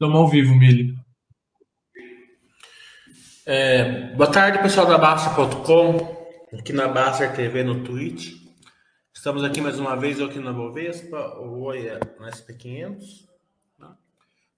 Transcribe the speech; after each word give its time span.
Estamos 0.00 0.18
ao 0.18 0.28
vivo, 0.28 0.54
Mili. 0.54 0.96
É, 3.44 4.14
boa 4.14 4.32
tarde, 4.32 4.62
pessoal 4.62 4.86
da 4.86 4.96
Basta.com, 4.96 6.26
aqui 6.58 6.72
na 6.72 6.88
Basta 6.88 7.28
TV 7.28 7.62
no 7.62 7.84
Twitch. 7.84 8.32
Estamos 9.14 9.44
aqui 9.44 9.60
mais 9.60 9.78
uma 9.78 9.94
vez, 9.96 10.18
eu 10.18 10.28
aqui 10.28 10.38
na 10.38 10.54
Bovespa, 10.54 11.38
o 11.40 11.64
Oi 11.64 11.86
é 11.86 12.00
no 12.18 12.24
SP500. 12.24 13.28
Né? 13.78 13.88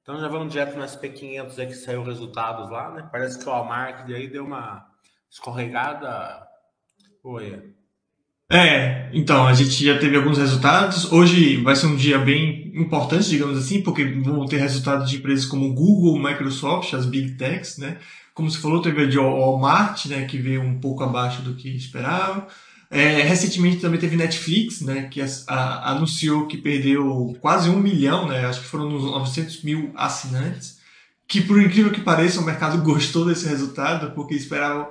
Então 0.00 0.20
já 0.20 0.28
vamos 0.28 0.52
direto 0.52 0.76
no 0.76 0.84
SP500 0.84 1.58
aí 1.58 1.66
que 1.66 1.74
saiu 1.74 2.04
resultados 2.04 2.70
lá, 2.70 2.92
né? 2.92 3.08
Parece 3.10 3.36
que 3.36 3.44
o 3.44 3.50
Walmart 3.50 4.08
aí 4.10 4.28
deu 4.28 4.44
uma 4.44 4.88
escorregada. 5.28 6.46
Oi. 7.24 7.74
É, 8.52 9.08
então, 9.14 9.46
a 9.46 9.54
gente 9.54 9.82
já 9.82 9.98
teve 9.98 10.14
alguns 10.14 10.36
resultados. 10.36 11.10
Hoje 11.10 11.56
vai 11.56 11.74
ser 11.74 11.86
um 11.86 11.96
dia 11.96 12.18
bem 12.18 12.70
importante, 12.74 13.30
digamos 13.30 13.56
assim, 13.56 13.80
porque 13.80 14.04
vão 14.04 14.44
ter 14.44 14.58
resultados 14.58 15.08
de 15.08 15.16
empresas 15.16 15.46
como 15.46 15.72
Google, 15.72 16.22
Microsoft, 16.22 16.92
as 16.92 17.06
Big 17.06 17.30
Techs, 17.32 17.78
né? 17.78 17.96
Como 18.34 18.50
você 18.50 18.58
falou, 18.58 18.82
teve 18.82 19.04
a 19.04 19.06
de 19.06 19.16
Walmart, 19.16 20.04
né, 20.04 20.26
que 20.26 20.36
veio 20.36 20.60
um 20.60 20.78
pouco 20.78 21.02
abaixo 21.02 21.40
do 21.40 21.54
que 21.54 21.74
esperava. 21.74 22.46
É, 22.90 23.22
recentemente 23.22 23.78
também 23.78 23.98
teve 23.98 24.16
Netflix, 24.16 24.82
né, 24.82 25.08
que 25.10 25.22
a, 25.22 25.26
a, 25.48 25.92
anunciou 25.92 26.46
que 26.46 26.58
perdeu 26.58 27.34
quase 27.40 27.70
um 27.70 27.80
milhão, 27.80 28.28
né, 28.28 28.44
acho 28.44 28.60
que 28.60 28.66
foram 28.66 28.88
uns 28.88 29.02
900 29.04 29.62
mil 29.62 29.92
assinantes, 29.96 30.78
que 31.26 31.40
por 31.40 31.60
incrível 31.60 31.90
que 31.90 32.02
pareça 32.02 32.38
o 32.40 32.44
mercado 32.44 32.76
gostou 32.84 33.24
desse 33.24 33.48
resultado, 33.48 34.14
porque 34.14 34.34
esperavam 34.34 34.88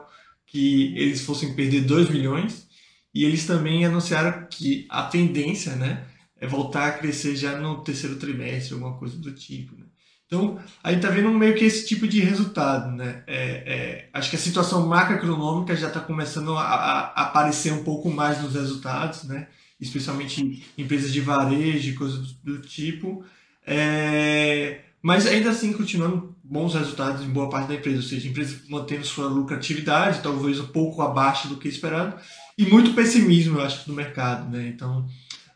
que 0.48 0.96
eles 0.98 1.22
fossem 1.22 1.54
perder 1.54 1.82
2 1.82 2.10
milhões. 2.10 2.71
E 3.14 3.26
eles 3.26 3.46
também 3.46 3.86
anunciaram 3.86 4.48
que 4.50 4.88
a 4.90 5.04
tendência, 5.04 5.76
né, 5.76 6.06
é 6.40 6.48
voltar 6.48 6.88
a 6.88 6.92
crescer 6.92 7.36
já 7.36 7.58
no 7.58 7.84
terceiro 7.84 8.16
trimestre, 8.16 8.74
alguma 8.74 8.98
coisa 8.98 9.18
do 9.18 9.32
tipo, 9.34 9.76
né? 9.78 9.86
Então, 10.32 10.58
gente 10.92 11.04
está 11.04 11.10
vendo 11.10 11.30
meio 11.30 11.56
que 11.56 11.66
esse 11.66 11.86
tipo 11.86 12.08
de 12.08 12.22
resultado, 12.22 12.90
né? 12.90 13.22
É, 13.28 13.44
é, 13.44 14.10
acho 14.14 14.30
que 14.30 14.38
a 14.38 14.40
situação 14.40 14.88
macroeconômica 14.88 15.76
já 15.76 15.90
está 15.90 16.00
começando 16.00 16.56
a, 16.56 16.62
a, 16.62 17.08
aparecer 17.24 17.74
um 17.74 17.84
pouco 17.84 18.10
mais 18.10 18.42
nos 18.42 18.54
resultados, 18.54 19.26
né? 19.26 19.50
Especialmente 19.78 20.66
empresas 20.78 21.12
de 21.12 21.20
varejo 21.20 21.90
coisas 21.96 22.32
do, 22.32 22.60
do 22.60 22.62
tipo. 22.62 23.26
É, 23.68 24.80
mas 25.02 25.28
ainda 25.28 25.50
assim, 25.50 25.74
continuando 25.74 26.34
bons 26.42 26.76
resultados 26.76 27.24
em 27.24 27.30
boa 27.30 27.50
parte 27.50 27.68
da 27.68 27.76
empresa, 27.76 27.98
ou 27.98 28.04
seja, 28.04 28.26
a 28.26 28.32
empresa 28.32 28.62
mantendo 28.70 29.06
sua 29.06 29.28
lucratividade, 29.28 30.22
talvez 30.22 30.62
um 30.62 30.68
pouco 30.68 31.02
abaixo 31.02 31.50
do 31.50 31.58
que 31.58 31.68
esperado, 31.68 32.16
e 32.62 32.70
muito 32.70 32.94
pessimismo, 32.94 33.58
eu 33.58 33.66
acho, 33.66 33.90
no 33.90 33.96
mercado, 33.96 34.50
né? 34.50 34.68
Então, 34.68 35.08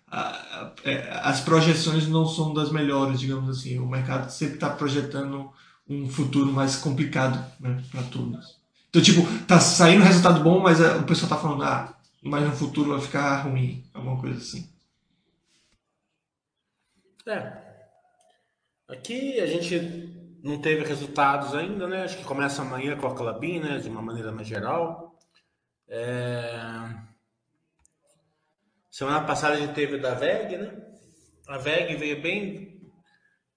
a, 0.08 0.22
a, 0.22 0.72
é, 0.84 1.20
as 1.22 1.39
projeções 1.39 2.08
não 2.08 2.25
são 2.25 2.52
das 2.52 2.72
melhores, 2.72 3.20
digamos 3.20 3.47
assim. 3.47 3.78
O 3.78 3.88
mercado 3.88 4.30
sempre 4.31 4.56
está 4.56 4.72
projetando 4.72 5.52
um 5.88 6.09
futuro 6.09 6.52
mais 6.52 6.75
complicado 6.75 7.45
né, 7.59 7.84
para 7.92 8.02
todos. 8.03 8.59
Então, 8.89 9.02
tipo, 9.02 9.22
tá 9.45 9.59
saindo 9.59 10.03
resultado 10.03 10.42
bom, 10.42 10.59
mas 10.59 10.80
o 10.80 11.03
pessoal 11.03 11.30
tá 11.30 11.38
falando, 11.38 11.64
ah, 11.64 11.94
mas 12.23 12.44
no 12.44 12.56
futuro 12.56 12.92
vai 12.92 13.02
ficar 13.02 13.44
ruim, 13.44 13.84
alguma 13.94 14.19
coisa 14.19 14.38
assim. 14.38 14.67
É. 17.28 17.66
Aqui 18.88 19.40
a 19.40 19.45
gente 19.45 20.40
não 20.44 20.59
teve 20.59 20.84
resultados 20.84 21.53
ainda, 21.53 21.88
né? 21.88 22.03
Acho 22.03 22.17
que 22.17 22.23
começa 22.23 22.64
amanhã 22.64 22.95
com 22.97 23.08
a 23.08 23.14
Clabin, 23.14 23.59
né? 23.59 23.78
De 23.78 23.90
uma 23.90 24.02
maneira 24.02 24.31
mais 24.31 24.47
geral. 24.47 25.14
É... 25.88 27.05
Semana 28.89 29.25
passada 29.25 29.55
a 29.55 29.58
gente 29.58 29.73
teve 29.73 29.97
da 29.97 30.14
VEG, 30.14 30.58
né? 30.58 30.86
A 31.47 31.58
VEG 31.58 31.95
veio 31.95 32.22
bem 32.22 32.81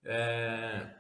é... 0.05 0.91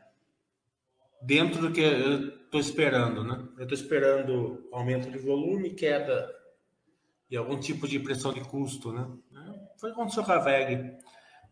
dentro 1.23 1.61
do 1.61 1.73
que 1.73 1.81
eu 1.81 2.29
estou 2.45 2.61
esperando, 2.61 3.25
né? 3.25 3.47
Eu 3.59 3.65
estou 3.65 3.77
esperando 3.77 4.69
aumento 4.73 5.11
de 5.11 5.19
volume, 5.19 5.75
queda 5.75 6.34
e 7.31 7.37
algum 7.37 7.59
tipo 7.60 7.87
de 7.87 8.00
pressão 8.00 8.33
de 8.33 8.41
custo, 8.41 8.93
né? 8.93 9.06
Foi 9.78 9.91
o 9.91 9.95
que 9.95 10.00
aconteceu 10.00 10.25
com 10.25 10.33
a 10.33 10.39
VEG. 10.39 10.97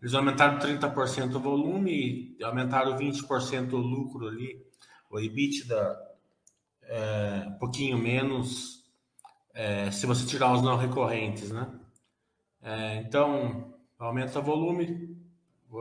Eles 0.01 0.15
aumentaram 0.15 0.59
30% 0.59 1.35
o 1.35 1.41
volume 1.41 2.37
e 2.39 2.45
aumentaram 2.45 2.97
20% 2.97 3.73
o 3.73 3.77
lucro 3.77 4.29
ali, 4.29 4.65
o 5.11 5.19
EBITDA, 5.19 5.99
é, 6.83 7.45
um 7.49 7.59
pouquinho 7.59 7.99
menos 7.99 8.76
é, 9.57 9.91
se 9.91 10.05
você 10.05 10.27
tirar 10.27 10.53
os 10.53 10.61
não 10.61 10.77
recorrentes, 10.77 11.51
né? 11.51 11.67
É, 12.63 12.97
então, 12.97 13.75
aumenta 13.99 14.39
o 14.39 14.43
volume, 14.43 15.17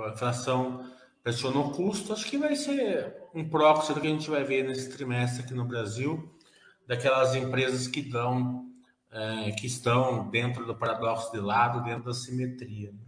a 0.05 0.13
inflação 0.13 0.89
pressiona 1.21 1.59
o 1.59 1.71
custo, 1.71 2.13
acho 2.13 2.25
que 2.25 2.37
vai 2.37 2.55
ser 2.55 3.17
um 3.33 3.47
proxy 3.49 3.93
do 3.93 3.99
que 3.99 4.07
a 4.07 4.11
gente 4.11 4.29
vai 4.29 4.45
ver 4.45 4.63
nesse 4.63 4.89
trimestre 4.95 5.43
aqui 5.43 5.53
no 5.53 5.65
Brasil, 5.65 6.33
daquelas 6.87 7.35
empresas 7.35 7.85
que 7.85 8.01
dão, 8.01 8.65
é, 9.11 9.51
que 9.51 9.67
estão 9.67 10.29
dentro 10.29 10.65
do 10.65 10.75
paradoxo 10.75 11.33
de 11.33 11.39
lado, 11.39 11.83
dentro 11.83 12.05
da 12.05 12.13
simetria. 12.13 12.93
Né? 12.93 12.99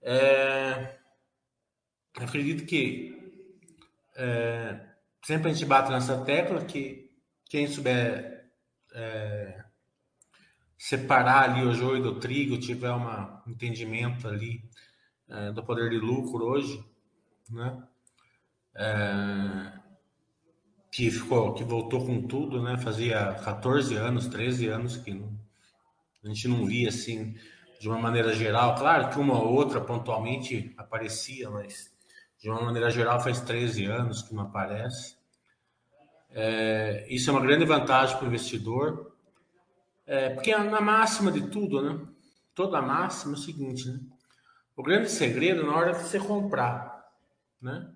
É, 0.00 0.98
acredito 2.18 2.64
que 2.64 3.44
é, 4.14 4.80
sempre 5.22 5.50
a 5.50 5.52
gente 5.52 5.66
bate 5.66 5.90
nessa 5.90 6.24
tecla 6.24 6.64
que 6.64 7.10
quem 7.44 7.66
souber 7.68 8.48
é, 8.94 9.65
separar 10.76 11.50
ali 11.50 11.64
o 11.64 11.72
joio 11.72 12.02
do 12.02 12.20
trigo, 12.20 12.58
tiver 12.58 12.92
um 12.92 13.40
entendimento 13.46 14.28
ali 14.28 14.62
é, 15.28 15.52
do 15.52 15.62
poder 15.64 15.90
de 15.90 15.98
lucro 15.98 16.44
hoje, 16.44 16.84
né? 17.50 17.82
É, 18.74 19.72
que 20.92 21.10
ficou, 21.10 21.54
que 21.54 21.64
voltou 21.64 22.04
com 22.04 22.26
tudo, 22.26 22.62
né? 22.62 22.76
Fazia 22.78 23.34
14 23.44 23.94
anos, 23.96 24.26
13 24.28 24.68
anos 24.68 24.96
que 24.96 25.12
não, 25.12 25.38
a 26.24 26.28
gente 26.28 26.48
não 26.48 26.64
via 26.66 26.88
assim 26.88 27.34
de 27.80 27.88
uma 27.88 27.98
maneira 27.98 28.34
geral. 28.34 28.74
Claro 28.76 29.10
que 29.10 29.18
uma 29.18 29.38
ou 29.38 29.52
outra 29.52 29.80
pontualmente 29.80 30.74
aparecia, 30.76 31.50
mas 31.50 31.94
de 32.38 32.50
uma 32.50 32.62
maneira 32.62 32.90
geral 32.90 33.20
faz 33.20 33.40
13 33.40 33.84
anos 33.86 34.22
que 34.22 34.34
não 34.34 34.44
aparece. 34.44 35.16
É, 36.30 37.06
isso 37.08 37.30
é 37.30 37.32
uma 37.32 37.40
grande 37.40 37.64
vantagem 37.64 38.16
para 38.16 38.24
o 38.24 38.28
investidor, 38.28 39.05
é, 40.06 40.30
porque 40.30 40.56
na 40.56 40.80
máxima 40.80 41.32
de 41.32 41.48
tudo, 41.48 41.82
né? 41.82 42.06
Toda 42.54 42.80
máxima 42.80 43.34
é 43.34 43.36
o 43.36 43.40
seguinte, 43.40 43.88
né? 43.90 44.00
O 44.76 44.82
grande 44.82 45.10
segredo 45.10 45.66
na 45.66 45.76
hora 45.76 45.92
de 45.92 46.02
você 46.02 46.18
comprar, 46.18 47.04
né? 47.60 47.92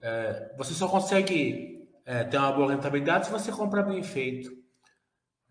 É, 0.00 0.54
você 0.56 0.74
só 0.74 0.88
consegue 0.88 1.88
é, 2.04 2.24
ter 2.24 2.38
uma 2.38 2.52
boa 2.52 2.72
rentabilidade 2.72 3.26
se 3.26 3.32
você 3.32 3.52
comprar 3.52 3.82
bem 3.82 4.02
feito. 4.02 4.50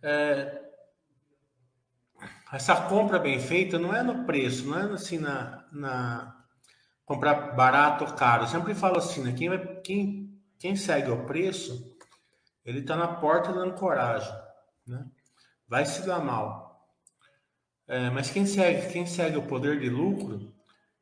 É, 0.02 0.60
essa 2.52 2.76
compra 2.88 3.20
bem 3.20 3.40
feita 3.40 3.78
não 3.78 3.96
é 3.96 4.02
no 4.02 4.26
preço, 4.26 4.68
não 4.68 4.80
é 4.80 4.94
assim 4.94 5.20
na, 5.20 5.66
na 5.72 6.46
comprar 7.06 7.56
barato 7.56 8.04
ou 8.04 8.12
caro. 8.14 8.44
Eu 8.44 8.48
sempre 8.48 8.74
falo 8.76 8.98
assim, 8.98 9.24
né? 9.24 9.34
Quem, 9.34 9.50
vai, 9.50 9.60
quem, 9.82 10.42
quem 10.58 10.76
segue 10.76 11.10
o 11.10 11.26
preço 11.26 11.96
ele 12.66 12.80
está 12.80 12.96
na 12.96 13.08
porta 13.08 13.54
da 13.54 13.62
ancoragem, 13.62 14.34
né? 14.86 15.06
Vai 15.70 15.86
se 15.86 16.06
dar 16.06 16.20
mal. 16.20 16.90
É, 17.88 18.10
mas 18.10 18.32
quem 18.32 18.46
segue, 18.46 18.92
quem 18.92 19.06
segue 19.06 19.38
o 19.38 19.48
poder 19.48 19.80
de 19.80 19.90
lucro, 19.90 20.54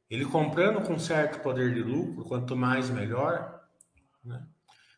ele 0.09 0.25
comprando 0.25 0.85
com 0.85 1.00
certo 1.00 1.41
poder 1.41 1.73
de 1.73 1.81
lucro, 1.81 2.25
quanto 2.25 2.55
mais 2.55 2.89
melhor, 2.89 3.61
né? 4.23 4.45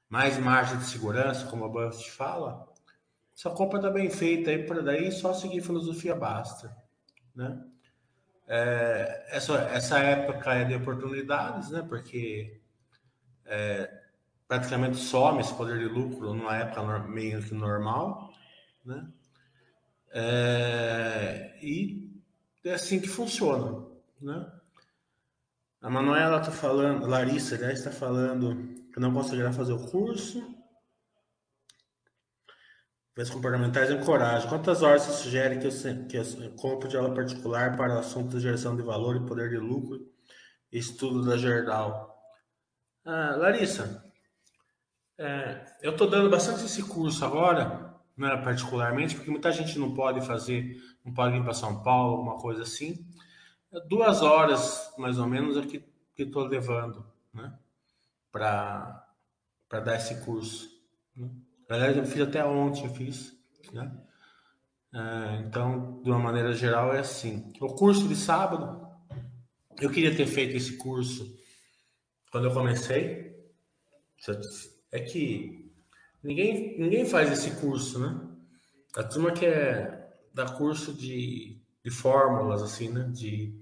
mais 0.10 0.38
margem 0.40 0.78
de 0.78 0.86
segurança, 0.86 1.46
como 1.48 1.66
a 1.66 1.70
Buffett 1.70 2.12
fala, 2.12 2.68
essa 3.36 3.50
compra 3.52 3.78
está 3.78 3.90
bem 3.90 4.10
feita 4.10 4.50
aí 4.50 4.66
para 4.66 4.82
daí 4.82 5.12
só 5.12 5.34
seguir 5.34 5.62
filosofia 5.62 6.16
basta, 6.16 6.76
né? 7.36 7.64
É, 8.48 9.28
essa, 9.30 9.54
essa 9.70 10.00
época 10.00 10.52
é 10.54 10.66
de 10.66 10.74
oportunidades, 10.74 11.70
né? 11.70 11.86
Porque 11.88 12.60
é, 13.46 14.02
praticamente 14.48 14.98
some 14.98 15.40
esse 15.40 15.54
poder 15.54 15.78
de 15.78 15.86
lucro 15.86 16.34
numa 16.34 16.58
época 16.58 17.00
meio 17.08 17.42
que 17.44 17.54
normal, 17.54 18.34
né? 18.84 19.08
É, 20.12 21.58
e 21.62 22.10
é 22.66 22.74
assim 22.74 23.00
que 23.00 23.08
funciona, 23.08 23.86
né? 24.22 24.52
A 25.82 25.90
Manuela 25.90 26.40
está 26.40 26.52
falando, 26.52 27.08
Larissa, 27.08 27.56
aliás, 27.56 27.80
está 27.80 27.92
falando 27.92 28.76
que 28.92 29.00
não 29.00 29.14
conseguirá 29.14 29.54
fazer 29.54 29.74
o 29.74 29.88
curso. 29.88 30.44
Vezes 33.16 33.34
comportamentais 33.34 33.90
encoraja. 33.90 34.48
Quantas 34.48 34.82
horas 34.82 35.04
você 35.04 35.24
sugere 35.24 35.60
que 35.60 35.68
eu, 35.68 36.08
que 36.08 36.18
eu 36.18 36.56
compre 36.56 36.90
de 36.90 36.98
aula 36.98 37.14
particular 37.14 37.78
para 37.78 37.96
o 37.96 38.00
assunto 38.00 38.38
de 38.38 38.42
geração 38.42 38.76
de 38.76 38.82
valor 38.82 39.16
e 39.16 39.26
poder 39.26 39.50
de 39.50 39.58
lucro 39.58 40.00
e 40.72 40.78
estudo 40.78 41.26
da 41.26 41.38
Gerdau? 41.38 42.18
Ah, 43.06 43.36
Larissa, 43.38 44.04
é, 45.18 45.66
eu 45.82 45.92
estou 45.92 46.10
dando 46.10 46.30
bastante 46.30 46.66
esse 46.66 46.84
curso 46.84 47.26
agora, 47.26 47.89
né, 48.20 48.38
particularmente, 48.38 49.16
porque 49.16 49.32
muita 49.32 49.52
gente 49.52 49.80
não 49.80 49.94
pode 49.96 50.22
fazer, 50.22 50.80
não 51.04 51.14
pode 51.14 51.38
vir 51.38 51.44
para 51.44 51.54
São 51.54 51.82
Paulo, 51.82 52.18
alguma 52.18 52.38
coisa 52.38 52.62
assim. 52.62 53.04
É 53.72 53.80
duas 53.88 54.22
horas, 54.22 54.94
mais 54.98 55.18
ou 55.18 55.26
menos, 55.26 55.58
é 55.58 55.62
que 55.62 55.84
estou 56.18 56.46
levando. 56.46 57.04
Né? 57.34 57.52
para 58.32 59.06
dar 59.72 59.96
esse 59.96 60.22
curso. 60.22 60.70
Né? 61.16 61.30
Aliás, 61.70 61.98
eu 61.98 62.06
fiz 62.06 62.22
até 62.22 62.44
ontem, 62.44 62.86
eu 62.86 62.94
fiz. 62.94 63.36
Né? 63.74 63.92
É, 64.94 65.42
então, 65.46 66.02
de 66.02 66.10
uma 66.10 66.20
maneira 66.20 66.54
geral, 66.54 66.94
é 66.94 67.00
assim. 67.00 67.52
O 67.60 67.68
curso 67.68 68.08
de 68.08 68.16
sábado, 68.16 68.88
eu 69.80 69.90
queria 69.92 70.16
ter 70.16 70.26
feito 70.26 70.56
esse 70.56 70.78
curso 70.78 71.38
quando 72.32 72.46
eu 72.46 72.54
comecei. 72.54 73.30
É 74.92 75.00
que 75.00 75.59
ninguém, 76.24 76.78
ninguém 76.80 77.06
faz 77.06 77.32
esse 77.32 77.60
curso, 77.60 78.00
né? 78.00 78.20
A 78.96 79.04
turma 79.04 79.32
que 79.32 79.46
é 79.46 80.10
da 80.34 80.46
curso 80.46 80.94
de, 80.94 81.62
de 81.84 81.92
fórmulas, 81.92 82.62
assim, 82.62 82.90
né? 82.90 83.10
De, 83.14 83.54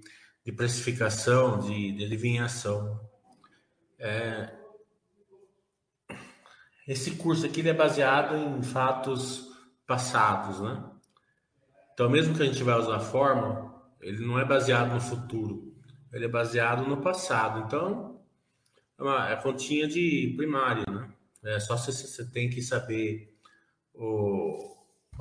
de 0.44 0.52
precificação, 0.52 1.60
de, 1.60 1.92
de 1.92 2.06
adivinhação. 2.06 3.00
É, 4.00 4.56
esse 6.88 7.16
curso 7.16 7.46
aqui 7.46 7.60
ele 7.60 7.70
é 7.70 7.74
baseado 7.74 8.36
em 8.36 8.64
fatos 8.64 9.50
passados, 9.86 10.62
né? 10.62 10.84
Então, 11.94 12.10
mesmo 12.10 12.36
que 12.36 12.44
a 12.44 12.46
gente 12.46 12.64
vai 12.64 12.80
usar 12.80 12.98
a 12.98 13.00
fórmula, 13.00 13.74
ele 14.00 14.26
não 14.26 14.40
é 14.40 14.46
baseado 14.46 14.94
no 14.94 15.02
futuro, 15.02 15.76
ele 16.14 16.26
é 16.26 16.30
baseado 16.30 16.88
no 16.88 17.02
passado. 17.02 17.66
Então, 17.66 18.22
é 18.98 19.04
uma 19.04 19.30
é 19.30 19.36
continha 19.36 19.88
de 19.88 20.34
primário, 20.38 20.84
né? 20.90 21.10
É 21.48 21.60
só 21.60 21.78
se 21.78 21.92
você 21.92 22.26
tem 22.26 22.50
que 22.50 22.62
saber 22.62 23.34
o, 23.94 24.78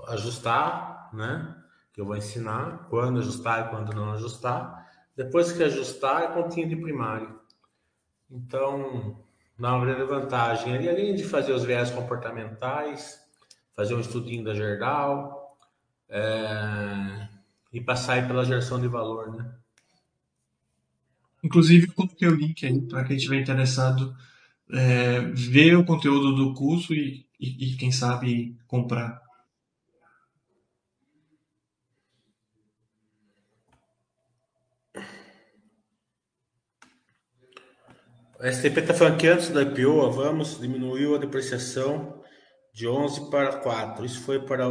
ajustar, 0.08 1.10
né? 1.12 1.56
Que 1.92 2.00
eu 2.00 2.04
vou 2.04 2.16
ensinar 2.16 2.88
quando 2.90 3.20
ajustar 3.20 3.66
e 3.66 3.70
quando 3.70 3.94
não 3.94 4.12
ajustar. 4.12 4.86
Depois 5.16 5.52
que 5.52 5.62
ajustar, 5.62 6.24
é 6.24 6.28
continha 6.28 6.68
de 6.68 6.76
primário. 6.76 7.40
Então, 8.30 9.24
dá 9.58 9.74
uma 9.74 9.86
grande 9.86 10.04
vantagem. 10.04 10.74
Ali, 10.74 10.88
além 10.88 11.14
de 11.14 11.24
fazer 11.24 11.52
os 11.52 11.64
viés 11.64 11.90
comportamentais, 11.90 13.18
fazer 13.74 13.94
um 13.94 14.00
estudinho 14.00 14.44
da 14.44 14.54
Gerdau 14.54 15.56
é, 16.08 17.28
e 17.72 17.80
passar 17.80 18.26
pela 18.26 18.44
geração 18.44 18.80
de 18.80 18.88
valor, 18.88 19.34
né? 19.34 19.54
Inclusive, 21.42 21.86
coloquei 21.88 22.28
o 22.28 22.34
link 22.34 22.66
aí 22.66 22.80
para 22.82 23.04
quem 23.04 23.16
estiver 23.16 23.40
interessado 23.40 24.14
é, 24.72 25.20
ver 25.20 25.76
o 25.76 25.84
conteúdo 25.84 26.34
do 26.34 26.54
curso 26.54 26.92
e, 26.94 27.26
e, 27.38 27.72
e, 27.72 27.76
quem 27.76 27.92
sabe, 27.92 28.56
comprar. 28.66 29.22
A 38.38 38.52
STP 38.52 38.80
está 38.80 38.92
falando 38.92 39.16
que 39.16 39.26
antes 39.26 39.48
da 39.48 39.62
IPO, 39.62 40.10
Vamos 40.10 40.60
diminuiu 40.60 41.14
a 41.14 41.18
depreciação 41.18 42.22
de 42.72 42.86
11 42.86 43.30
para 43.30 43.56
4. 43.60 44.04
Isso 44.04 44.20
foi 44.20 44.44
para 44.44 44.66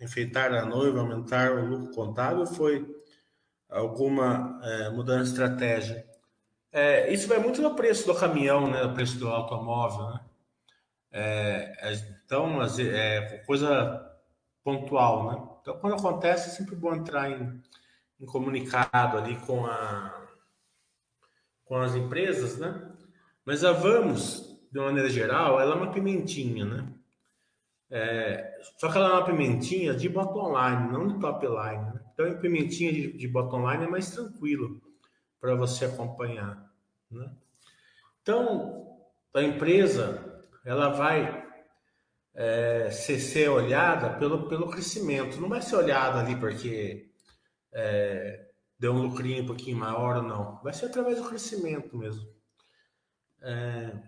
enfeitar 0.00 0.54
a 0.54 0.64
noiva, 0.64 1.00
aumentar 1.00 1.52
o 1.52 1.66
lucro 1.66 1.94
contábil? 1.94 2.46
Foi 2.46 2.86
alguma 3.68 4.58
é, 4.62 4.90
mudança 4.90 5.24
de 5.24 5.28
estratégia? 5.30 6.11
É, 6.72 7.12
isso 7.12 7.28
vai 7.28 7.38
muito 7.38 7.60
no 7.60 7.74
preço 7.74 8.06
do 8.06 8.14
caminhão, 8.14 8.70
né? 8.70 8.82
No 8.82 8.94
preço 8.94 9.18
do 9.18 9.28
automóvel, 9.28 10.10
né? 10.10 10.20
É, 11.12 11.92
então, 12.24 12.62
é 12.62 13.42
coisa 13.46 14.10
pontual, 14.64 15.30
né? 15.30 15.48
Então, 15.60 15.78
quando 15.78 15.96
acontece, 15.96 16.48
é 16.48 16.52
sempre 16.52 16.74
bom 16.74 16.94
entrar 16.94 17.30
em, 17.30 17.62
em 18.18 18.24
comunicado 18.24 19.18
ali 19.18 19.36
com 19.40 19.66
a 19.66 20.18
com 21.64 21.76
as 21.76 21.94
empresas, 21.94 22.58
né? 22.58 22.90
Mas 23.44 23.64
a 23.64 23.72
Vamos, 23.72 24.58
de 24.70 24.78
uma 24.78 24.86
maneira 24.86 25.08
geral, 25.08 25.60
ela 25.60 25.74
é 25.74 25.76
uma 25.76 25.92
pimentinha, 25.92 26.64
né? 26.64 26.88
É, 27.90 28.58
só 28.78 28.90
que 28.90 28.96
ela 28.96 29.08
é 29.08 29.12
uma 29.12 29.24
pimentinha 29.24 29.94
de 29.94 30.08
bottom 30.08 30.48
line, 30.58 30.92
não 30.92 31.06
de 31.06 31.18
top 31.20 31.46
line. 31.46 31.84
Né? 31.92 32.00
Então, 32.12 32.26
a 32.26 32.34
pimentinha 32.34 32.92
de, 32.92 33.12
de 33.12 33.28
bottom 33.28 33.70
line 33.70 33.84
é 33.84 33.88
mais 33.88 34.10
tranquilo 34.10 34.80
para 35.42 35.56
você 35.56 35.86
acompanhar, 35.86 36.72
né? 37.10 37.34
Então, 38.22 38.96
a 39.34 39.42
empresa, 39.42 40.40
ela 40.64 40.90
vai 40.90 41.44
é, 42.32 42.88
ser, 42.92 43.18
ser, 43.18 43.48
olhada 43.48 44.16
pelo, 44.20 44.48
pelo 44.48 44.70
crescimento, 44.70 45.40
não 45.40 45.48
vai 45.48 45.60
ser 45.60 45.74
olhada 45.74 46.20
ali 46.20 46.36
porque 46.36 47.10
é, 47.72 48.52
deu 48.78 48.92
um 48.92 49.02
lucrinho 49.02 49.42
um 49.42 49.46
pouquinho 49.48 49.76
maior 49.76 50.18
ou 50.18 50.22
não. 50.22 50.62
Vai 50.62 50.72
ser 50.72 50.86
através 50.86 51.18
do 51.18 51.28
crescimento 51.28 51.96
mesmo. 51.96 52.32
É... 53.40 53.98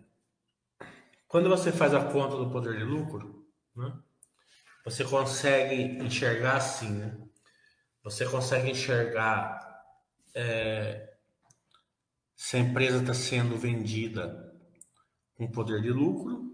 Quando 1.26 1.48
você 1.48 1.72
faz 1.72 1.92
a 1.92 2.04
conta 2.12 2.37
do 2.37 2.48
poder 2.48 2.78
de 2.78 2.84
lucro, 2.84 3.44
né, 3.75 3.92
você 4.84 5.02
consegue 5.02 5.75
enxergar 6.00 6.58
assim, 6.58 6.90
né? 6.90 7.19
Você 8.04 8.25
consegue 8.25 8.70
enxergar 8.70 9.58
é, 10.32 11.13
se 12.44 12.58
a 12.58 12.61
empresa 12.61 12.99
está 12.99 13.14
sendo 13.14 13.56
vendida 13.56 14.52
com 15.35 15.50
poder 15.50 15.81
de 15.81 15.91
lucro, 15.91 16.44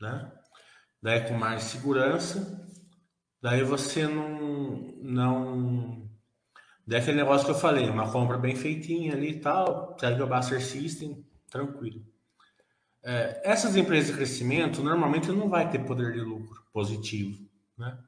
né? 0.00 0.30
Daí 1.02 1.26
com 1.26 1.34
mais 1.34 1.64
segurança, 1.64 2.70
daí 3.42 3.64
você 3.64 4.06
não, 4.06 4.94
não 5.02 6.08
Daí 6.86 7.00
aquele 7.00 7.16
negócio 7.16 7.46
que 7.46 7.50
eu 7.50 7.58
falei, 7.58 7.90
uma 7.90 8.12
compra 8.12 8.38
bem 8.38 8.54
feitinha 8.54 9.12
ali 9.12 9.30
e 9.30 9.40
tal, 9.40 9.96
segue 9.98 10.22
o 10.22 10.26
Buster 10.28 10.64
System, 10.64 11.26
tranquilo. 11.50 12.06
É, 13.02 13.40
essas 13.42 13.74
empresas 13.74 14.10
de 14.10 14.16
crescimento 14.16 14.84
normalmente 14.84 15.32
não 15.32 15.48
vai 15.48 15.68
ter 15.68 15.80
poder 15.80 16.12
de 16.12 16.20
lucro 16.20 16.64
positivo, 16.72 17.44
né? 17.76 17.98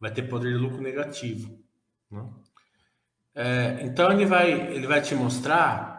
Vai 0.00 0.10
ter 0.10 0.22
poder 0.22 0.54
de 0.54 0.58
lucro 0.58 0.80
negativo. 0.80 1.62
Né? 2.10 2.30
É, 3.34 3.80
então 3.82 4.10
ele 4.10 4.24
vai, 4.24 4.50
ele 4.72 4.86
vai 4.86 5.02
te 5.02 5.14
mostrar 5.14 5.97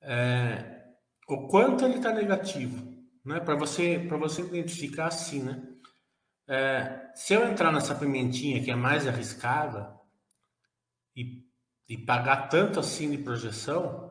é, 0.00 0.84
o 1.28 1.48
quanto 1.48 1.84
ele 1.84 1.96
está 1.96 2.12
negativo, 2.12 2.94
né? 3.24 3.40
Para 3.40 3.54
você, 3.54 3.98
para 4.08 4.16
você 4.16 4.42
identificar 4.42 5.06
assim, 5.06 5.42
né? 5.42 5.62
É, 6.48 7.10
se 7.14 7.34
eu 7.34 7.46
entrar 7.46 7.72
nessa 7.72 7.94
pimentinha 7.94 8.62
que 8.62 8.70
é 8.70 8.74
mais 8.74 9.06
arriscada, 9.06 10.00
e, 11.16 11.44
e 11.88 11.98
pagar 11.98 12.48
tanto 12.48 12.80
assim 12.80 13.10
de 13.10 13.18
projeção, 13.18 14.10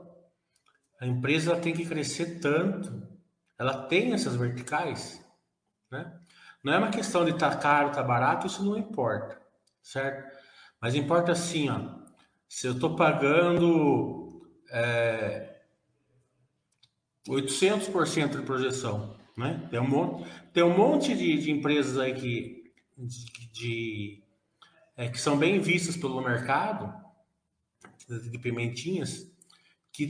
a 1.00 1.06
empresa 1.06 1.56
tem 1.56 1.74
que 1.74 1.86
crescer 1.86 2.40
tanto, 2.40 3.08
ela 3.58 3.88
tem 3.88 4.14
essas 4.14 4.36
verticais, 4.36 5.24
né? 5.92 6.20
Não 6.64 6.74
é 6.74 6.78
uma 6.78 6.90
questão 6.90 7.24
de 7.24 7.32
estar 7.32 7.52
tá 7.52 7.58
caro, 7.58 7.90
estar 7.90 8.02
tá 8.02 8.08
barato, 8.08 8.48
isso 8.48 8.64
não 8.64 8.78
importa, 8.78 9.42
certo? 9.82 10.38
Mas 10.82 10.96
importa 10.96 11.32
assim, 11.32 11.70
ó, 11.70 12.00
se 12.48 12.68
eu 12.68 12.74
estou 12.74 12.96
pagando 12.96 14.42
é, 14.72 15.49
800% 17.28 18.38
de 18.38 18.42
projeção, 18.44 19.16
né? 19.38 19.68
Tem 19.70 19.80
um 19.80 19.88
monte, 19.88 20.30
tem 20.54 20.64
um 20.64 20.76
monte 20.76 21.16
de, 21.16 21.38
de 21.38 21.52
empresas 21.52 21.98
aí 21.98 22.14
que, 22.14 22.72
de, 22.98 23.52
de 23.52 24.24
é, 24.98 25.08
que 25.08 25.20
são 25.20 25.38
bem 25.38 25.60
vistas 25.60 25.96
pelo 25.96 26.22
mercado, 26.22 26.94
de 28.08 28.40
pimentinhas, 28.40 29.30
que, 29.92 30.08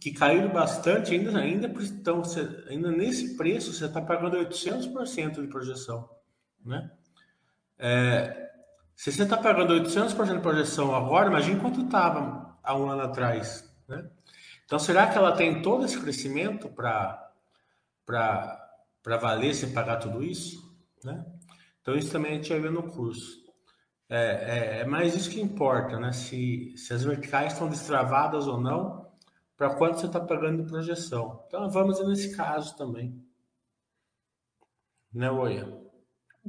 que 0.00 0.12
caíram 0.12 0.48
bastante, 0.52 1.14
ainda, 1.14 1.38
ainda, 1.38 1.66
então, 1.66 2.22
ainda 2.68 2.90
nesse 2.90 3.36
preço 3.36 3.72
você 3.72 3.86
está 3.86 4.00
pagando 4.00 4.36
800% 4.36 5.42
de 5.42 5.48
projeção. 5.48 6.08
Né? 6.64 6.90
É, 7.78 8.50
se 8.94 9.12
você 9.12 9.22
está 9.22 9.36
pagando 9.36 9.74
800% 9.74 10.34
de 10.36 10.40
projeção 10.40 10.94
agora, 10.94 11.28
imagine 11.28 11.60
quanto 11.60 11.82
estava 11.82 12.58
há 12.62 12.76
um 12.76 12.90
ano 12.90 13.02
atrás. 13.02 13.70
Né? 13.86 14.08
Então, 14.66 14.78
será 14.78 15.06
que 15.06 15.16
ela 15.16 15.32
tem 15.32 15.62
todo 15.62 15.84
esse 15.84 15.98
crescimento 15.98 16.68
para 16.68 17.32
valer 19.06 19.54
sem 19.54 19.72
pagar 19.72 19.96
tudo 19.96 20.22
isso? 20.22 20.76
Né? 21.02 21.24
Então, 21.80 21.96
isso 21.96 22.12
também 22.12 22.32
a 22.32 22.34
gente 22.34 22.50
vai 22.50 22.60
ver 22.60 22.72
no 22.72 22.82
curso. 22.82 23.46
É, 24.08 24.18
é, 24.18 24.80
é, 24.80 24.84
mais 24.84 25.14
isso 25.14 25.30
que 25.30 25.40
importa, 25.40 25.98
né? 25.98 26.12
Se, 26.12 26.74
se 26.76 26.92
as 26.92 27.02
verticais 27.02 27.52
estão 27.52 27.68
destravadas 27.68 28.46
ou 28.46 28.60
não, 28.60 29.10
para 29.56 29.74
quanto 29.74 30.00
você 30.00 30.06
está 30.06 30.20
pagando 30.20 30.62
de 30.62 30.68
projeção. 30.68 31.44
Então 31.46 31.68
vamos 31.70 32.04
nesse 32.06 32.36
caso 32.36 32.76
também. 32.76 33.20
Né, 35.12 35.30
Oia? 35.30 35.85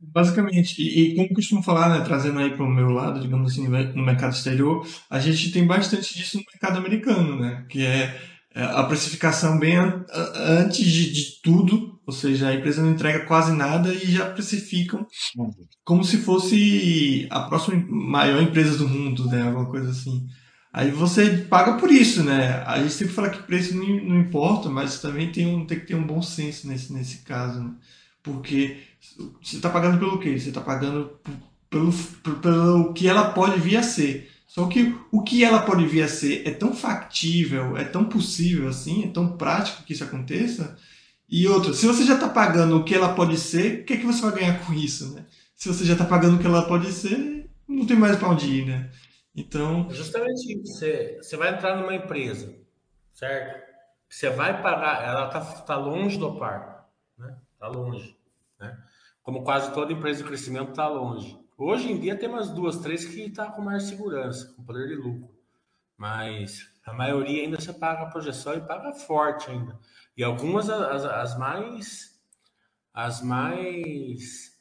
Basicamente, 0.01 0.81
e, 0.81 1.11
e 1.11 1.15
como 1.15 1.33
costumo 1.33 1.63
falar, 1.63 1.89
né, 1.89 2.03
trazendo 2.03 2.39
aí 2.39 2.51
para 2.51 2.63
o 2.63 2.69
meu 2.69 2.89
lado, 2.89 3.19
digamos 3.19 3.51
assim, 3.51 3.67
no 3.67 4.05
mercado 4.05 4.33
exterior, 4.33 4.85
a 5.09 5.19
gente 5.19 5.51
tem 5.51 5.65
bastante 5.65 6.17
disso 6.17 6.37
no 6.37 6.43
mercado 6.51 6.77
americano, 6.77 7.39
né? 7.39 7.65
Que 7.69 7.85
é, 7.85 8.19
é 8.53 8.63
a 8.63 8.83
precificação 8.83 9.59
bem 9.59 9.75
antes 9.77 10.85
de, 10.85 11.11
de 11.11 11.41
tudo 11.41 11.97
ou 12.07 12.13
seja, 12.13 12.47
a 12.47 12.55
empresa 12.55 12.81
não 12.81 12.91
entrega 12.91 13.25
quase 13.25 13.51
nada 13.51 13.93
e 13.93 14.09
já 14.09 14.29
precificam 14.29 15.05
como 15.83 16.05
se 16.05 16.19
fosse 16.19 17.27
a 17.29 17.41
próxima 17.41 17.85
maior 17.89 18.41
empresa 18.41 18.77
do 18.77 18.87
mundo, 18.87 19.27
né? 19.27 19.41
Alguma 19.43 19.69
coisa 19.69 19.89
assim. 19.89 20.25
Aí 20.71 20.89
você 20.89 21.39
paga 21.49 21.73
por 21.73 21.91
isso, 21.91 22.23
né? 22.23 22.63
A 22.65 22.79
gente 22.79 22.93
sempre 22.93 23.13
fala 23.13 23.29
que 23.29 23.43
preço 23.43 23.75
não, 23.75 23.85
não 23.85 24.21
importa, 24.21 24.69
mas 24.69 25.01
também 25.01 25.33
tem, 25.33 25.45
um, 25.47 25.65
tem 25.65 25.81
que 25.81 25.87
ter 25.87 25.95
um 25.95 26.07
bom 26.07 26.21
senso 26.21 26.65
nesse, 26.69 26.93
nesse 26.93 27.25
caso, 27.25 27.61
né? 27.61 27.71
Porque 28.23 28.77
você 29.41 29.57
está 29.57 29.69
pagando 29.69 29.99
pelo 29.99 30.19
quê? 30.19 30.37
Você 30.37 30.49
está 30.49 30.61
pagando 30.61 31.19
pelo, 31.69 31.91
pelo 32.41 32.93
que 32.93 33.07
ela 33.07 33.31
pode 33.31 33.59
vir 33.59 33.77
a 33.77 33.83
ser. 33.83 34.31
Só 34.47 34.67
que 34.67 34.95
o 35.11 35.21
que 35.21 35.43
ela 35.43 35.61
pode 35.61 35.85
vir 35.85 36.01
a 36.01 36.07
ser 36.07 36.47
é 36.47 36.51
tão 36.51 36.73
factível, 36.73 37.77
é 37.77 37.83
tão 37.83 38.05
possível 38.05 38.67
assim, 38.69 39.05
é 39.05 39.11
tão 39.11 39.37
prático 39.37 39.83
que 39.83 39.93
isso 39.93 40.03
aconteça. 40.03 40.77
E 41.29 41.47
outra, 41.47 41.73
se 41.73 41.85
você 41.85 42.05
já 42.05 42.15
está 42.15 42.29
pagando 42.29 42.77
o 42.77 42.83
que 42.83 42.95
ela 42.95 43.13
pode 43.13 43.37
ser, 43.37 43.81
o 43.81 43.85
que, 43.85 43.93
é 43.93 43.97
que 43.97 44.05
você 44.05 44.21
vai 44.21 44.39
ganhar 44.39 44.65
com 44.65 44.73
isso, 44.73 45.13
né? 45.13 45.25
Se 45.55 45.67
você 45.67 45.83
já 45.83 45.93
está 45.93 46.05
pagando 46.05 46.37
o 46.37 46.39
que 46.39 46.47
ela 46.47 46.65
pode 46.65 46.91
ser, 46.91 47.49
não 47.67 47.85
tem 47.85 47.97
mais 47.97 48.15
para 48.17 48.29
onde 48.29 48.47
ir, 48.47 48.65
né? 48.65 48.89
Então. 49.35 49.87
É 49.91 49.93
justamente 49.93 50.53
isso. 50.53 50.73
Você, 50.73 51.17
você 51.21 51.35
vai 51.35 51.53
entrar 51.53 51.75
numa 51.75 51.93
empresa, 51.93 52.55
certo? 53.13 53.67
Você 54.09 54.29
vai 54.29 54.61
pagar, 54.61 55.03
ela 55.03 55.27
está 55.27 55.41
tá 55.41 55.75
longe 55.75 56.17
do 56.17 56.39
par, 56.39 56.89
né? 57.17 57.37
Está 57.53 57.67
longe? 57.67 58.16
Como 59.27 59.43
quase 59.43 59.73
toda 59.73 59.91
empresa 59.91 60.23
de 60.23 60.29
crescimento 60.29 60.69
está 60.69 60.87
longe. 60.87 61.37
Hoje 61.57 61.91
em 61.91 61.99
dia 61.99 62.17
tem 62.17 62.29
umas 62.29 62.49
duas, 62.49 62.77
três 62.77 63.03
que 63.03 63.23
está 63.23 63.51
com 63.51 63.61
mais 63.61 63.83
segurança, 63.83 64.53
com 64.55 64.63
poder 64.63 64.87
de 64.87 64.95
lucro. 64.95 65.35
Mas 65.97 66.65
a 66.85 66.93
maioria 66.93 67.43
ainda 67.43 67.59
você 67.59 67.73
paga 67.73 68.03
a 68.03 68.09
projeção 68.09 68.53
e 68.53 68.61
paga 68.61 68.93
forte 68.93 69.51
ainda. 69.51 69.77
E 70.15 70.23
algumas 70.23 70.69
as, 70.69 71.03
as 71.03 71.37
mais 71.37 72.17
as 72.93 73.21
mais 73.21 74.57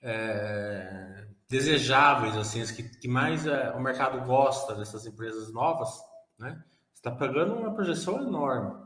é, 0.00 1.28
desejáveis, 1.46 2.38
assim, 2.38 2.62
as 2.62 2.70
que, 2.70 2.84
que 2.84 3.08
mais 3.08 3.46
é, 3.46 3.70
o 3.72 3.80
mercado 3.82 4.24
gosta 4.24 4.74
dessas 4.74 5.04
empresas 5.04 5.52
novas, 5.52 5.90
né? 6.38 6.64
Está 6.94 7.10
pagando 7.10 7.52
uma 7.52 7.74
projeção 7.74 8.22
enorme? 8.22 8.85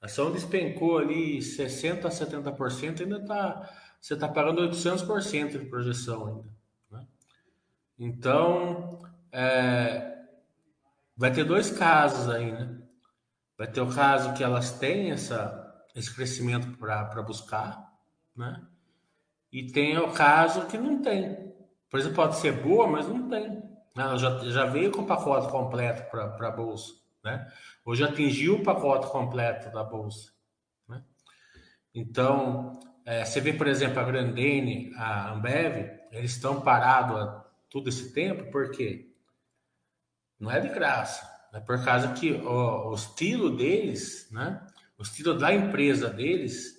A 0.00 0.06
ação 0.06 0.30
despencou 0.30 0.98
ali 0.98 1.42
60 1.42 2.06
a 2.06 2.10
70%, 2.10 3.00
ainda 3.00 3.18
está 3.18 3.68
você 4.00 4.14
está 4.14 4.28
pagando 4.28 4.62
800% 4.62 5.58
de 5.58 5.66
projeção 5.66 6.26
ainda. 6.26 6.44
Né? 6.90 7.06
Então, 7.98 8.98
é, 9.32 10.18
vai 11.16 11.32
ter 11.32 11.44
dois 11.44 11.70
casos 11.70 12.28
aí, 12.28 12.52
né? 12.52 12.78
Vai 13.56 13.66
ter 13.66 13.80
o 13.80 13.92
caso 13.92 14.34
que 14.34 14.44
elas 14.44 14.78
têm 14.78 15.10
essa, 15.10 15.84
esse 15.94 16.14
crescimento 16.14 16.78
para 16.78 17.22
buscar, 17.22 17.92
né? 18.36 18.64
E 19.50 19.66
tem 19.66 19.98
o 19.98 20.12
caso 20.12 20.66
que 20.66 20.78
não 20.78 21.02
tem. 21.02 21.52
Por 21.90 21.98
exemplo, 21.98 22.16
pode 22.16 22.36
ser 22.36 22.52
boa, 22.52 22.86
mas 22.86 23.08
não 23.08 23.28
tem. 23.28 23.62
Ela 23.96 24.16
já, 24.16 24.38
já 24.50 24.66
veio 24.66 24.92
com 24.92 25.02
o 25.02 25.06
pacote 25.06 25.50
completo 25.50 26.08
para 26.08 26.48
a 26.48 26.50
bolsa, 26.52 26.94
né? 27.22 27.50
Hoje 27.84 28.04
atingiu 28.04 28.56
o 28.56 28.62
pacote 28.62 29.10
completo 29.10 29.70
da 29.72 29.84
bolsa, 29.84 30.32
né? 30.88 31.02
Então, 31.94 32.78
é, 33.04 33.24
você 33.24 33.40
vê, 33.40 33.52
por 33.52 33.66
exemplo, 33.66 33.98
a 33.98 34.04
Grandene, 34.04 34.92
a 34.96 35.32
Ambev, 35.32 35.98
eles 36.12 36.32
estão 36.32 36.60
parados 36.60 37.16
há 37.16 37.44
todo 37.70 37.88
esse 37.88 38.12
tempo, 38.12 38.50
por 38.50 38.70
quê? 38.70 39.10
Não 40.38 40.50
é 40.50 40.60
de 40.60 40.68
graça. 40.68 41.26
É 41.52 41.60
por 41.60 41.82
causa 41.84 42.12
que 42.12 42.32
o, 42.32 42.90
o 42.90 42.94
estilo 42.94 43.56
deles, 43.56 44.28
né? 44.30 44.64
O 44.98 45.02
estilo 45.02 45.38
da 45.38 45.54
empresa 45.54 46.10
deles, 46.10 46.78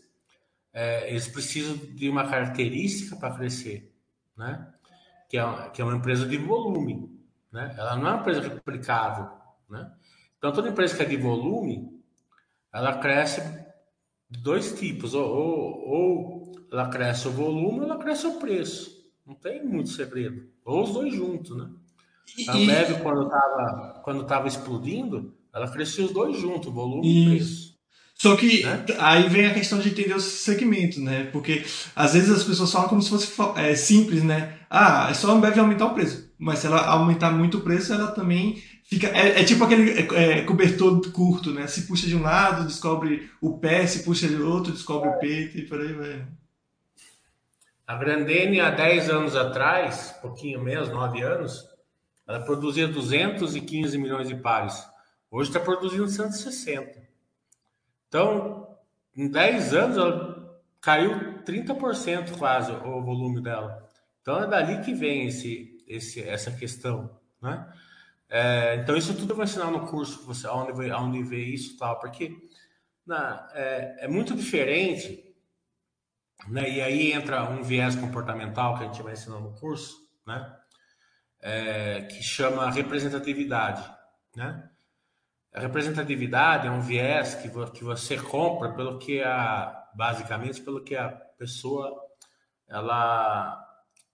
é, 0.72 1.10
eles 1.10 1.28
precisam 1.28 1.76
de 1.76 2.10
uma 2.10 2.30
característica 2.30 3.16
para 3.16 3.36
crescer, 3.36 3.94
né? 4.38 4.72
Que 5.28 5.38
é, 5.38 5.70
que 5.70 5.82
é 5.82 5.86
uma 5.86 5.96
empresa 5.96 6.28
de 6.28 6.38
volume, 6.38 7.20
né? 7.52 7.74
Ela 7.78 7.96
não 7.96 8.08
é 8.08 8.12
uma 8.12 8.22
empresa 8.22 8.42
replicável, 8.42 9.32
né? 9.70 9.92
Então, 10.40 10.52
toda 10.52 10.70
empresa 10.70 10.96
que 10.96 11.04
é 11.04 11.06
de 11.06 11.18
volume, 11.18 11.88
ela 12.74 12.98
cresce 12.98 13.42
de 14.30 14.40
dois 14.42 14.72
tipos, 14.74 15.14
ou, 15.14 15.26
ou, 15.26 15.90
ou 15.90 16.52
ela 16.72 16.88
cresce 16.88 17.28
o 17.28 17.32
volume 17.32 17.82
ou 17.82 17.84
ela 17.84 17.98
cresce 17.98 18.26
o 18.26 18.40
preço. 18.40 18.98
Não 19.26 19.36
tem 19.36 19.64
muito 19.64 19.90
segredo. 19.90 20.48
Ou 20.66 20.84
os 20.84 20.94
dois 20.94 21.14
juntos, 21.14 21.56
né? 21.58 21.70
A 22.48 22.54
Ambev, 22.54 23.02
quando 23.02 23.24
estava 23.24 24.02
quando 24.04 24.24
tava 24.26 24.48
explodindo, 24.48 25.34
ela 25.54 25.70
crescia 25.70 26.06
os 26.06 26.12
dois 26.12 26.40
juntos, 26.40 26.72
volume 26.72 27.08
e 27.08 27.26
preço. 27.26 27.70
Só 28.16 28.36
que 28.36 28.64
né? 28.64 28.86
aí 29.00 29.30
vem 29.30 29.46
a 29.46 29.54
questão 29.54 29.80
de 29.80 29.90
entender 29.90 30.14
os 30.14 30.24
segmentos, 30.24 30.98
né? 30.98 31.26
Porque 31.26 31.66
às 31.96 32.14
vezes 32.14 32.30
as 32.30 32.44
pessoas 32.44 32.72
falam 32.72 32.90
como 32.90 33.02
se 33.02 33.10
fosse 33.10 33.34
é, 33.56 33.76
simples, 33.76 34.24
né? 34.24 34.60
Ah, 34.70 35.08
é 35.10 35.14
só 35.14 35.32
a 35.32 35.34
Ambev 35.34 35.58
aumentar 35.58 35.86
o 35.86 35.94
preço. 35.94 36.30
Mas 36.38 36.60
se 36.60 36.68
ela 36.68 36.86
aumentar 36.86 37.32
muito 37.32 37.58
o 37.58 37.62
preço, 37.62 37.94
ela 37.94 38.12
também 38.12 38.62
Fica, 38.90 39.06
é, 39.10 39.42
é 39.42 39.44
tipo 39.44 39.64
aquele 39.64 39.92
é, 39.92 40.40
é, 40.40 40.42
cobertor 40.42 41.00
curto, 41.12 41.54
né? 41.54 41.68
Se 41.68 41.84
puxa 41.84 42.08
de 42.08 42.16
um 42.16 42.24
lado, 42.24 42.66
descobre 42.66 43.30
o 43.40 43.60
pé, 43.60 43.86
se 43.86 44.02
puxa 44.04 44.28
de 44.28 44.42
outro, 44.42 44.72
descobre 44.72 45.10
o 45.10 45.20
peito 45.20 45.60
e 45.60 45.68
por 45.68 45.80
aí 45.80 45.94
vai. 45.94 46.28
A 47.86 47.96
Grandene, 47.96 48.60
há 48.60 48.72
10 48.72 49.12
anos 49.12 49.36
atrás, 49.36 50.18
pouquinho 50.20 50.64
menos, 50.64 50.90
9 50.90 51.22
anos, 51.22 51.70
ela 52.28 52.40
produzia 52.40 52.88
215 52.88 53.96
milhões 53.96 54.28
de 54.28 54.36
pares. 54.36 54.84
Hoje 55.30 55.52
está 55.52 55.60
produzindo 55.60 56.08
160. 56.08 57.00
Então, 58.08 58.76
em 59.16 59.28
10 59.30 59.74
anos, 59.76 59.98
ela 59.98 60.60
caiu 60.82 61.44
30% 61.44 62.40
quase 62.40 62.72
o 62.72 63.04
volume 63.04 63.40
dela. 63.40 63.88
Então, 64.24 64.42
é 64.42 64.48
dali 64.48 64.84
que 64.84 64.96
vem 64.96 65.28
esse, 65.28 65.78
esse, 65.88 66.28
essa 66.28 66.50
questão, 66.50 67.08
né? 67.40 67.72
É, 68.30 68.76
então, 68.76 68.96
isso 68.96 69.16
tudo 69.16 69.32
eu 69.32 69.36
vou 69.36 69.44
ensinar 69.44 69.72
no 69.72 69.88
curso, 69.88 70.24
você, 70.24 70.48
onde, 70.48 70.92
onde 70.92 71.24
ver 71.24 71.44
isso 71.44 71.74
e 71.74 71.78
tal, 71.78 72.00
porque 72.00 72.38
na, 73.06 73.50
é, 73.56 74.06
é, 74.06 74.08
muito 74.08 74.36
diferente, 74.36 75.36
né? 76.48 76.70
E 76.70 76.80
aí 76.80 77.12
entra 77.12 77.44
um 77.50 77.64
viés 77.64 77.96
comportamental 77.96 78.78
que 78.78 78.84
a 78.84 78.88
gente 78.88 79.02
vai 79.02 79.14
ensinar 79.14 79.40
no 79.40 79.56
curso, 79.56 79.98
né? 80.28 80.56
É, 81.42 82.02
que 82.04 82.22
chama 82.22 82.70
representatividade, 82.70 83.84
né? 84.36 84.70
A 85.52 85.62
representatividade 85.62 86.68
é 86.68 86.72
um 86.72 86.82
viés 86.82 87.34
que, 87.34 87.50
que 87.72 87.84
você 87.84 88.16
compra 88.18 88.72
pelo 88.74 89.00
que 89.00 89.24
a, 89.24 89.90
basicamente, 89.96 90.62
pelo 90.62 90.84
que 90.84 90.96
a 90.96 91.10
pessoa, 91.10 92.00
ela, 92.68 93.60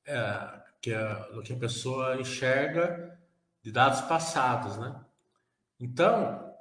é, 0.08 0.62
que 0.82 0.94
a, 0.94 1.28
que 1.44 1.52
a 1.52 1.58
pessoa 1.58 2.16
enxerga 2.16 3.15
de 3.66 3.72
dados 3.72 4.02
passados, 4.02 4.78
né? 4.78 4.96
Então, 5.80 6.54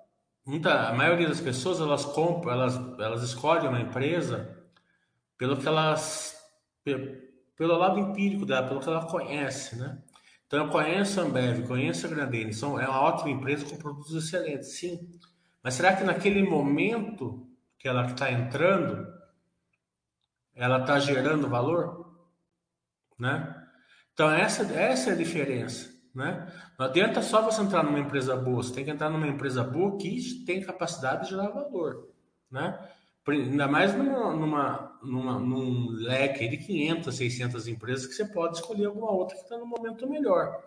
muita, 0.42 0.88
a 0.88 0.94
maioria 0.94 1.28
das 1.28 1.38
pessoas 1.38 1.78
elas 1.78 2.02
compram, 2.02 2.50
elas, 2.50 2.76
elas 2.98 3.22
escolhem 3.22 3.68
uma 3.68 3.78
empresa 3.78 4.58
pelo 5.36 5.58
que 5.58 5.68
elas, 5.68 6.34
pelo 6.82 7.76
lado 7.76 8.00
empírico 8.00 8.46
dela, 8.46 8.66
pelo 8.66 8.80
que 8.80 8.88
ela 8.88 9.04
conhece, 9.04 9.76
né? 9.76 10.02
Então, 10.46 10.64
eu 10.64 10.70
conheço 10.70 11.20
a 11.20 11.24
Ambev, 11.24 11.66
conheço 11.66 12.06
a 12.06 12.08
Grandene, 12.08 12.54
são, 12.54 12.80
é 12.80 12.88
uma 12.88 13.02
ótima 13.02 13.30
empresa 13.30 13.66
com 13.66 13.76
produtos 13.76 14.14
excelentes, 14.14 14.78
sim. 14.78 15.06
Mas 15.62 15.74
será 15.74 15.94
que 15.94 16.04
naquele 16.04 16.42
momento 16.42 17.46
que 17.78 17.86
ela 17.86 18.06
está 18.06 18.32
entrando, 18.32 19.06
ela 20.54 20.78
está 20.80 20.98
gerando 20.98 21.50
valor? 21.50 22.16
Né? 23.18 23.62
Então, 24.14 24.30
essa, 24.30 24.62
essa 24.72 25.10
é 25.10 25.12
a 25.12 25.16
diferença. 25.16 25.93
Né? 26.14 26.46
Não 26.78 26.86
adianta 26.86 27.20
só 27.20 27.42
você 27.42 27.60
entrar 27.60 27.82
numa 27.82 27.98
empresa 27.98 28.36
boa, 28.36 28.62
você 28.62 28.72
tem 28.72 28.84
que 28.84 28.90
entrar 28.90 29.10
numa 29.10 29.26
empresa 29.26 29.64
boa 29.64 29.96
que 29.96 30.44
tem 30.46 30.62
capacidade 30.62 31.24
de 31.24 31.30
gerar 31.30 31.48
valor. 31.48 32.08
Né? 32.50 32.78
Ainda 33.26 33.66
mais 33.66 33.94
numa, 33.96 34.32
numa, 34.32 34.98
numa, 35.02 35.38
num 35.38 35.88
leque 35.90 36.46
de 36.46 36.58
500, 36.58 37.16
600 37.16 37.68
empresas 37.68 38.06
que 38.06 38.12
você 38.12 38.26
pode 38.26 38.58
escolher 38.58 38.86
alguma 38.86 39.10
outra 39.10 39.34
que 39.34 39.42
está 39.42 39.56
no 39.56 39.66
momento 39.66 40.08
melhor. 40.08 40.62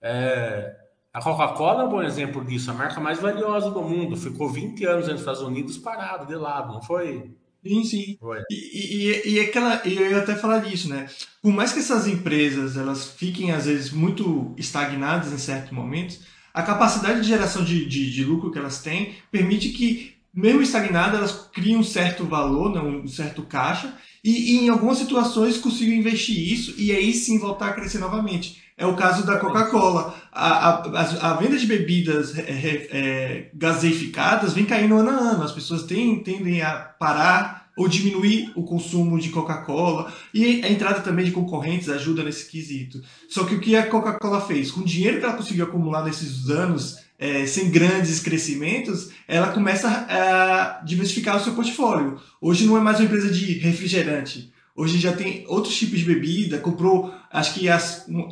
É, 0.00 0.76
a 1.12 1.22
Coca-Cola 1.22 1.82
é 1.82 1.86
um 1.86 1.90
bom 1.90 2.02
exemplo 2.02 2.44
disso, 2.44 2.70
a 2.70 2.74
marca 2.74 2.98
mais 3.00 3.20
valiosa 3.20 3.70
do 3.70 3.82
mundo. 3.82 4.16
Ficou 4.16 4.48
20 4.48 4.84
anos 4.86 5.08
nos 5.08 5.20
Estados 5.20 5.42
Unidos 5.42 5.76
parado, 5.76 6.26
de 6.26 6.34
lado, 6.34 6.72
não 6.72 6.82
foi? 6.82 7.36
Sim, 7.62 7.84
sim. 7.84 8.16
E, 8.50 8.54
e, 8.54 9.34
e, 9.34 9.40
aquela, 9.40 9.82
eu 9.86 10.10
ia 10.10 10.18
até 10.18 10.34
falar 10.34 10.60
disso, 10.60 10.88
né? 10.88 11.08
Por 11.42 11.52
mais 11.52 11.72
que 11.72 11.78
essas 11.78 12.06
empresas 12.06 12.76
elas 12.76 13.10
fiquem, 13.10 13.52
às 13.52 13.66
vezes, 13.66 13.90
muito 13.90 14.54
estagnadas 14.56 15.30
em 15.32 15.38
certos 15.38 15.70
momentos, 15.70 16.20
a 16.54 16.62
capacidade 16.62 17.20
de 17.20 17.28
geração 17.28 17.62
de, 17.62 17.84
de, 17.84 18.10
de 18.10 18.24
lucro 18.24 18.50
que 18.50 18.58
elas 18.58 18.80
têm 18.80 19.14
permite 19.30 19.68
que, 19.70 20.16
mesmo 20.32 20.62
estagnadas, 20.62 21.18
elas 21.18 21.50
criem 21.52 21.76
um 21.76 21.82
certo 21.82 22.24
valor, 22.24 22.74
né? 22.74 22.80
um 22.80 23.06
certo 23.06 23.42
caixa, 23.42 23.94
e, 24.22 24.52
e 24.52 24.64
em 24.64 24.68
algumas 24.68 24.98
situações 24.98 25.56
consigam 25.56 25.94
investir 25.94 26.52
isso 26.52 26.74
e 26.76 26.92
aí 26.92 27.12
sim 27.12 27.38
voltar 27.38 27.68
a 27.68 27.72
crescer 27.72 27.98
novamente. 27.98 28.60
É 28.76 28.86
o 28.86 28.96
caso 28.96 29.26
da 29.26 29.38
Coca-Cola. 29.38 30.14
A, 30.32 30.68
a, 30.70 31.30
a, 31.30 31.34
venda 31.34 31.58
de 31.58 31.66
bebidas 31.66 32.36
é, 32.38 32.40
é, 32.40 32.88
é, 32.90 33.50
gaseificadas 33.52 34.54
vem 34.54 34.64
caindo 34.64 34.96
ano 34.96 35.10
a 35.10 35.12
ano. 35.12 35.42
As 35.42 35.52
pessoas 35.52 35.82
têm, 35.82 36.22
tendem 36.22 36.62
a 36.62 36.72
parar 36.98 37.68
ou 37.76 37.86
diminuir 37.86 38.50
o 38.56 38.62
consumo 38.62 39.18
de 39.18 39.28
Coca-Cola. 39.28 40.10
E 40.32 40.62
a 40.64 40.70
entrada 40.70 41.00
também 41.00 41.26
de 41.26 41.30
concorrentes 41.30 41.90
ajuda 41.90 42.24
nesse 42.24 42.50
quesito. 42.50 43.02
Só 43.28 43.44
que 43.44 43.54
o 43.54 43.60
que 43.60 43.76
a 43.76 43.86
Coca-Cola 43.86 44.40
fez? 44.40 44.70
Com 44.70 44.80
o 44.80 44.84
dinheiro 44.84 45.18
que 45.18 45.26
ela 45.26 45.36
conseguiu 45.36 45.66
acumular 45.66 46.02
nesses 46.02 46.48
anos, 46.48 46.96
é, 47.20 47.46
sem 47.46 47.70
grandes 47.70 48.18
crescimentos, 48.18 49.10
ela 49.28 49.52
começa 49.52 49.88
a 49.88 50.82
diversificar 50.84 51.36
o 51.36 51.44
seu 51.44 51.54
portfólio. 51.54 52.18
Hoje 52.40 52.66
não 52.66 52.76
é 52.76 52.80
mais 52.80 52.98
uma 52.98 53.04
empresa 53.04 53.30
de 53.30 53.58
refrigerante 53.58 54.50
Hoje 54.80 54.98
já 54.98 55.12
tem 55.12 55.44
outros 55.46 55.76
tipos 55.76 55.98
de 55.98 56.06
bebida, 56.06 56.56
comprou, 56.56 57.12
acho 57.30 57.52
que 57.52 57.68
a, 57.68 57.78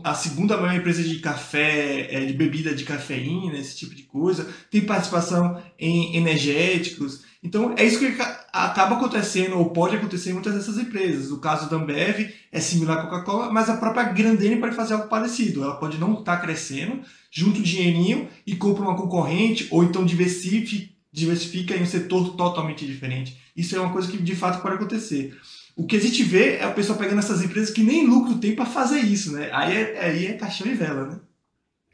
a 0.02 0.14
segunda 0.14 0.56
maior 0.56 0.76
empresa 0.76 1.02
de 1.02 1.18
café, 1.18 2.08
é, 2.10 2.24
de 2.24 2.32
bebida 2.32 2.74
de 2.74 2.84
cafeína, 2.84 3.58
esse 3.58 3.76
tipo 3.76 3.94
de 3.94 4.04
coisa, 4.04 4.48
tem 4.70 4.80
participação 4.80 5.60
em 5.78 6.16
energéticos. 6.16 7.24
Então 7.42 7.74
é 7.76 7.84
isso 7.84 8.00
que 8.00 8.20
acaba 8.52 8.96
acontecendo, 8.96 9.58
ou 9.58 9.70
pode 9.70 9.94
acontecer 9.94 10.30
em 10.30 10.32
muitas 10.32 10.54
dessas 10.54 10.76
empresas. 10.76 11.30
O 11.30 11.38
caso 11.38 11.70
da 11.70 11.76
Ambev 11.76 12.34
é 12.50 12.60
similar 12.60 12.98
à 12.98 13.02
Coca-Cola, 13.02 13.52
mas 13.52 13.70
a 13.70 13.76
própria 13.76 14.04
Grandene 14.04 14.56
pode 14.56 14.74
fazer 14.74 14.94
algo 14.94 15.08
parecido. 15.08 15.62
Ela 15.62 15.76
pode 15.76 15.98
não 15.98 16.14
estar 16.14 16.36
tá 16.36 16.42
crescendo, 16.42 17.00
junta 17.30 17.60
o 17.60 17.62
dinheirinho 17.62 18.28
e 18.44 18.56
compra 18.56 18.82
uma 18.82 18.96
concorrente, 18.96 19.68
ou 19.70 19.84
então 19.84 20.04
diversifica, 20.04 20.92
diversifica 21.12 21.76
em 21.76 21.82
um 21.82 21.86
setor 21.86 22.36
totalmente 22.36 22.84
diferente. 22.84 23.40
Isso 23.56 23.76
é 23.76 23.80
uma 23.80 23.92
coisa 23.92 24.10
que 24.10 24.18
de 24.18 24.34
fato 24.34 24.60
pode 24.60 24.74
acontecer. 24.74 25.38
O 25.76 25.86
que 25.86 25.96
a 25.96 26.00
gente 26.00 26.24
vê 26.24 26.56
é 26.56 26.66
o 26.66 26.74
pessoal 26.74 26.98
pegando 26.98 27.20
essas 27.20 27.40
empresas 27.40 27.70
que 27.70 27.84
nem 27.84 28.04
lucro 28.04 28.38
tem 28.38 28.56
para 28.56 28.66
fazer 28.66 28.98
isso, 28.98 29.32
né? 29.32 29.48
Aí 29.52 29.76
é, 29.76 30.00
aí 30.00 30.26
é 30.26 30.32
caixão 30.32 30.66
e 30.66 30.74
vela, 30.74 31.06
né? 31.06 31.20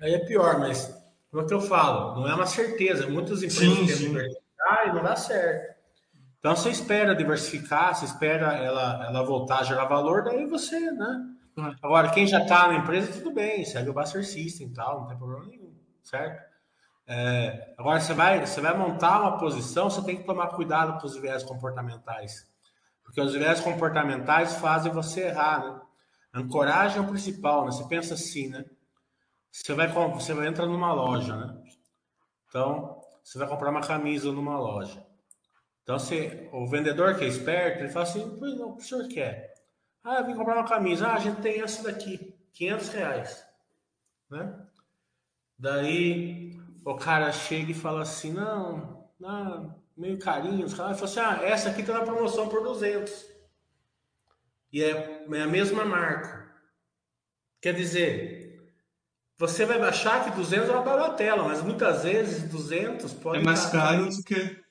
Aí 0.00 0.14
é 0.14 0.18
pior, 0.20 0.58
mas 0.58 0.90
como 1.30 1.42
é 1.42 1.46
que 1.46 1.52
eu 1.52 1.60
falo? 1.60 2.20
Não 2.20 2.28
é 2.28 2.34
uma 2.34 2.46
certeza. 2.46 3.06
Muitas 3.08 3.42
empresas 3.42 3.76
sim, 3.76 3.88
sim. 3.88 4.14
E 4.86 4.92
não 4.92 5.02
dá 5.02 5.16
certo. 5.16 5.74
Então 6.38 6.54
você 6.54 6.70
espera 6.70 7.14
diversificar, 7.14 7.94
você 7.94 8.04
espera 8.04 8.52
ela, 8.56 9.06
ela 9.06 9.22
voltar 9.24 9.60
a 9.60 9.64
gerar 9.64 9.86
valor, 9.86 10.24
daí 10.24 10.46
você, 10.46 10.78
né? 10.92 11.34
Uhum. 11.56 11.74
Agora, 11.82 12.10
quem 12.10 12.26
já 12.26 12.40
está 12.40 12.68
na 12.68 12.74
empresa, 12.74 13.12
tudo 13.12 13.32
bem, 13.32 13.64
segue 13.64 13.88
o 13.88 13.94
Buster 13.94 14.26
System 14.26 14.66
e 14.66 14.72
tal, 14.74 15.00
não 15.00 15.06
tem 15.06 15.16
problema 15.16 15.46
nenhum, 15.46 15.72
certo? 16.02 16.42
É, 17.06 17.74
agora, 17.78 18.00
você 18.00 18.12
vai, 18.12 18.44
você 18.44 18.60
vai 18.60 18.76
montar 18.76 19.20
uma 19.20 19.38
posição, 19.38 19.88
você 19.88 20.02
tem 20.04 20.16
que 20.16 20.24
tomar 20.24 20.48
cuidado 20.48 21.00
com 21.00 21.06
os 21.06 21.16
viés 21.16 21.42
comportamentais. 21.42 22.46
Porque 23.04 23.20
os 23.20 23.32
viés 23.32 23.60
comportamentais 23.60 24.56
fazem 24.56 24.92
você 24.92 25.28
errar, 25.28 25.60
né? 25.60 25.80
Ancoragem 26.34 26.98
é 26.98 27.00
o 27.00 27.06
principal, 27.06 27.64
né? 27.64 27.70
Você 27.70 27.84
pensa 27.84 28.14
assim, 28.14 28.48
né? 28.48 28.64
Você 29.52 29.72
vai, 29.72 29.86
você 29.86 30.34
vai 30.34 30.48
entrar 30.48 30.66
numa 30.66 30.92
loja, 30.92 31.36
né? 31.36 31.56
Então, 32.48 32.93
você 33.24 33.38
vai 33.38 33.48
comprar 33.48 33.70
uma 33.70 33.80
camisa 33.80 34.30
numa 34.30 34.58
loja. 34.58 35.04
Então, 35.82 35.98
você, 35.98 36.48
o 36.52 36.66
vendedor 36.66 37.16
que 37.16 37.24
é 37.24 37.28
esperto, 37.28 37.80
ele 37.80 37.88
fala 37.88 38.04
assim, 38.04 38.36
pois 38.38 38.54
não, 38.54 38.76
o 38.76 38.80
senhor 38.80 39.08
quer? 39.08 39.54
Ah, 40.04 40.18
eu 40.18 40.26
vim 40.26 40.34
comprar 40.34 40.56
uma 40.56 40.68
camisa. 40.68 41.08
Ah, 41.08 41.14
a 41.14 41.18
gente 41.18 41.40
tem 41.40 41.60
essa 41.62 41.82
daqui, 41.82 42.38
500 42.52 42.88
reais. 42.90 43.46
Né? 44.30 44.66
Daí, 45.58 46.52
o 46.84 46.94
cara 46.96 47.32
chega 47.32 47.70
e 47.70 47.74
fala 47.74 48.02
assim, 48.02 48.32
não, 48.32 49.08
não 49.18 49.82
meio 49.96 50.18
carinho, 50.18 50.66
os 50.66 50.74
caras 50.74 50.98
falam 51.00 51.10
assim, 51.10 51.42
ah, 51.44 51.46
essa 51.46 51.70
aqui 51.70 51.82
tá 51.82 51.94
na 51.94 52.04
promoção 52.04 52.48
por 52.48 52.62
200. 52.62 53.26
E 54.70 54.82
é, 54.82 55.24
é 55.32 55.40
a 55.40 55.48
mesma 55.48 55.84
marca. 55.84 56.52
Quer 57.60 57.72
dizer, 57.72 58.43
você 59.38 59.64
vai 59.64 59.80
achar 59.80 60.24
que 60.24 60.30
200 60.36 60.68
é 60.68 60.72
uma 60.72 60.82
bagatela, 60.82 61.44
mas 61.44 61.62
muitas 61.62 62.04
vezes 62.04 62.48
200 62.50 63.12
pode... 63.14 63.40
É 63.40 63.42
mais 63.42 63.66
caro 63.66 64.08
do 64.08 64.22
que... 64.22 64.62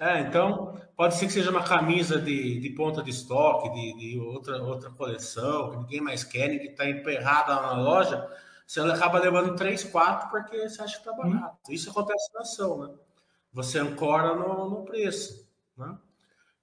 É, 0.00 0.20
então, 0.20 0.80
pode 0.96 1.14
ser 1.14 1.26
que 1.26 1.32
seja 1.32 1.50
uma 1.50 1.62
camisa 1.62 2.20
de, 2.20 2.58
de 2.58 2.70
ponta 2.70 3.02
de 3.02 3.10
estoque, 3.10 3.70
de, 3.70 3.98
de 3.98 4.18
outra, 4.18 4.60
outra 4.60 4.90
coleção, 4.90 5.70
que 5.70 5.76
ninguém 5.76 6.00
mais 6.00 6.24
quer, 6.24 6.48
ninguém 6.48 6.72
está 6.72 6.88
emperrada 6.88 7.54
na 7.54 7.80
loja, 7.80 8.28
você 8.66 8.80
acaba 8.80 9.20
levando 9.20 9.54
3, 9.54 9.84
4 9.84 10.28
porque 10.28 10.68
você 10.68 10.82
acha 10.82 10.94
que 10.94 11.08
está 11.08 11.12
barato. 11.12 11.56
Hum. 11.68 11.72
Isso 11.72 11.90
acontece 11.90 12.34
na 12.34 12.40
ação, 12.40 12.78
né? 12.78 12.94
você 13.52 13.78
ancora 13.78 14.34
no, 14.34 14.68
no 14.68 14.84
preço. 14.84 15.48
Né? 15.76 15.96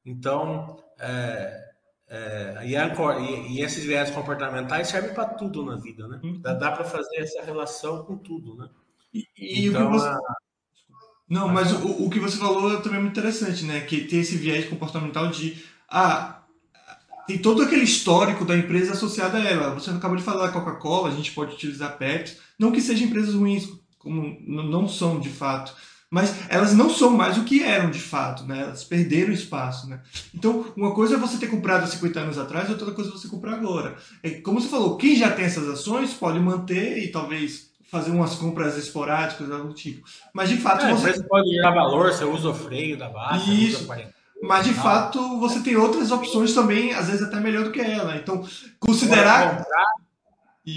Então, 0.05 0.77
é, 0.99 1.66
é, 2.09 2.61
e, 2.65 2.75
ancora, 2.75 3.19
e, 3.19 3.53
e, 3.53 3.61
esses 3.61 3.83
viés 3.83 4.09
comportamentais 4.09 4.87
servem 4.87 5.13
para 5.13 5.25
tudo 5.25 5.65
na 5.65 5.75
vida, 5.75 6.07
né? 6.07 6.19
Uhum. 6.23 6.39
Dá, 6.41 6.53
dá 6.53 6.71
para 6.71 6.85
fazer 6.85 7.17
essa 7.17 7.43
relação 7.43 8.03
com 8.05 8.17
tudo, 8.17 8.55
né? 8.55 8.69
E, 9.13 9.25
e 9.37 9.67
então, 9.67 9.91
você... 9.91 10.07
a... 10.07 10.17
Não, 11.29 11.49
mas 11.49 11.73
o, 11.73 12.05
o 12.05 12.09
que 12.09 12.19
você 12.19 12.37
falou 12.37 12.79
também 12.81 12.99
é 12.99 13.01
muito 13.01 13.19
interessante, 13.19 13.65
né? 13.65 13.81
Que 13.81 14.05
tem 14.05 14.21
esse 14.21 14.37
viés 14.37 14.69
comportamental 14.69 15.29
de 15.29 15.61
ah, 15.89 16.37
tem 17.27 17.37
todo 17.37 17.61
aquele 17.61 17.83
histórico 17.83 18.45
da 18.45 18.55
empresa 18.55 18.93
associada 18.93 19.37
a 19.37 19.43
ela. 19.43 19.73
Você 19.73 19.91
acabou 19.91 20.15
de 20.15 20.23
falar 20.23 20.47
da 20.47 20.53
Coca-Cola, 20.53 21.09
a 21.09 21.15
gente 21.15 21.33
pode 21.33 21.55
utilizar 21.55 21.97
Pepsi, 21.97 22.37
não 22.57 22.71
que 22.71 22.79
sejam 22.79 23.07
empresas 23.07 23.35
ruins, 23.35 23.69
como 23.99 24.37
não 24.47 24.87
são 24.87 25.19
de 25.19 25.29
fato, 25.29 25.75
mas 26.09 26.33
elas 26.49 26.73
não 26.73 26.89
são 26.89 27.11
mais 27.11 27.37
o 27.37 27.43
que 27.43 27.61
eram 27.61 27.91
de 27.91 27.99
fato, 27.99 28.43
né? 28.45 28.61
Elas 28.61 28.83
perderam 28.83 29.33
espaço, 29.33 29.89
né? 29.89 29.99
Então, 30.33 30.65
uma 30.75 30.93
coisa 30.93 31.15
é 31.15 31.19
você 31.19 31.37
ter 31.37 31.47
comprado 31.47 31.83
há 31.83 31.87
50 31.87 32.19
anos 32.19 32.37
atrás, 32.37 32.69
outra 32.69 32.91
coisa 32.91 33.09
é 33.09 33.13
você 33.13 33.27
comprar 33.27 33.53
agora. 33.55 33.97
É, 34.23 34.31
como 34.31 34.61
você 34.61 34.69
falou, 34.69 34.95
quem 34.95 35.15
já 35.15 35.31
tem 35.31 35.45
essas 35.45 35.67
ações 35.67 36.13
pode 36.13 36.39
manter 36.39 36.97
e 36.99 37.09
talvez 37.09 37.67
fazer 37.91 38.11
umas 38.11 38.35
compras 38.35 38.77
esporádicas, 38.77 39.51
algo 39.51 39.69
do 39.69 39.73
tipo. 39.73 40.07
Mas 40.33 40.49
de 40.49 40.57
fato 40.57 40.85
é, 40.85 40.93
você 40.93 41.23
pode 41.23 41.49
gerar 41.49 41.71
valor, 41.71 42.13
você 42.13 42.23
usa 42.23 42.49
o 42.49 42.53
freio 42.53 42.97
da 42.97 43.09
base, 43.09 43.67
Isso. 43.67 43.87
Mas 44.41 44.65
de 44.65 44.73
fato 44.73 45.39
você 45.39 45.61
tem 45.61 45.75
outras 45.75 46.11
opções 46.11 46.53
também, 46.53 46.93
às 46.93 47.07
vezes 47.07 47.23
até 47.23 47.39
melhor 47.39 47.63
do 47.63 47.71
que 47.71 47.81
ela. 47.81 48.15
Então, 48.15 48.45
considerar 48.79 49.57
comprar, 49.57 49.85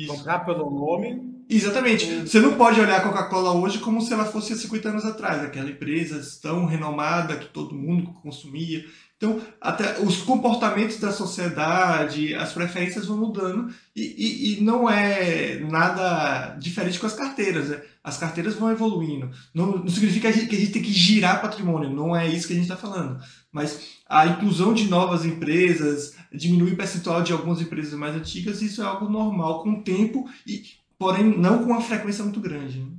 comprar 0.09 0.39
pelo 0.41 0.71
nome 0.71 1.30
Exatamente. 1.51 2.07
Você 2.21 2.39
não 2.39 2.55
pode 2.55 2.81
olhar 2.81 2.99
a 2.99 3.03
Coca-Cola 3.03 3.53
hoje 3.53 3.79
como 3.79 4.01
se 4.01 4.13
ela 4.13 4.25
fosse 4.25 4.53
há 4.53 4.57
50 4.57 4.89
anos 4.89 5.05
atrás, 5.05 5.43
aquela 5.43 5.69
empresa 5.69 6.21
tão 6.41 6.65
renomada 6.65 7.37
que 7.37 7.49
todo 7.49 7.75
mundo 7.75 8.13
consumia. 8.23 8.85
Então, 9.17 9.39
até 9.61 10.01
os 10.01 10.23
comportamentos 10.23 10.99
da 10.99 11.13
sociedade, 11.13 12.35
as 12.35 12.55
preferências 12.55 13.05
vão 13.05 13.19
mudando 13.19 13.71
e, 13.95 14.01
e, 14.03 14.59
e 14.59 14.61
não 14.63 14.89
é 14.89 15.59
nada 15.59 16.57
diferente 16.59 16.99
com 16.99 17.07
as 17.07 17.15
carteiras. 17.15 17.69
Né? 17.69 17.83
As 18.03 18.17
carteiras 18.17 18.55
vão 18.55 18.71
evoluindo. 18.71 19.31
Não, 19.53 19.79
não 19.79 19.89
significa 19.89 20.33
que 20.33 20.39
a, 20.39 20.41
gente, 20.41 20.49
que 20.49 20.57
a 20.57 20.59
gente 20.59 20.73
tem 20.73 20.83
que 20.83 20.93
girar 20.93 21.43
patrimônio, 21.43 21.91
não 21.91 22.17
é 22.17 22.29
isso 22.29 22.47
que 22.47 22.55
a 22.55 22.57
gente 22.57 22.65
está 22.65 22.79
falando. 22.79 23.21
Mas 23.53 23.99
a 24.09 24.27
inclusão 24.27 24.73
de 24.73 24.89
novas 24.89 25.27
empresas, 25.27 26.15
diminuir 26.33 26.73
o 26.73 26.77
percentual 26.77 27.23
de 27.23 27.33
algumas 27.33 27.61
empresas 27.61 27.93
mais 27.93 28.15
antigas, 28.15 28.63
isso 28.63 28.81
é 28.81 28.87
algo 28.87 29.07
normal 29.07 29.63
com 29.63 29.73
o 29.73 29.83
tempo 29.83 30.31
e 30.47 30.63
porém 31.01 31.25
não 31.25 31.65
com 31.65 31.71
uma 31.71 31.81
frequência 31.81 32.23
muito 32.23 32.39
grande. 32.39 32.85
Né? 32.85 32.93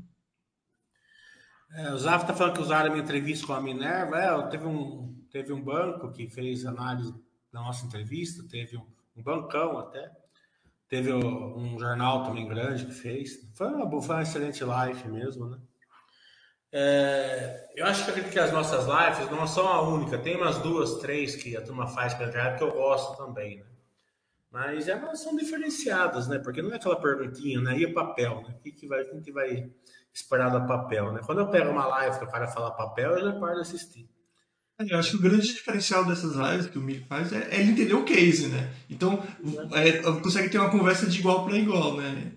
É, 1.75 1.91
o 1.91 1.99
Zaf 1.99 2.23
está 2.23 2.33
falando 2.33 2.55
que 2.55 2.61
usaram 2.61 2.87
a 2.87 2.89
minha 2.89 3.03
entrevista 3.03 3.45
com 3.45 3.53
a 3.53 3.61
Minerva. 3.61 4.17
É, 4.17 4.47
teve, 4.47 4.65
um, 4.65 5.23
teve 5.29 5.53
um 5.53 5.61
banco 5.61 6.11
que 6.11 6.27
fez 6.27 6.65
análise 6.65 7.13
da 7.53 7.61
nossa 7.61 7.85
entrevista, 7.85 8.43
teve 8.49 8.75
um, 8.75 8.87
um 9.15 9.21
bancão 9.21 9.77
até, 9.77 10.11
teve 10.89 11.13
um 11.13 11.77
jornal 11.77 12.25
também 12.25 12.47
grande 12.47 12.87
que 12.87 12.91
fez. 12.91 13.47
Foi 13.53 13.67
uma, 13.67 14.01
foi 14.01 14.15
uma 14.15 14.23
excelente 14.23 14.63
live 14.63 15.07
mesmo, 15.07 15.45
né? 15.45 15.59
É, 16.73 17.69
eu 17.75 17.85
acho 17.85 18.11
que, 18.11 18.39
as 18.39 18.51
nossas 18.51 18.87
lives 18.87 19.29
não 19.29 19.45
são 19.45 19.67
a 19.67 19.81
única, 19.81 20.17
tem 20.17 20.37
umas 20.37 20.57
duas, 20.57 20.95
três 20.95 21.35
que 21.35 21.55
a 21.55 21.61
turma 21.61 21.85
faz 21.85 22.15
pela 22.15 22.29
internet 22.29 22.57
que 22.57 22.63
eu 22.63 22.71
gosto 22.71 23.15
também, 23.17 23.59
né? 23.59 23.70
Mas 24.51 24.89
elas 24.89 25.21
são 25.21 25.35
diferenciadas, 25.35 26.27
né? 26.27 26.37
Porque 26.37 26.61
não 26.61 26.73
é 26.73 26.75
aquela 26.75 26.99
perguntinha, 26.99 27.61
né? 27.61 27.77
E 27.79 27.85
o 27.85 27.93
papel, 27.93 28.41
né? 28.41 28.55
O 28.59 28.61
que, 28.61 28.71
que 28.71 28.85
vai, 28.85 29.05
quem 29.05 29.21
que 29.21 29.31
vai 29.31 29.71
esperar 30.13 30.49
da 30.49 30.59
papel, 30.59 31.13
né? 31.13 31.21
Quando 31.25 31.39
eu 31.39 31.47
pego 31.47 31.71
uma 31.71 31.87
live 31.87 32.19
que 32.19 32.25
o 32.25 32.31
cara 32.31 32.47
fala 32.47 32.71
papel, 32.71 33.11
eu 33.11 33.31
já 33.31 33.39
paro 33.39 33.55
de 33.55 33.61
assistir. 33.61 34.09
É, 34.77 34.93
eu 34.93 34.99
acho 34.99 35.11
que 35.11 35.17
o 35.17 35.21
grande 35.21 35.47
diferencial 35.47 36.05
dessas 36.05 36.35
lives 36.35 36.67
que 36.67 36.77
o 36.77 36.81
Mili 36.81 37.05
faz 37.07 37.31
é, 37.31 37.47
é, 37.49 37.61
ele 37.61 37.71
entender 37.71 37.93
o 37.93 38.03
case, 38.03 38.47
né? 38.49 38.73
Então, 38.89 39.23
é, 39.73 40.01
consegue 40.19 40.49
ter 40.49 40.57
uma 40.57 40.69
conversa 40.69 41.07
de 41.07 41.19
igual 41.19 41.45
para 41.45 41.57
igual, 41.57 41.95
né? 41.95 42.33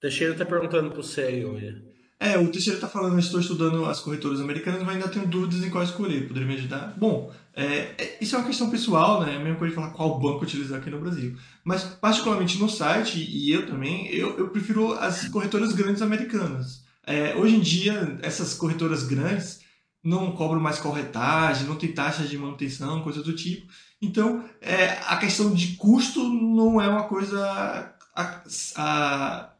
Teixeira 0.00 0.32
está 0.32 0.44
perguntando 0.44 0.90
para 0.90 0.96
você 0.96 1.22
aí, 1.22 1.44
hoje. 1.44 1.93
É, 2.24 2.38
o 2.38 2.48
Teixeira 2.48 2.78
está 2.78 2.88
falando, 2.88 3.18
estou 3.18 3.38
estudando 3.38 3.84
as 3.84 4.00
corretoras 4.00 4.40
americanas, 4.40 4.82
mas 4.82 4.94
ainda 4.94 5.08
tenho 5.08 5.26
dúvidas 5.26 5.62
em 5.62 5.68
qual 5.68 5.84
escolher. 5.84 6.26
Poderia 6.26 6.48
me 6.48 6.54
ajudar? 6.54 6.94
Bom, 6.96 7.30
é, 7.52 7.94
é, 7.98 8.18
isso 8.18 8.34
é 8.34 8.38
uma 8.38 8.46
questão 8.46 8.70
pessoal, 8.70 9.20
né? 9.20 9.34
É 9.34 9.36
a 9.36 9.40
mesma 9.40 9.56
coisa 9.58 9.74
de 9.74 9.80
falar 9.80 9.92
qual 9.92 10.18
banco 10.18 10.42
utilizar 10.42 10.78
aqui 10.78 10.88
no 10.88 11.00
Brasil. 11.00 11.36
Mas, 11.62 11.84
particularmente 11.84 12.58
no 12.58 12.66
site, 12.68 13.18
e 13.18 13.52
eu 13.52 13.66
também, 13.66 14.06
eu, 14.08 14.38
eu 14.38 14.48
prefiro 14.48 14.94
as 14.94 15.28
corretoras 15.28 15.72
grandes 15.72 16.00
americanas. 16.00 16.82
É, 17.06 17.34
hoje 17.36 17.56
em 17.56 17.60
dia, 17.60 18.18
essas 18.22 18.54
corretoras 18.54 19.02
grandes 19.02 19.60
não 20.02 20.32
cobram 20.32 20.60
mais 20.60 20.78
corretagem, 20.78 21.66
não 21.66 21.76
tem 21.76 21.92
taxa 21.92 22.24
de 22.24 22.38
manutenção, 22.38 23.02
coisa 23.02 23.22
do 23.22 23.34
tipo. 23.34 23.70
Então, 24.00 24.44
é, 24.62 24.98
a 25.06 25.18
questão 25.18 25.52
de 25.52 25.76
custo 25.76 26.22
não 26.24 26.80
é 26.80 26.88
uma 26.88 27.04
coisa 27.04 27.94
a, 28.14 28.42
a, 28.76 29.50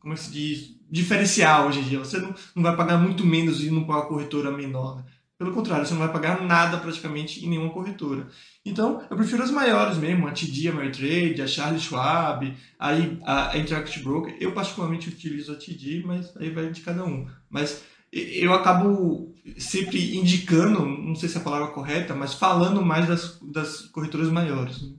como 0.00 0.14
é 0.14 0.16
se 0.16 0.30
diz, 0.30 0.79
diferencial 0.90 1.68
hoje 1.68 1.80
em 1.80 1.84
dia. 1.84 1.98
Você 1.98 2.18
não, 2.18 2.34
não 2.54 2.62
vai 2.62 2.76
pagar 2.76 2.98
muito 2.98 3.24
menos 3.24 3.62
indo 3.62 3.84
para 3.84 3.96
uma 3.96 4.06
corretora 4.06 4.50
menor. 4.50 4.96
Né? 4.96 5.04
Pelo 5.38 5.52
contrário, 5.52 5.86
você 5.86 5.94
não 5.94 6.00
vai 6.00 6.12
pagar 6.12 6.42
nada 6.42 6.76
praticamente 6.76 7.44
em 7.44 7.48
nenhuma 7.48 7.70
corretora. 7.70 8.28
Então, 8.64 9.02
eu 9.08 9.16
prefiro 9.16 9.42
as 9.42 9.50
maiores 9.50 9.96
mesmo, 9.96 10.28
a 10.28 10.32
TD, 10.32 10.68
a 10.68 10.72
Ameritrade, 10.72 11.40
a 11.40 11.46
Charles 11.46 11.82
Schwab, 11.82 12.54
a 12.78 13.56
Interactive 13.56 14.04
Broker. 14.04 14.36
Eu 14.38 14.52
particularmente 14.52 15.08
utilizo 15.08 15.52
a 15.52 15.56
TD, 15.56 16.02
mas 16.04 16.36
aí 16.36 16.50
vai 16.50 16.70
de 16.70 16.82
cada 16.82 17.04
um. 17.04 17.26
Mas 17.48 17.82
eu 18.12 18.52
acabo 18.52 19.34
sempre 19.56 20.16
indicando, 20.16 20.84
não 20.84 21.14
sei 21.14 21.28
se 21.28 21.38
é 21.38 21.40
a 21.40 21.44
palavra 21.44 21.68
correta, 21.68 22.14
mas 22.14 22.34
falando 22.34 22.84
mais 22.84 23.08
das, 23.08 23.38
das 23.40 23.80
corretoras 23.82 24.28
maiores. 24.28 24.82
Né? 24.82 24.94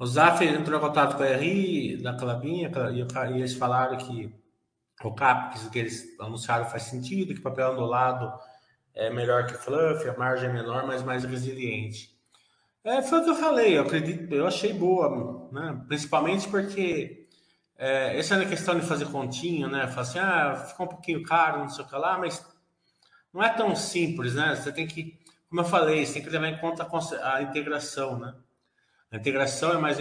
O 0.00 0.06
Zaf 0.06 0.42
entrou 0.42 0.78
em 0.78 0.80
contato 0.80 1.14
com 1.14 1.22
a 1.22 1.26
RI 1.26 1.98
da 1.98 2.14
Clabinha 2.14 2.72
e 2.94 3.36
eles 3.36 3.52
falaram 3.52 3.98
que 3.98 4.34
o 5.04 5.12
CAPEX 5.12 5.68
que 5.68 5.78
eles 5.78 6.18
anunciaram 6.18 6.64
faz 6.64 6.84
sentido, 6.84 7.34
que 7.34 7.40
papel 7.42 7.72
ondulado 7.72 8.32
é 8.94 9.10
melhor 9.10 9.44
que 9.46 9.52
fluff, 9.52 10.08
a 10.08 10.16
margem 10.16 10.48
é 10.48 10.52
menor, 10.54 10.86
mas 10.86 11.02
mais 11.02 11.22
resiliente. 11.24 12.18
É, 12.82 13.02
foi 13.02 13.20
o 13.20 13.24
que 13.24 13.30
eu 13.30 13.34
falei, 13.34 13.76
eu 13.76 13.82
acredito, 13.82 14.34
eu 14.34 14.46
achei 14.46 14.72
boa, 14.72 15.50
né? 15.52 15.84
principalmente 15.86 16.48
porque 16.48 17.28
é, 17.76 18.18
essa 18.18 18.36
é 18.36 18.42
a 18.42 18.48
questão 18.48 18.80
de 18.80 18.86
fazer 18.86 19.04
continha, 19.04 19.68
né? 19.68 19.86
Falar 19.86 20.00
assim, 20.00 20.18
ah, 20.18 20.64
ficou 20.66 20.86
um 20.86 20.88
pouquinho 20.88 21.22
caro, 21.24 21.58
não 21.58 21.68
sei 21.68 21.84
o 21.84 21.86
que 21.86 21.96
lá, 21.96 22.16
mas 22.16 22.42
não 23.34 23.42
é 23.42 23.50
tão 23.50 23.76
simples, 23.76 24.34
né? 24.34 24.56
Você 24.56 24.72
tem 24.72 24.86
que, 24.86 25.18
como 25.50 25.60
eu 25.60 25.64
falei, 25.66 26.06
você 26.06 26.14
tem 26.14 26.22
que 26.22 26.30
levar 26.30 26.48
em 26.48 26.58
conta 26.58 26.88
a 27.22 27.42
integração, 27.42 28.18
né? 28.18 28.34
A 29.10 29.16
integração 29.16 29.72
é 29.72 29.78
mais, 29.78 29.98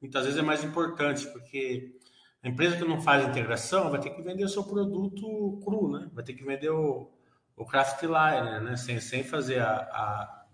muitas 0.00 0.24
vezes 0.24 0.38
é 0.38 0.42
mais 0.42 0.64
importante, 0.64 1.26
porque 1.28 1.96
a 2.42 2.48
empresa 2.48 2.76
que 2.76 2.84
não 2.84 3.00
faz 3.00 3.26
integração 3.26 3.90
vai 3.90 4.00
ter 4.00 4.10
que 4.10 4.22
vender 4.22 4.44
o 4.44 4.48
seu 4.48 4.64
produto 4.64 5.60
cru, 5.64 5.90
né? 5.90 6.08
Vai 6.12 6.24
ter 6.24 6.34
que 6.34 6.44
vender 6.44 6.70
o, 6.70 7.10
o 7.56 7.64
craft 7.64 8.02
liner, 8.02 8.60
né? 8.60 8.76
Sem, 8.76 9.00
sem 9.00 9.22
fazer 9.22 9.60
a, 9.60 9.72
a, 9.72 10.44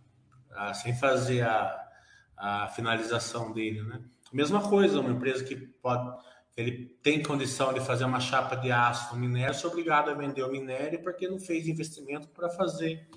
a 0.68 0.74
sem 0.74 0.94
fazer 0.94 1.42
a, 1.42 1.88
a 2.36 2.68
finalização 2.68 3.52
dele, 3.52 3.82
né? 3.82 4.00
Mesma 4.32 4.68
coisa, 4.68 5.00
uma 5.00 5.10
empresa 5.10 5.44
que 5.44 5.56
pode 5.56 6.22
ele 6.56 6.96
tem 7.02 7.22
condição 7.22 7.72
de 7.72 7.80
fazer 7.80 8.04
uma 8.04 8.20
chapa 8.20 8.56
de 8.56 8.70
aço 8.70 9.14
no 9.14 9.20
minério, 9.20 9.56
é 9.60 9.66
obrigado 9.66 10.10
a 10.10 10.14
vender 10.14 10.42
o 10.42 10.50
minério 10.50 11.02
porque 11.02 11.28
não 11.28 11.38
fez 11.38 11.66
investimento 11.66 12.28
para 12.28 12.48
fazer 12.48 13.08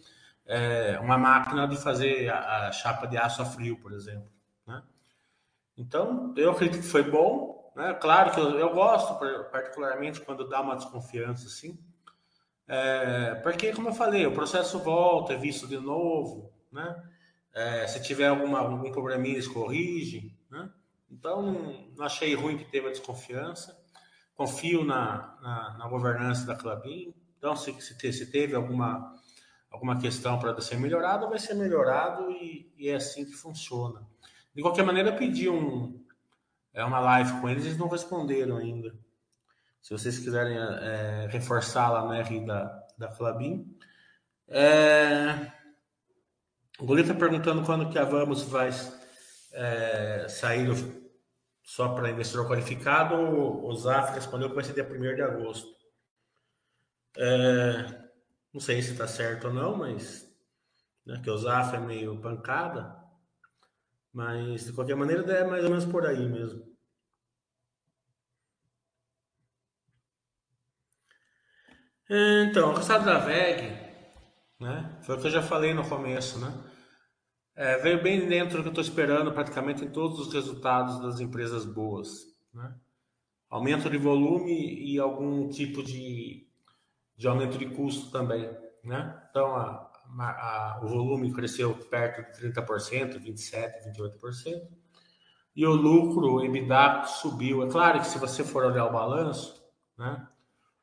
é, 0.46 0.98
uma 1.00 1.18
máquina 1.18 1.68
de 1.68 1.78
fazer 1.78 2.30
a, 2.30 2.68
a, 2.68 2.72
chapa 2.72 3.06
de 3.06 3.18
aço 3.18 3.42
a 3.42 3.46
frio, 3.46 3.78
por 3.78 3.94
exemplo. 3.94 4.28
Então, 5.78 6.34
eu 6.36 6.52
acredito 6.52 6.82
que 6.82 6.88
foi 6.88 7.04
bom. 7.04 7.72
Né? 7.76 7.94
Claro 7.94 8.32
que 8.32 8.40
eu, 8.40 8.58
eu 8.58 8.74
gosto, 8.74 9.14
particularmente, 9.52 10.22
quando 10.22 10.50
dá 10.50 10.62
uma 10.62 10.76
desconfiança 10.76 11.46
assim. 11.46 11.78
É, 12.68 13.36
porque, 13.36 13.72
como 13.72 13.90
eu 13.90 13.94
falei, 13.94 14.26
o 14.26 14.34
processo 14.34 14.80
volta, 14.80 15.34
é 15.34 15.38
visto 15.38 15.68
de 15.68 15.78
novo. 15.78 16.52
Né? 16.72 17.04
É, 17.54 17.88
se 17.88 18.02
tiver 18.02 18.28
alguma, 18.28 18.60
algum 18.60 18.92
probleminha, 18.92 19.36
eles 19.36 19.48
corrigem. 19.48 20.36
Né? 20.50 20.70
Então, 21.10 21.90
não 21.96 22.06
achei 22.06 22.34
ruim 22.36 22.58
que 22.58 22.66
teve 22.66 22.88
a 22.88 22.92
desconfiança. 22.92 23.78
Confio 24.36 24.84
na, 24.84 25.38
na, 25.42 25.78
na 25.78 25.88
governança 25.88 26.46
da 26.46 26.56
Clabin. 26.56 27.14
Então, 27.38 27.56
se, 27.56 27.74
se, 27.82 28.32
teve 28.32 28.56
alguma, 28.56 29.16
alguma 29.72 30.00
questão 30.00 30.38
para 30.40 30.60
ser 30.60 30.78
melhorado, 30.78 31.30
vai 31.30 31.40
ser 31.40 31.54
melhorado 31.54 32.30
e, 32.32 32.72
e 32.78 32.90
é 32.90 32.96
assim 32.96 33.26
que 33.26 33.34
funciona. 33.34 34.06
De 34.58 34.64
qualquer 34.64 34.84
maneira, 34.84 35.16
pedi 35.16 35.48
um, 35.48 36.04
é 36.74 36.84
uma 36.84 37.00
live 37.00 37.40
com 37.40 37.48
eles, 37.48 37.64
eles 37.64 37.78
não 37.78 37.88
responderam 37.88 38.58
ainda. 38.58 38.92
Se 39.84 39.94
vocês 39.94 40.18
quiserem 40.18 40.58
é, 40.58 41.28
reforçar 41.30 41.92
lá 41.92 42.08
na 42.08 42.18
R 42.18 42.44
da, 42.44 42.88
da 42.98 43.12
Flabin. 43.12 43.78
É... 44.48 45.52
O 46.80 46.88
Goleta 46.88 47.12
está 47.12 47.20
perguntando 47.20 47.64
quando 47.64 47.92
que 47.92 48.00
a 48.00 48.04
Vamos 48.04 48.42
vai 48.46 48.72
é, 49.54 50.28
sair 50.28 50.68
só 51.64 51.90
para 51.90 52.10
investidor 52.10 52.48
qualificado. 52.48 53.14
O 53.16 53.72
Zaf 53.76 54.16
respondeu 54.16 54.50
que 54.50 54.56
vai 54.56 54.64
ser 54.64 54.74
dia 54.74 54.90
1 54.92 55.16
de 55.16 55.22
agosto. 55.22 55.70
É, 57.16 58.10
não 58.52 58.60
sei 58.60 58.82
se 58.82 58.94
está 58.94 59.08
certo 59.08 59.50
ou 59.50 59.54
não, 59.54 59.78
mas 59.78 60.28
né, 61.06 61.22
que 61.24 61.30
o 61.30 61.38
Zaf 61.38 61.76
é 61.76 61.80
meio 61.80 62.20
pancada. 62.20 63.06
Mas, 64.18 64.66
de 64.66 64.74
qualquer 64.74 64.96
maneira, 64.96 65.22
é 65.32 65.44
mais 65.44 65.64
ou 65.64 65.70
menos 65.70 65.86
por 65.86 66.04
aí 66.04 66.28
mesmo. 66.28 66.66
Então, 72.50 72.72
o 72.72 72.74
resultado 72.74 73.06
da 73.06 73.20
VEG, 73.20 73.62
né, 74.60 74.98
foi 75.04 75.16
o 75.16 75.22
que 75.22 75.28
eu 75.28 75.32
já 75.32 75.44
falei 75.44 75.72
no 75.72 75.88
começo, 75.88 76.40
né? 76.40 76.52
É, 77.56 77.78
veio 77.78 78.02
bem 78.02 78.28
dentro 78.28 78.58
do 78.58 78.64
que 78.64 78.70
eu 78.70 78.82
estou 78.82 78.84
esperando 78.84 79.32
praticamente 79.32 79.86
em 79.86 79.92
todos 79.92 80.18
os 80.18 80.34
resultados 80.34 81.00
das 81.00 81.20
empresas 81.20 81.64
boas. 81.64 82.10
Né? 82.52 82.76
Aumento 83.52 83.88
de 83.88 84.00
volume 84.00 84.84
e 84.84 84.98
algum 84.98 85.48
tipo 85.48 85.84
de, 85.84 86.48
de 87.16 87.28
aumento 87.28 87.56
de 87.60 87.68
custo 87.68 88.10
também. 88.12 88.50
Né? 88.84 89.28
Então, 89.30 89.56
a, 89.56 89.87
a, 90.20 90.80
o 90.84 90.88
volume 90.88 91.34
cresceu 91.34 91.74
perto 91.74 92.40
de 92.40 92.50
30%, 92.50 93.20
27%, 93.20 93.94
28%. 93.96 94.68
E 95.56 95.66
o 95.66 95.74
lucro, 95.74 96.34
o 96.34 96.46
EBITDA 96.46 97.06
subiu. 97.06 97.64
É 97.64 97.70
claro 97.70 98.00
que 98.00 98.08
se 98.08 98.20
você 98.20 98.44
for 98.44 98.64
olhar 98.64 98.86
o 98.86 98.94
balanço, 98.94 99.64
né, 99.98 100.28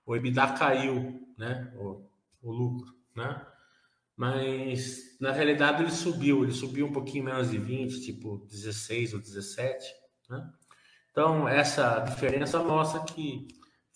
o 0.05 0.17
EBITDA 0.17 0.53
caiu, 0.55 1.29
né, 1.39 1.73
o, 1.77 2.05
o 2.43 2.53
lucro, 2.53 2.93
né? 3.15 3.47
Mas 4.17 5.19
na 5.21 5.33
realidade 5.33 5.83
ele 5.83 5.91
subiu, 5.91 6.45
ele 6.45 6.53
subiu 6.53 6.87
um 6.87 6.93
pouquinho 6.93 7.25
menos 7.25 7.51
de 7.51 7.59
20, 7.59 8.01
tipo 8.01 8.47
16 8.49 9.15
ou 9.15 9.21
17, 9.21 9.85
né? 10.29 10.53
Então 11.11 11.49
essa 11.49 12.01
diferença 12.01 12.63
mostra 12.63 13.01
que 13.01 13.49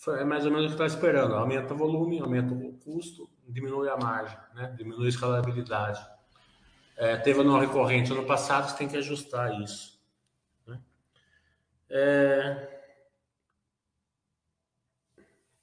é 0.07 0.25
mais 0.25 0.45
ou 0.45 0.53
menos 0.53 0.67
o 0.67 0.69
que 0.69 0.75
está 0.75 0.87
esperando. 0.87 1.35
Aumenta 1.35 1.75
o 1.75 1.77
volume, 1.77 2.21
aumenta 2.21 2.55
o 2.55 2.73
custo, 2.75 3.29
diminui 3.49 3.89
a 3.89 3.97
margem, 3.97 4.39
né? 4.55 4.75
diminui 4.77 5.07
a 5.07 5.09
escalabilidade. 5.09 6.01
É, 6.97 7.17
teve 7.17 7.43
não 7.43 7.59
recorrente 7.59 8.13
ano 8.13 8.25
passado, 8.25 8.69
você 8.69 8.77
tem 8.77 8.89
que 8.89 8.97
ajustar 8.97 9.61
isso. 9.61 9.99
Né? 10.67 10.79
É... 11.91 12.79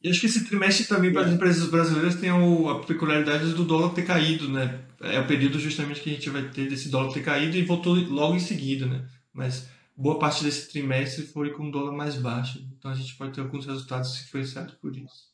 E 0.01 0.09
acho 0.09 0.19
que 0.19 0.27
esse 0.27 0.45
trimestre 0.45 0.85
também 0.85 1.11
para 1.11 1.23
as 1.23 1.31
empresas 1.31 1.67
brasileiras 1.67 2.15
tem 2.15 2.29
a 2.29 2.85
peculiaridade 2.85 3.53
do 3.53 3.63
dólar 3.63 3.93
ter 3.93 4.05
caído, 4.05 4.47
né? 4.49 4.85
É 5.01 5.19
o 5.19 5.27
período 5.27 5.59
justamente 5.59 5.99
que 5.99 6.11
a 6.11 6.13
gente 6.13 6.29
vai 6.29 6.43
ter 6.49 6.69
desse 6.69 6.89
dólar 6.89 7.11
ter 7.11 7.23
caído 7.23 7.57
e 7.57 7.63
voltou 7.63 7.95
logo 7.95 8.35
em 8.35 8.39
seguida, 8.39 8.85
né? 8.85 9.07
Mas 9.33 9.67
boa 9.95 10.19
parte 10.19 10.43
desse 10.43 10.69
trimestre 10.69 11.25
foi 11.25 11.51
com 11.51 11.71
dólar 11.71 11.93
mais 11.93 12.15
baixo. 12.15 12.59
Então 12.77 12.91
a 12.91 12.95
gente 12.95 13.15
pode 13.17 13.33
ter 13.33 13.41
alguns 13.41 13.65
resultados 13.65 14.21
influenciados 14.21 14.75
por 14.75 14.95
isso. 14.95 15.33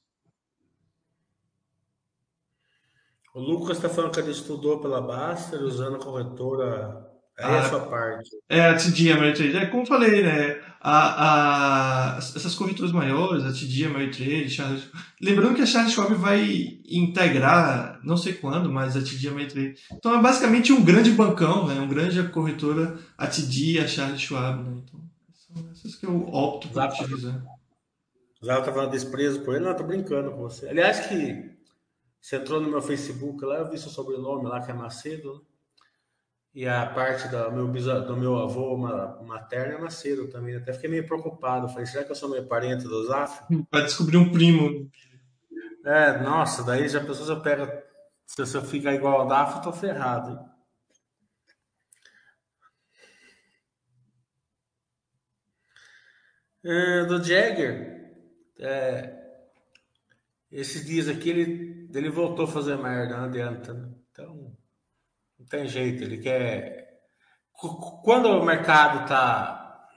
O 3.34 3.40
Lucas 3.40 3.78
está 3.78 3.88
falando 3.88 4.12
que 4.14 4.20
ele 4.20 4.32
estudou 4.32 4.82
pela 4.82 5.02
Baster 5.02 5.62
usando 5.64 5.96
a 5.96 6.00
corretora. 6.00 7.11
É 7.38 7.46
ah, 7.46 7.58
essa 7.58 7.80
parte. 7.80 8.30
É, 8.50 8.62
a 8.62 8.76
TD 8.76 9.12
Ameritrade. 9.12 9.58
É 9.58 9.66
como 9.66 9.84
eu 9.84 9.88
falei, 9.88 10.22
né? 10.22 10.62
A, 10.80 12.16
a, 12.16 12.18
essas 12.18 12.56
corretoras 12.56 12.92
maiores, 12.92 13.44
a 13.44 13.52
TD 13.52 13.86
Ameritrade, 13.86 14.50
Charles... 14.50 14.84
Lembrando 15.22 15.56
que 15.56 15.62
a 15.62 15.66
Charles 15.66 15.94
Schwab 15.94 16.14
vai 16.16 16.80
integrar, 16.88 18.00
não 18.04 18.18
sei 18.18 18.34
quando, 18.34 18.72
mas 18.72 18.98
a 18.98 19.02
TD 19.02 19.28
Ameritrade. 19.28 19.76
Então 19.94 20.18
é 20.18 20.22
basicamente 20.22 20.74
um 20.74 20.84
grande 20.84 21.12
bancão, 21.12 21.68
né? 21.68 21.80
Um 21.80 21.88
grande 21.88 22.22
corretora, 22.30 22.98
a 23.18 23.28
TD 23.28 23.80
a 23.80 23.88
Charles 23.88 24.22
Schwab, 24.22 24.64
né? 24.64 24.82
Então, 24.84 25.00
são 25.34 25.72
essas 25.72 25.96
que 25.96 26.06
eu 26.06 26.28
opto 26.28 26.68
por 26.70 26.84
utilizar. 26.84 27.44
Zara 28.44 28.64
tá 28.64 28.74
falando 28.74 28.92
desprezo 28.92 29.42
por 29.42 29.56
ele, 29.56 29.66
não, 29.66 29.76
tô 29.76 29.84
brincando 29.84 30.32
com 30.32 30.38
você. 30.38 30.68
Aliás, 30.68 31.06
que 31.06 31.52
você 32.20 32.38
entrou 32.38 32.60
no 32.60 32.70
meu 32.70 32.82
Facebook 32.82 33.44
lá, 33.46 33.58
eu 33.58 33.70
vi 33.70 33.78
seu 33.78 33.92
sobrenome 33.92 34.48
lá, 34.48 34.62
que 34.62 34.72
é 34.72 34.74
Macedo, 34.74 35.34
né? 35.34 35.40
E 36.54 36.68
a 36.68 36.86
parte 36.86 37.30
do 37.30 37.52
meu, 37.52 37.68
do 37.68 38.18
meu 38.18 38.38
avô 38.38 38.76
materno 38.76 39.74
é 39.74 39.78
Macedo 39.78 40.28
também. 40.28 40.56
Até 40.56 40.74
fiquei 40.74 40.90
meio 40.90 41.06
preocupado. 41.06 41.70
Falei, 41.70 41.86
será 41.86 42.04
que 42.04 42.12
eu 42.12 42.16
sou 42.16 42.30
meio 42.30 42.46
parente 42.46 42.84
do 42.84 43.06
Zaf? 43.08 43.42
Vai 43.72 43.84
descobrir 43.84 44.18
um 44.18 44.32
primo. 44.32 44.92
É, 45.86 46.22
nossa, 46.22 46.64
daí 46.64 46.90
já 46.90 47.00
pensou 47.00 47.26
se 47.26 47.32
eu 47.32 47.42
pego. 47.42 47.72
Se 48.26 48.58
eu 48.58 48.62
ficar 48.62 48.94
igual 48.94 49.22
ao 49.22 49.28
Daf, 49.28 49.58
eu 49.58 49.62
tô 49.62 49.72
ferrado. 49.72 50.52
É, 56.64 57.06
do 57.06 57.24
Jagger, 57.24 58.14
é, 58.60 59.20
esses 60.52 60.86
dias 60.86 61.08
aqui 61.08 61.30
ele, 61.30 61.90
ele 61.94 62.10
voltou 62.10 62.46
a 62.46 62.48
fazer 62.48 62.78
merda, 62.78 63.18
não 63.18 63.26
adianta. 63.26 63.74
Né? 63.74 63.90
Então, 64.12 64.51
não 65.42 65.48
tem 65.48 65.68
jeito, 65.68 66.04
ele 66.04 66.20
quer. 66.20 67.02
Quando 68.04 68.28
o 68.28 68.46
mercado 68.46 69.08
tá, 69.08 69.88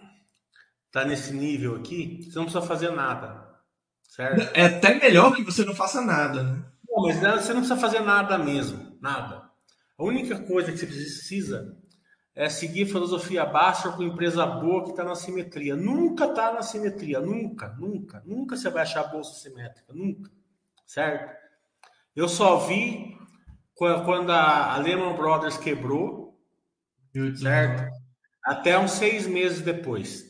tá 0.91 1.05
nesse 1.05 1.35
nível 1.35 1.77
aqui, 1.77 2.25
você 2.25 2.37
não 2.37 2.45
precisa 2.45 2.67
fazer 2.67 2.91
nada. 2.91 3.45
Certo? 4.09 4.51
É 4.55 4.67
até 4.67 4.95
melhor 4.95 5.35
que 5.35 5.43
você 5.43 5.65
não 5.65 5.75
faça 5.75 6.01
nada, 6.01 6.43
né? 6.43 6.65
Não, 6.89 7.03
mas 7.03 7.17
você 7.17 7.53
não 7.53 7.61
precisa 7.61 7.77
fazer 7.77 8.01
nada 8.01 8.39
mesmo, 8.39 8.97
nada. 9.01 9.51
A 9.99 10.05
única 10.05 10.39
coisa 10.41 10.73
que 10.73 10.79
você 10.79 10.87
precisa 10.87 11.77
é 12.35 12.49
seguir 12.49 12.87
filosofia 12.87 13.45
baixa 13.45 13.91
com 13.93 14.03
empresa 14.03 14.47
boa 14.47 14.85
que 14.85 14.91
está 14.91 15.05
na 15.05 15.15
simetria. 15.15 15.77
Nunca 15.77 16.27
está 16.27 16.53
na 16.53 16.63
simetria, 16.63 17.21
nunca, 17.21 17.69
nunca, 17.79 18.23
nunca 18.25 18.57
você 18.57 18.71
vai 18.71 18.83
achar 18.83 19.01
a 19.01 19.09
bolsa 19.09 19.35
simétrica, 19.35 19.93
nunca, 19.93 20.31
certo? 20.87 21.33
Eu 22.15 22.29
só 22.29 22.59
vi 22.59 23.19
quando 23.75 24.31
a 24.31 24.77
Lehman 24.79 25.17
Brothers 25.17 25.57
quebrou, 25.57 26.39
certo? 27.37 27.93
Até 28.45 28.79
uns 28.79 28.93
seis 28.93 29.27
meses 29.27 29.63
depois, 29.63 30.25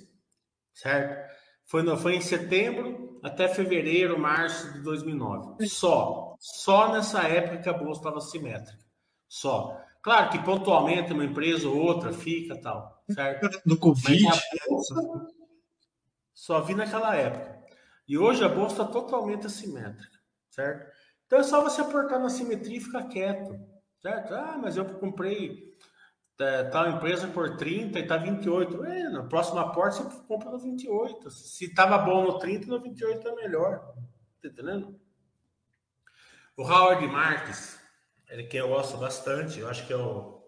certo? 0.72 1.32
Foi, 1.66 1.82
no, 1.82 1.96
foi 1.96 2.16
em 2.16 2.20
setembro 2.20 3.18
até 3.22 3.48
fevereiro, 3.48 4.18
março 4.18 4.72
de 4.72 4.80
2009. 4.80 5.66
Só, 5.66 6.36
só 6.38 6.92
nessa 6.92 7.22
época 7.22 7.62
que 7.62 7.68
a 7.68 7.72
bolsa 7.72 8.00
estava 8.00 8.20
simétrica, 8.20 8.84
só. 9.28 9.80
Claro 10.02 10.30
que 10.30 10.38
pontualmente 10.44 11.14
uma 11.14 11.24
empresa 11.24 11.66
ou 11.66 11.78
outra 11.78 12.12
fica 12.12 12.60
tal, 12.60 13.02
certo? 13.10 13.62
Do 13.64 13.78
Covid. 13.78 14.28
Bolsa, 14.68 14.94
só 16.34 16.60
vi 16.60 16.74
naquela 16.74 17.16
época. 17.16 17.54
E 18.06 18.18
hoje 18.18 18.44
a 18.44 18.48
bolsa 18.48 18.82
está 18.82 18.84
totalmente 18.84 19.46
assimétrica, 19.46 20.18
certo? 20.50 20.93
Então 21.34 21.42
é 21.42 21.48
só 21.48 21.64
você 21.64 21.80
aportar 21.80 22.20
na 22.20 22.28
simetria 22.28 22.76
e 22.76 22.80
ficar 22.80 23.08
quieto, 23.08 23.58
certo? 24.00 24.32
Ah, 24.32 24.56
mas 24.56 24.76
eu 24.76 24.84
comprei 24.84 25.76
é, 26.38 26.62
tal 26.62 26.88
empresa 26.88 27.26
por 27.26 27.56
30 27.56 27.98
e 27.98 28.02
está 28.02 28.16
28. 28.16 28.84
É, 28.84 29.08
na 29.08 29.24
próxima 29.24 29.62
aporte 29.62 30.00
você 30.00 30.22
compra 30.28 30.52
no 30.52 30.60
28. 30.60 31.28
Se 31.32 31.64
estava 31.64 31.98
bom 31.98 32.22
no 32.22 32.38
30, 32.38 32.68
no 32.68 32.80
28 32.80 33.26
é 33.26 33.34
melhor. 33.34 33.80
Tá 34.40 34.46
entendendo? 34.46 34.96
O 36.56 36.62
Howard 36.62 37.04
Marques, 37.08 37.80
ele 38.30 38.44
que 38.44 38.56
eu 38.56 38.68
gosto 38.68 38.96
bastante, 38.96 39.58
eu 39.58 39.68
acho 39.68 39.84
que 39.88 39.92
é 39.92 39.96
o, 39.96 40.40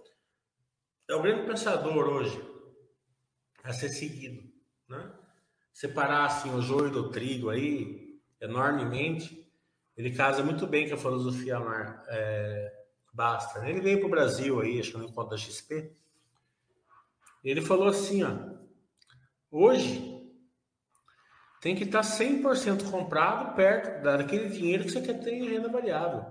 é 1.08 1.16
o 1.16 1.22
grande 1.22 1.48
pensador 1.48 2.06
hoje 2.06 2.40
a 3.64 3.72
ser 3.72 3.88
seguido, 3.88 4.48
né? 4.88 5.12
Separar 5.72 6.26
assim 6.26 6.54
o 6.54 6.62
joio 6.62 6.92
do 6.92 7.10
trigo 7.10 7.50
aí 7.50 8.20
enormemente 8.40 9.45
ele 9.96 10.10
casa 10.12 10.42
muito 10.42 10.66
bem 10.66 10.88
com 10.88 10.94
a 10.94 10.98
filosofia 10.98 11.58
Mar, 11.58 12.04
é, 12.08 12.76
Basta. 13.16 13.66
Ele 13.66 13.80
veio 13.80 13.98
para 13.98 14.08
o 14.08 14.10
Brasil 14.10 14.60
aí, 14.60 14.78
acho 14.78 14.92
que 14.92 14.98
no 14.98 15.04
encontro 15.04 15.30
da 15.30 15.38
XP. 15.38 15.90
Ele 17.42 17.62
falou 17.62 17.88
assim, 17.88 18.22
ó, 18.22 18.30
hoje 19.50 20.22
tem 21.62 21.74
que 21.74 21.84
estar 21.84 22.02
100% 22.02 22.90
comprado 22.90 23.54
perto 23.56 24.02
daquele 24.02 24.50
dinheiro 24.50 24.84
que 24.84 24.90
você 24.90 25.00
quer 25.00 25.18
ter 25.18 25.32
em 25.32 25.48
renda 25.48 25.70
variável. 25.70 26.26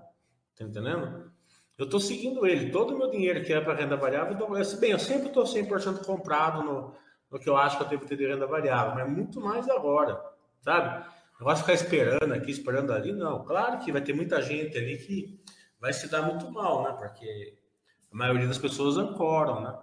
Tá 0.56 0.64
entendendo? 0.64 1.32
Eu 1.76 1.86
estou 1.86 2.00
seguindo 2.00 2.46
ele. 2.46 2.72
Todo 2.72 2.94
o 2.94 2.98
meu 3.00 3.10
dinheiro 3.10 3.44
que 3.44 3.52
é 3.52 3.60
para 3.60 3.74
renda 3.74 3.98
variável, 3.98 4.38
eu, 4.38 4.80
bem, 4.80 4.92
eu 4.92 5.00
sempre 5.00 5.30
estou 5.30 5.44
100% 5.44 6.06
comprado 6.06 6.62
no, 6.62 6.96
no 7.32 7.40
que 7.40 7.50
eu 7.50 7.58
acho 7.58 7.78
que 7.78 7.84
eu 7.84 7.88
devo 7.88 8.06
ter 8.06 8.16
de 8.16 8.28
renda 8.28 8.46
variável, 8.46 8.94
mas 8.94 9.12
muito 9.12 9.42
mais 9.42 9.68
agora, 9.68 10.22
sabe? 10.62 11.04
Vai 11.46 11.56
ficar 11.56 11.74
esperando 11.74 12.34
aqui, 12.34 12.50
esperando 12.50 12.92
ali, 12.92 13.12
não. 13.12 13.46
Claro 13.46 13.78
que 13.78 13.92
vai 13.92 14.02
ter 14.02 14.14
muita 14.14 14.42
gente 14.42 14.76
ali 14.76 14.98
que 14.98 15.40
vai 15.80 15.94
se 15.94 16.10
dar 16.10 16.24
muito 16.24 16.52
mal, 16.52 16.84
né? 16.84 16.92
Porque 16.98 17.56
a 18.12 18.18
maioria 18.18 18.48
das 18.48 18.58
pessoas 18.58 18.98
ancoram, 18.98 19.62
né? 19.62 19.78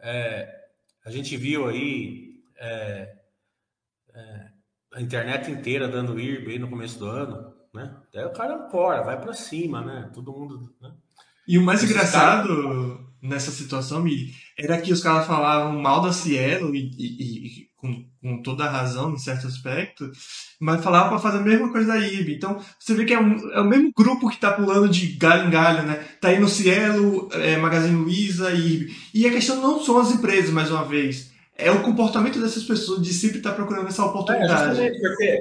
É, 0.00 0.64
a 1.04 1.12
gente 1.12 1.36
viu 1.36 1.68
aí 1.68 2.42
é, 2.56 3.18
é, 4.12 4.48
a 4.94 5.00
internet 5.00 5.48
inteira 5.48 5.86
dando 5.86 6.18
IRB 6.18 6.50
aí 6.50 6.58
no 6.58 6.68
começo 6.68 6.98
do 6.98 7.06
ano, 7.06 7.54
né? 7.72 7.96
Daí 8.12 8.24
o 8.24 8.32
cara 8.32 8.56
ancora, 8.56 9.04
vai 9.04 9.20
para 9.20 9.34
cima, 9.34 9.80
né? 9.80 10.10
Todo 10.12 10.32
mundo, 10.32 10.74
né? 10.80 10.92
E 11.46 11.56
o 11.56 11.62
mais 11.62 11.84
Esse 11.84 11.92
engraçado 11.92 12.48
cara... 12.48 13.07
nessa 13.22 13.50
situação, 13.50 14.02
Miri, 14.02 14.32
era 14.58 14.80
que 14.80 14.92
os 14.92 15.02
caras 15.02 15.26
falavam 15.26 15.78
mal 15.80 16.00
da 16.00 16.12
Cielo 16.12 16.74
e, 16.74 16.90
e, 16.98 17.46
e 17.46 17.68
com, 17.76 18.04
com, 18.20 18.42
toda 18.42 18.64
a 18.64 18.70
razão, 18.70 19.12
em 19.12 19.18
certo 19.18 19.46
aspecto, 19.46 20.10
mas 20.60 20.82
falava 20.82 21.08
para 21.08 21.18
fazer 21.18 21.38
a 21.38 21.42
mesma 21.42 21.70
coisa 21.70 21.88
da 21.88 21.98
IB. 21.98 22.34
Então, 22.34 22.60
você 22.78 22.94
vê 22.94 23.04
que 23.04 23.14
é, 23.14 23.20
um, 23.20 23.52
é 23.52 23.60
o 23.60 23.64
mesmo 23.64 23.92
grupo 23.96 24.28
que 24.28 24.34
está 24.34 24.52
pulando 24.52 24.88
de 24.88 25.06
galho 25.16 25.46
em 25.46 25.50
galho, 25.50 25.82
né? 25.84 26.04
Tá 26.20 26.28
aí 26.28 26.40
no 26.40 26.48
Cielo, 26.48 27.28
é, 27.32 27.56
Magazine 27.56 27.96
Luiza 27.96 28.50
e 28.52 28.74
IB. 28.74 28.96
E 29.14 29.26
a 29.26 29.30
questão 29.30 29.60
não 29.60 29.80
são 29.80 29.98
as 29.98 30.10
empresas, 30.10 30.50
mais 30.50 30.70
uma 30.70 30.84
vez. 30.84 31.32
É 31.56 31.70
o 31.70 31.82
comportamento 31.82 32.40
dessas 32.40 32.64
pessoas 32.64 33.02
de 33.02 33.12
sempre 33.12 33.38
estar 33.38 33.50
tá 33.50 33.56
procurando 33.56 33.88
essa 33.88 34.04
oportunidade. 34.04 34.80
É, 34.80 35.38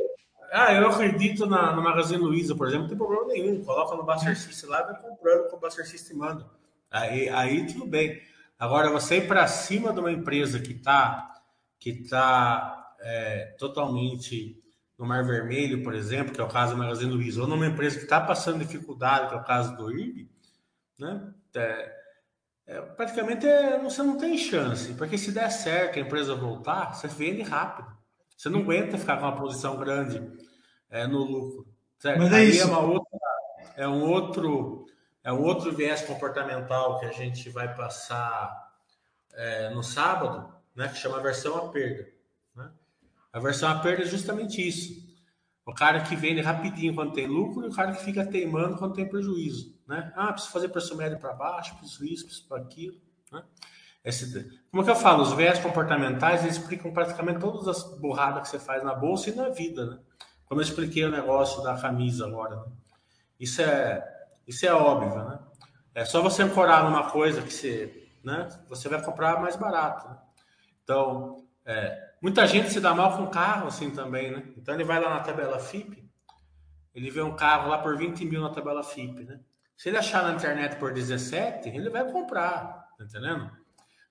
ah, 0.51 0.73
eu 0.73 0.89
acredito 0.89 1.45
na, 1.45 1.75
no 1.75 1.83
Magazine 1.83 2.21
Luiza, 2.21 2.55
por 2.55 2.67
exemplo, 2.67 2.83
não 2.83 2.89
tem 2.89 2.97
problema 2.97 3.27
nenhum. 3.27 3.63
Coloca 3.63 3.95
no 3.95 4.03
Buster 4.03 4.37
System 4.37 4.69
lá, 4.69 4.81
vai 4.83 5.01
comprando 5.01 5.49
com 5.49 5.57
o 5.57 5.59
Buster 5.59 5.87
System 5.87 6.17
manda. 6.17 6.45
Aí, 6.91 7.30
aí 7.30 7.67
tudo 7.67 7.86
bem. 7.86 8.21
Agora, 8.58 8.89
você 8.89 9.17
ir 9.17 9.28
para 9.28 9.47
cima 9.47 9.93
de 9.93 10.00
uma 10.00 10.12
empresa 10.12 10.60
que 10.60 10.73
está 10.73 11.34
que 11.80 11.91
está 11.91 12.95
é, 13.00 13.56
totalmente 13.60 14.60
no 14.97 15.06
Mar 15.06 15.23
Vermelho, 15.23 15.84
por 15.84 15.93
exemplo, 15.93 16.34
que 16.34 16.41
é 16.41 16.43
o 16.43 16.50
caso 16.50 16.73
do 16.73 16.80
Magazine 16.80 17.12
Luiza, 17.12 17.41
ou 17.41 17.47
numa 17.47 17.67
empresa 17.67 17.97
que 17.97 18.04
está 18.04 18.19
passando 18.19 18.65
dificuldade, 18.65 19.30
que 19.30 19.36
é 19.36 19.38
o 19.38 19.43
caso 19.43 19.78
do 19.78 19.91
IRB, 19.91 20.28
né? 20.97 21.34
É, 21.56 21.97
é, 22.65 22.82
praticamente 22.82 23.47
é, 23.47 23.80
você 23.80 24.02
não 24.02 24.17
tem 24.17 24.38
chance, 24.38 24.93
porque 24.95 25.17
se 25.17 25.32
der 25.32 25.50
certo 25.52 25.97
a 25.97 26.02
empresa 26.02 26.36
voltar, 26.36 26.93
você 26.93 27.08
vende 27.08 27.43
rápido. 27.43 27.95
Você 28.36 28.50
não 28.50 28.60
aguenta 28.60 28.97
ficar 28.97 29.17
com 29.17 29.23
uma 29.26 29.36
posição 29.36 29.78
grande 29.78 30.21
é, 30.89 31.08
no 31.08 31.19
lucro. 31.19 31.67
Certo? 31.97 32.19
Mas 32.19 32.32
é 32.32 32.36
Aí 32.36 32.45
é 32.45 32.50
isso. 32.50 32.62
É, 32.62 32.65
uma 32.65 32.80
outra, 32.80 33.19
é 33.78 33.88
um 33.88 34.04
outro 34.04 34.86
é 35.27 35.33
um 35.33 35.43
outro 35.43 35.73
viés 35.75 36.03
comportamental 36.03 36.97
que 36.99 37.05
a 37.05 37.11
gente 37.11 37.49
vai 37.49 37.75
passar 37.75 38.71
é, 39.33 39.69
no 39.71 39.83
sábado, 39.83 40.53
né, 40.73 40.87
que 40.87 40.95
chama 40.95 41.19
versão 41.19 41.57
a 41.57 41.67
perda. 41.67 42.07
Né? 42.55 42.71
A 43.33 43.37
versão 43.37 43.69
a 43.69 43.77
perda 43.77 44.03
é 44.03 44.05
justamente 44.05 44.65
isso. 44.65 45.05
O 45.65 45.73
cara 45.73 45.99
que 45.99 46.15
vende 46.15 46.39
rapidinho 46.39 46.95
quando 46.95 47.11
tem 47.11 47.27
lucro 47.27 47.65
e 47.65 47.67
o 47.67 47.75
cara 47.75 47.91
que 47.91 48.05
fica 48.05 48.25
teimando 48.25 48.77
quando 48.77 48.93
tem 48.93 49.05
prejuízo. 49.05 49.77
Né? 49.85 50.13
Ah, 50.15 50.31
preciso 50.31 50.53
fazer 50.53 50.69
preço 50.69 50.95
médio 50.95 51.19
para 51.19 51.33
baixo, 51.33 51.75
preciso 51.75 52.05
isso, 52.05 52.23
preciso 52.23 52.47
para 52.47 52.61
aquilo. 52.61 52.95
Né? 53.29 53.43
Esse, 54.05 54.49
como 54.71 54.81
é 54.81 54.85
que 54.85 54.91
eu 54.91 54.95
falo? 54.95 55.23
Os 55.23 55.33
viés 55.33 55.59
comportamentais 55.59 56.45
eles 56.45 56.55
explicam 56.55 56.93
praticamente 56.93 57.41
todas 57.41 57.67
as 57.67 57.83
burradas 57.99 58.43
que 58.43 58.47
você 58.47 58.59
faz 58.59 58.81
na 58.81 58.95
bolsa 58.95 59.29
e 59.29 59.35
na 59.35 59.49
vida. 59.49 59.87
Né? 59.87 59.99
Como 60.45 60.61
eu 60.61 60.63
expliquei 60.63 61.03
o 61.03 61.11
negócio 61.11 61.61
da 61.63 61.77
camisa 61.77 62.25
agora. 62.25 62.55
Né? 62.55 62.71
Isso, 63.37 63.61
é, 63.61 64.16
isso 64.47 64.65
é 64.65 64.73
óbvio. 64.73 65.23
Né? 65.23 65.39
É 65.93 66.05
só 66.05 66.21
você 66.21 66.43
ancorar 66.43 66.83
numa 66.83 67.10
coisa 67.12 67.41
que 67.41 67.53
você, 67.53 68.07
né? 68.23 68.47
você 68.69 68.88
vai 68.88 69.03
comprar 69.03 69.41
mais 69.41 69.55
barato. 69.55 70.07
Né? 70.07 70.17
Então, 70.83 71.45
é, 71.65 72.13
muita 72.21 72.47
gente 72.47 72.71
se 72.71 72.79
dá 72.79 72.95
mal 72.95 73.17
com 73.17 73.27
carro 73.27 73.67
assim 73.67 73.91
também, 73.91 74.31
né? 74.31 74.43
Então 74.55 74.73
ele 74.73 74.86
vai 74.86 75.01
lá 75.01 75.10
na 75.10 75.19
tabela 75.19 75.60
FIP, 75.60 76.10
ele 76.95 77.12
vê 77.12 77.21
um 77.21 77.36
carro 77.36 77.69
lá 77.69 77.77
por 77.77 77.97
20 77.97 78.23
mil 78.25 78.41
na 78.41 78.49
tabela 78.49 78.81
FIP, 78.81 79.25
né? 79.25 79.41
Se 79.75 79.89
ele 79.89 79.97
achar 79.97 80.23
na 80.23 80.33
internet 80.33 80.77
por 80.77 80.93
17, 80.93 81.69
ele 81.69 81.89
vai 81.89 82.10
comprar, 82.10 82.88
tá 82.97 83.03
entendendo? 83.03 83.51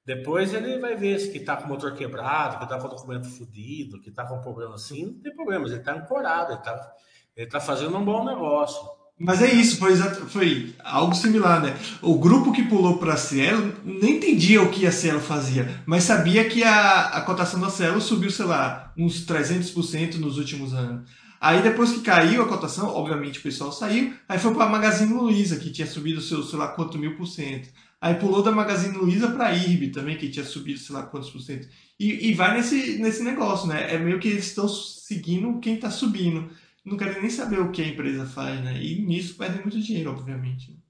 Depois 0.05 0.55
ele 0.55 0.79
vai 0.79 0.95
ver 0.95 1.19
se 1.19 1.33
que 1.33 1.41
tá 1.41 1.57
com 1.57 1.65
o 1.65 1.69
motor 1.69 1.95
quebrado, 1.95 2.59
que 2.59 2.69
tá 2.69 2.79
com 2.79 2.87
o 2.87 2.91
documento 2.91 3.29
fodido, 3.29 4.01
que 4.01 4.13
tá 4.13 4.25
com 4.25 4.41
problema 4.41 4.77
assim, 4.77 5.07
não 5.07 5.21
tem 5.21 5.35
problema, 5.35 5.67
ele 5.67 5.81
tá 5.81 5.95
ancorado, 5.95 6.53
ele 6.53 6.61
tá, 6.61 6.95
ele 7.35 7.51
tá 7.51 7.59
fazendo 7.59 7.97
um 7.97 8.05
bom 8.05 8.25
negócio. 8.25 8.87
Mas 9.19 9.41
é 9.41 9.51
isso, 9.51 9.79
foi, 9.79 9.97
foi 9.97 10.75
algo 10.85 11.15
similar, 11.15 11.63
né? 11.63 11.75
O 12.03 12.19
grupo 12.19 12.53
que 12.53 12.63
pulou 12.65 12.99
para 12.99 13.15
a 13.15 13.17
Cielo 13.17 13.73
nem 13.83 14.17
entendia 14.17 14.61
o 14.61 14.71
que 14.71 14.87
a 14.87 14.93
Cielo 14.93 15.21
fazia, 15.21 15.83
mas 15.87 16.05
sabia 16.05 16.47
que 16.47 16.63
a, 16.63 17.01
a 17.01 17.23
cotação 17.23 17.59
da 17.59 17.71
Cielo 17.71 17.99
subiu, 17.99 18.31
sei 18.31 18.45
lá, 18.45 18.93
uns 18.97 19.25
300% 19.25 20.17
nos 20.17 20.37
últimos 20.37 20.75
anos. 20.75 21.09
Aí 21.41 21.63
depois 21.63 21.93
que 21.93 22.01
caiu 22.01 22.43
a 22.43 22.49
cotação, 22.49 22.89
obviamente 22.89 23.39
o 23.39 23.43
pessoal 23.43 23.73
saiu, 23.73 24.13
aí 24.29 24.39
foi 24.39 24.53
para 24.53 24.65
a 24.65 24.69
Magazine 24.69 25.13
Luiza, 25.15 25.57
que 25.57 25.71
tinha 25.71 25.87
subido 25.87 26.21
seu, 26.21 26.43
sei 26.43 26.59
lá 26.59 26.69
quanto 26.69 26.99
mil 26.99 27.17
por 27.17 27.27
cento. 27.27 27.71
Aí 27.99 28.15
pulou 28.17 28.43
da 28.43 28.53
Magazine 28.53 28.97
Luiza 28.99 29.29
para 29.29 29.47
a 29.47 29.53
IRB 29.55 29.89
também, 29.89 30.19
que 30.19 30.29
tinha 30.29 30.45
subido 30.45 30.79
sei 30.79 30.95
lá 30.95 31.03
quantos 31.03 31.31
por 31.31 31.41
cento. 31.41 31.67
E, 31.99 32.29
e 32.29 32.35
vai 32.35 32.55
nesse, 32.55 32.99
nesse 32.99 33.23
negócio, 33.23 33.67
né? 33.67 33.95
É 33.95 33.99
meio 33.99 34.19
que 34.19 34.29
eles 34.29 34.47
estão 34.47 34.69
seguindo 34.69 35.59
quem 35.61 35.77
está 35.77 35.91
subindo 35.91 36.51
não 36.87 36.97
querem 36.97 37.21
nem 37.21 37.29
saber 37.29 37.59
o 37.59 37.73
que 37.73 37.83
a 37.83 37.89
empresa 37.89 38.25
faz, 38.27 38.63
né? 38.65 38.81
E 38.81 39.05
nisso 39.05 39.37
perdem 39.37 39.61
muito 39.61 39.81
dinheiro, 39.81 40.13
obviamente. 40.13 40.81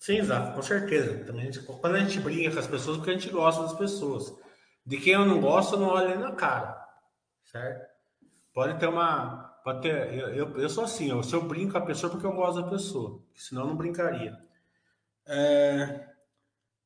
Sim, 0.00 0.18
exato, 0.18 0.54
com 0.54 0.62
certeza. 0.62 1.24
Também, 1.24 1.50
quando 1.80 1.94
a 1.94 2.00
gente 2.00 2.20
briga 2.20 2.50
com 2.50 2.58
as 2.58 2.66
pessoas, 2.66 2.96
porque 2.96 3.10
a 3.10 3.14
gente 3.14 3.30
gosta 3.30 3.62
das 3.62 3.72
pessoas. 3.72 4.34
De 4.84 4.98
quem 4.98 5.14
eu 5.14 5.24
não 5.24 5.40
gosto, 5.40 5.76
eu 5.76 5.80
não 5.80 5.88
olho 5.88 6.18
na 6.18 6.32
cara, 6.32 6.76
certo? 7.44 7.88
Pode 8.52 8.78
ter 8.78 8.86
uma, 8.86 9.44
pode 9.64 9.80
ter, 9.80 10.12
eu, 10.12 10.28
eu, 10.34 10.58
eu, 10.58 10.68
sou 10.68 10.84
assim, 10.84 11.08
eu, 11.08 11.22
se 11.22 11.34
eu 11.34 11.42
brinco 11.42 11.72
com 11.72 11.78
a 11.78 11.86
pessoa 11.86 12.10
porque 12.10 12.26
eu 12.26 12.32
gosto 12.32 12.60
da 12.60 12.68
pessoa, 12.68 13.22
senão 13.34 13.62
eu 13.62 13.68
não 13.68 13.76
brincaria. 13.76 14.36
É, 15.26 16.06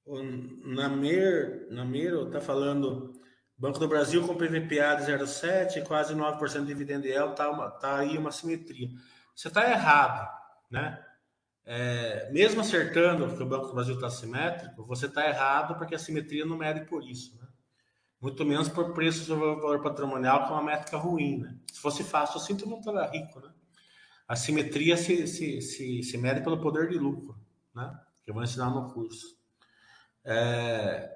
o 0.06 0.22
Namer, 0.22 1.66
Namiro 1.70 2.28
está 2.28 2.40
falando 2.40 3.17
Banco 3.58 3.80
do 3.80 3.88
Brasil 3.88 4.24
com 4.24 4.36
PVPA 4.36 4.94
de 4.94 5.10
0,7, 5.10 5.84
quase 5.84 6.14
9% 6.14 6.60
de 6.60 6.66
dividendo 6.66 7.06
yield, 7.06 7.32
está 7.32 7.70
tá 7.72 7.98
aí 7.98 8.16
uma 8.16 8.30
simetria. 8.30 8.88
Você 9.34 9.48
está 9.48 9.68
errado, 9.68 10.30
né? 10.70 11.04
É, 11.64 12.30
mesmo 12.30 12.60
acertando 12.60 13.36
que 13.36 13.42
o 13.42 13.46
Banco 13.46 13.66
do 13.66 13.74
Brasil 13.74 13.94
está 13.94 14.08
simétrico, 14.08 14.86
você 14.86 15.06
está 15.06 15.28
errado 15.28 15.76
porque 15.76 15.94
a 15.94 15.98
simetria 15.98 16.46
não 16.46 16.56
mede 16.56 16.86
por 16.86 17.02
isso, 17.02 17.36
né? 17.36 17.48
Muito 18.20 18.44
menos 18.44 18.68
por 18.68 18.94
preço 18.94 19.24
sobre 19.24 19.44
valor 19.44 19.82
patrimonial, 19.82 20.44
que 20.44 20.50
é 20.50 20.54
uma 20.54 20.62
métrica 20.62 20.96
ruim, 20.96 21.38
né? 21.38 21.58
Se 21.72 21.80
fosse 21.80 22.04
fácil 22.04 22.40
assim, 22.40 22.56
todo 22.56 22.70
mundo 22.70 22.80
estaria 22.88 23.10
rico, 23.10 23.40
né? 23.40 23.52
A 24.26 24.36
simetria 24.36 24.96
se, 24.96 25.26
se, 25.26 25.60
se, 25.60 26.02
se 26.02 26.18
mede 26.18 26.42
pelo 26.42 26.60
poder 26.60 26.88
de 26.88 26.96
lucro, 26.96 27.36
né? 27.74 27.98
Que 28.24 28.30
eu 28.30 28.34
vou 28.34 28.42
ensinar 28.42 28.70
no 28.70 28.92
curso. 28.92 29.36
É, 30.24 31.10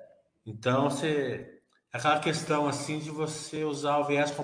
então, 0.44 0.90
você, 0.90 1.51
aquela 1.92 2.18
questão 2.18 2.66
assim 2.66 2.98
de 2.98 3.10
você 3.10 3.64
usar 3.64 3.98
o 3.98 4.04
viés, 4.04 4.34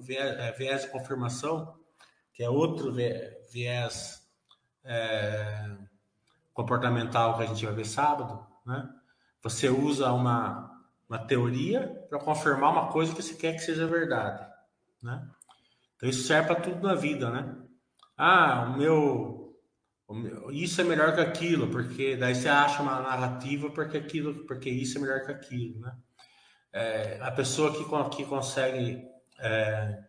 viés, 0.00 0.38
é, 0.38 0.52
viés 0.52 0.82
de 0.82 0.88
confirmação, 0.88 1.74
que 2.32 2.42
é 2.42 2.48
outro 2.48 2.94
viés 3.50 4.22
é, 4.84 5.76
comportamental 6.54 7.36
que 7.36 7.42
a 7.42 7.46
gente 7.46 7.64
vai 7.64 7.74
ver 7.74 7.86
sábado, 7.86 8.46
né? 8.64 8.88
Você 9.42 9.68
usa 9.68 10.12
uma, 10.12 10.80
uma 11.08 11.18
teoria 11.18 12.06
para 12.08 12.20
confirmar 12.20 12.70
uma 12.70 12.92
coisa 12.92 13.12
que 13.12 13.22
você 13.22 13.34
quer 13.34 13.54
que 13.54 13.58
seja 13.58 13.86
verdade, 13.86 14.46
né? 15.02 15.28
Então 15.96 16.08
isso 16.08 16.22
serve 16.22 16.48
para 16.48 16.60
tudo 16.60 16.86
na 16.86 16.94
vida, 16.94 17.28
né? 17.30 17.56
Ah, 18.16 18.70
o 18.70 18.78
meu 18.78 19.42
isso 20.50 20.78
é 20.80 20.84
melhor 20.84 21.14
que 21.14 21.20
aquilo, 21.22 21.68
porque 21.68 22.16
daí 22.16 22.34
você 22.34 22.48
acha 22.48 22.82
uma 22.82 23.00
narrativa 23.00 23.70
porque 23.70 23.96
aquilo, 23.96 24.44
porque 24.46 24.68
isso 24.68 24.98
é 24.98 25.00
melhor 25.00 25.24
que 25.24 25.32
aquilo, 25.32 25.80
né? 25.80 25.96
É, 26.72 27.18
a 27.20 27.30
pessoa 27.30 27.72
que, 27.72 27.84
que 28.16 28.24
consegue 28.24 29.06
é, 29.38 30.04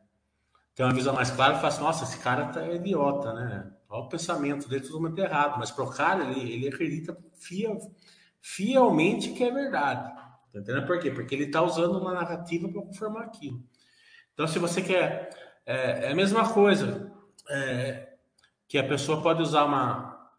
ter 0.73 0.83
uma 0.83 0.93
visão 0.93 1.13
mais 1.13 1.29
clara 1.29 1.55
fala 1.55 1.67
assim, 1.67 1.81
nossa, 1.81 2.03
esse 2.03 2.17
cara 2.19 2.47
tá 2.47 2.65
idiota, 2.67 3.33
né? 3.33 3.71
Olha 3.89 4.03
o 4.03 4.09
pensamento 4.09 4.67
dele 4.67 4.85
totalmente 4.85 5.19
errado, 5.19 5.59
mas 5.59 5.69
para 5.69 5.83
o 5.83 5.91
cara 5.91 6.23
ele, 6.23 6.51
ele 6.51 6.67
acredita 6.67 7.17
fia, 7.33 7.69
fielmente 8.41 9.33
que 9.33 9.43
é 9.43 9.51
verdade. 9.51 10.15
Tá 10.15 10.59
entendendo 10.59 10.87
por 10.87 10.99
quê? 10.99 11.11
Porque 11.11 11.35
ele 11.35 11.45
está 11.45 11.61
usando 11.61 11.99
uma 11.99 12.13
narrativa 12.13 12.67
para 12.69 12.81
confirmar 12.81 13.23
aquilo. 13.23 13.63
Então, 14.33 14.47
se 14.47 14.57
você 14.57 14.81
quer, 14.81 15.29
é, 15.65 16.07
é 16.07 16.11
a 16.11 16.15
mesma 16.15 16.51
coisa. 16.51 17.11
É, 17.49 18.13
que 18.73 18.77
a 18.79 18.87
pessoa 18.87 19.21
pode 19.21 19.39
usar 19.39 19.65
uma. 19.65 20.31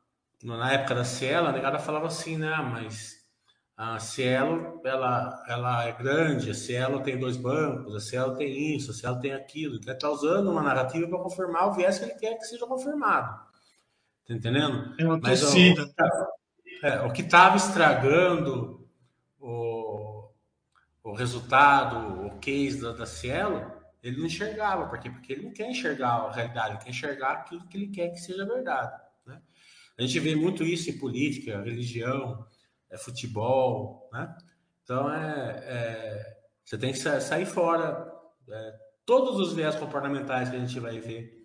Na 0.43 0.73
época 0.73 0.97
da 0.97 1.05
Cielo, 1.05 1.47
a 1.47 1.53
negada 1.53 1.79
falava 1.79 2.09
assim, 2.09 2.37
né? 2.37 2.57
Mas 2.57 3.24
a 3.77 3.99
Cielo, 3.99 4.81
ela, 4.85 5.45
ela 5.49 5.85
é 5.85 5.93
grande, 5.93 6.51
a 6.51 6.55
Cielo 6.55 7.03
tem 7.03 7.19
dois 7.19 7.37
bancos, 7.37 7.95
a 7.95 8.01
Cielo 8.01 8.37
tem 8.37 8.77
isso, 8.77 8.93
a 8.93 8.95
Cielo 8.95 9.19
tem 9.19 9.33
aquilo. 9.33 9.77
Ele 9.77 9.91
está 9.91 10.09
usando 10.09 10.51
uma 10.51 10.63
narrativa 10.63 11.09
para 11.09 11.19
confirmar 11.19 11.69
o 11.69 11.73
viés 11.73 11.99
que 11.99 12.05
ele 12.05 12.15
quer 12.15 12.37
que 12.37 12.45
seja 12.45 12.67
confirmado. 12.67 13.37
Tá 14.27 14.35
entendendo? 14.35 14.95
É 14.99 15.05
uma 15.05 15.19
Mas 15.19 15.41
torcida. 15.41 15.93
O, 17.07 17.13
que 17.13 17.23
estava 17.23 17.57
estragando 17.57 18.89
o, 19.41 20.29
o 21.03 21.13
resultado, 21.15 22.27
o 22.27 22.39
case 22.39 22.81
da, 22.81 22.93
da 22.93 23.07
Cielo, 23.07 23.73
ele 24.03 24.19
não 24.19 24.27
enxergava, 24.27 24.87
porque 24.87 25.11
porque 25.11 25.33
ele 25.33 25.43
não 25.43 25.53
quer 25.53 25.69
enxergar 25.69 26.11
a 26.11 26.33
realidade, 26.33 26.75
ele 26.75 26.85
quer 26.85 26.91
enxergar 26.91 27.33
aquilo 27.33 27.67
que 27.67 27.77
ele 27.77 27.89
quer 27.89 28.11
que 28.11 28.21
seja 28.21 28.47
verdade. 28.47 29.03
Né? 29.27 29.41
A 29.99 30.03
gente 30.03 30.21
vê 30.21 30.37
muito 30.37 30.63
isso 30.63 30.91
em 30.91 30.99
política, 30.99 31.63
religião, 31.63 32.47
é, 32.95 32.99
futebol, 32.99 34.09
né? 34.13 34.35
Então 34.83 35.13
é, 35.13 35.65
é, 35.67 36.37
você 36.65 36.79
tem 36.79 36.93
que 36.93 36.99
sair 36.99 37.47
fora. 37.47 38.13
É, 38.49 38.75
todos 39.05 39.39
os 39.41 39.55
viés 39.55 39.75
comportamentais 39.75 40.51
que 40.51 40.57
a 40.57 40.61
gente 40.61 40.79
vai 40.79 41.01
ver 41.01 41.45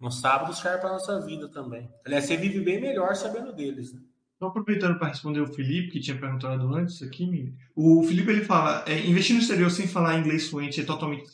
no 0.00 0.10
sábado 0.10 0.54
servem 0.54 0.80
para 0.80 0.90
a 0.90 0.92
nossa 0.94 1.20
vida 1.20 1.48
também. 1.48 1.90
Aliás, 2.04 2.24
você 2.24 2.36
vive 2.36 2.60
bem 2.60 2.80
melhor 2.80 3.14
sabendo 3.16 3.52
deles. 3.52 3.92
Né? 3.92 4.00
Só 4.38 4.46
aproveitando 4.46 4.98
para 4.98 5.08
responder 5.08 5.40
o 5.40 5.46
Felipe, 5.46 5.92
que 5.92 6.00
tinha 6.00 6.18
perguntado 6.18 6.74
antes 6.74 7.02
aqui, 7.02 7.54
o 7.74 8.02
Felipe 8.04 8.30
ele 8.30 8.44
fala, 8.44 8.84
é, 8.86 8.98
investir 9.06 9.34
no 9.34 9.40
exterior 9.40 9.70
sem 9.70 9.86
falar 9.86 10.18
inglês 10.18 10.48
fluente 10.48 10.80
é 10.80 10.84
totalmente 10.84 11.24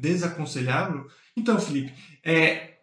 desaconselhável? 0.00 1.06
Então, 1.36 1.58
Felipe, 1.58 1.92
é, 2.24 2.78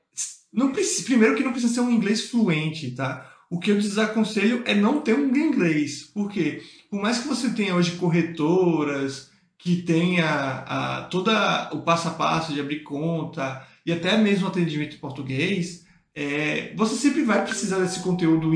não 0.51 0.71
primeiro 0.71 1.35
que 1.35 1.43
não 1.43 1.51
precisa 1.51 1.73
ser 1.73 1.81
um 1.81 1.89
inglês 1.89 2.29
fluente, 2.29 2.91
tá? 2.91 3.28
O 3.49 3.59
que 3.59 3.71
eu 3.71 3.79
desaconselho 3.79 4.61
é 4.65 4.75
não 4.75 5.01
ter 5.01 5.15
um 5.15 5.35
inglês, 5.35 6.03
porque 6.13 6.61
por 6.89 7.01
mais 7.01 7.19
que 7.19 7.27
você 7.27 7.49
tenha 7.49 7.75
hoje 7.75 7.97
corretoras, 7.97 9.31
que 9.57 9.81
tenha 9.81 10.63
a, 10.67 11.01
toda 11.03 11.69
o 11.73 11.81
passo 11.81 12.07
a 12.07 12.11
passo 12.11 12.53
de 12.53 12.59
abrir 12.61 12.83
conta 12.83 13.65
e 13.85 13.91
até 13.91 14.17
mesmo 14.17 14.47
atendimento 14.47 14.95
em 14.95 14.99
português, 14.99 15.85
é, 16.13 16.73
você 16.75 16.95
sempre 16.95 17.23
vai 17.23 17.43
precisar 17.43 17.79
desse 17.79 18.01
conteúdo, 18.01 18.51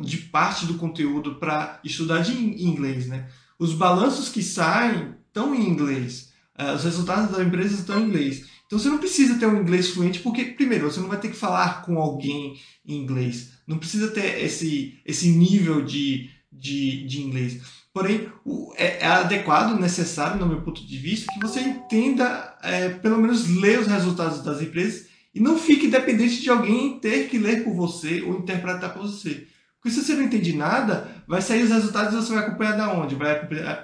de 0.00 0.18
parte 0.18 0.64
do 0.64 0.74
conteúdo 0.74 1.36
para 1.36 1.80
estudar 1.82 2.20
de 2.20 2.32
inglês, 2.62 3.06
né? 3.08 3.28
Os 3.58 3.72
balanços 3.72 4.28
que 4.28 4.42
saem 4.42 5.14
estão 5.26 5.54
em 5.54 5.68
inglês, 5.68 6.32
os 6.74 6.84
resultados 6.84 7.36
da 7.36 7.42
empresa 7.42 7.74
estão 7.74 8.00
em 8.00 8.04
inglês. 8.04 8.46
Então 8.66 8.78
você 8.78 8.88
não 8.88 8.98
precisa 8.98 9.38
ter 9.38 9.46
um 9.46 9.60
inglês 9.60 9.90
fluente, 9.90 10.20
porque, 10.20 10.44
primeiro, 10.44 10.90
você 10.90 11.00
não 11.00 11.08
vai 11.08 11.20
ter 11.20 11.28
que 11.28 11.36
falar 11.36 11.82
com 11.82 11.98
alguém 11.98 12.58
em 12.84 12.96
inglês. 12.96 13.52
Não 13.66 13.78
precisa 13.78 14.08
ter 14.08 14.42
esse, 14.42 14.98
esse 15.04 15.28
nível 15.28 15.84
de, 15.84 16.30
de, 16.52 17.06
de 17.06 17.22
inglês. 17.22 17.60
Porém, 17.92 18.28
o, 18.44 18.74
é, 18.76 19.04
é, 19.04 19.06
adequado, 19.06 19.78
necessário, 19.80 20.38
no 20.38 20.46
meu 20.46 20.60
ponto 20.60 20.84
de 20.84 20.98
vista, 20.98 21.32
que 21.32 21.40
você 21.40 21.60
entenda, 21.60 22.58
é, 22.62 22.90
pelo 22.90 23.18
menos, 23.18 23.48
ler 23.48 23.78
os 23.78 23.86
resultados 23.86 24.42
das 24.42 24.60
empresas 24.60 25.06
e 25.34 25.40
não 25.40 25.58
fique 25.58 25.88
dependente 25.88 26.42
de 26.42 26.50
alguém 26.50 26.98
ter 26.98 27.28
que 27.28 27.38
ler 27.38 27.62
por 27.64 27.74
você 27.74 28.20
ou 28.22 28.38
interpretar 28.38 28.92
por 28.92 29.02
você. 29.02 29.46
Porque 29.80 29.90
se 29.90 30.04
você 30.04 30.14
não 30.14 30.24
entende 30.24 30.52
nada, 30.52 31.22
vai 31.28 31.40
sair 31.40 31.62
os 31.62 31.70
resultados 31.70 32.12
e 32.12 32.16
você 32.16 32.34
vai 32.34 32.42
acompanhar 32.42 32.76
da 32.76 32.92
onde? 32.92 33.14
Vai 33.14 33.32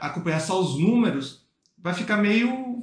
acompanhar 0.00 0.40
só 0.40 0.60
os 0.60 0.78
números? 0.78 1.46
Vai 1.78 1.94
ficar 1.94 2.16
meio. 2.16 2.82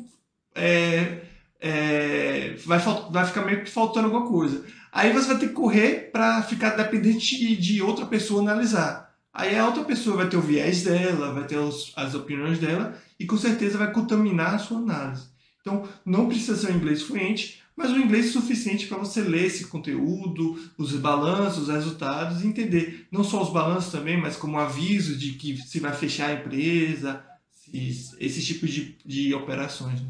É, 0.56 1.29
é, 1.60 2.56
vai, 2.66 2.80
vai 3.12 3.26
ficar 3.26 3.44
meio 3.44 3.64
que 3.64 3.70
faltando 3.70 4.08
alguma 4.08 4.28
coisa. 4.28 4.64
Aí 4.92 5.12
você 5.12 5.28
vai 5.28 5.38
ter 5.38 5.50
que 5.50 5.54
correr 5.54 6.10
para 6.12 6.42
ficar 6.44 6.72
dependente 6.72 7.56
de 7.56 7.82
outra 7.82 8.06
pessoa 8.06 8.42
analisar. 8.42 9.14
Aí 9.34 9.58
a 9.58 9.66
outra 9.66 9.84
pessoa 9.84 10.18
vai 10.18 10.30
ter 10.30 10.38
o 10.38 10.42
viés 10.42 10.84
dela, 10.84 11.34
vai 11.34 11.46
ter 11.46 11.58
os, 11.58 11.94
as 11.96 12.16
opiniões 12.16 12.60
dela 12.60 12.98
e 13.20 13.26
com 13.26 13.38
certeza 13.38 13.78
vai 13.78 13.92
contaminar 13.92 14.56
a 14.56 14.60
sua 14.60 14.80
análise. 14.80 15.28
Então 15.62 15.88
não 16.06 16.28
precisa 16.28 16.56
ser 16.56 16.72
um 16.72 16.78
inglês 16.78 17.04
fluente, 17.04 17.62
mas 17.76 17.92
o 17.92 17.98
inglês 17.98 18.32
suficiente 18.32 18.88
para 18.88 18.98
você 18.98 19.22
ler 19.22 19.46
esse 19.46 19.68
conteúdo, 19.68 20.60
os 20.78 20.92
balanços, 20.94 21.64
os 21.64 21.70
resultados 21.70 22.44
e 22.44 22.48
entender 22.48 23.08
não 23.12 23.24
só 23.24 23.42
os 23.42 23.54
balanços 23.54 23.92
também, 23.92 24.20
mas 24.20 24.36
como 24.36 24.60
aviso 24.60 25.16
de 25.16 25.34
que 25.34 25.56
se 25.58 25.80
vai 25.80 25.94
fechar 25.94 26.30
a 26.30 26.34
empresa, 26.34 27.24
esse 27.72 28.44
tipo 28.44 28.66
de, 28.66 28.98
de 29.06 29.34
operações. 29.34 30.02
Né? 30.02 30.10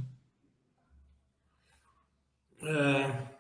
É... 2.64 3.40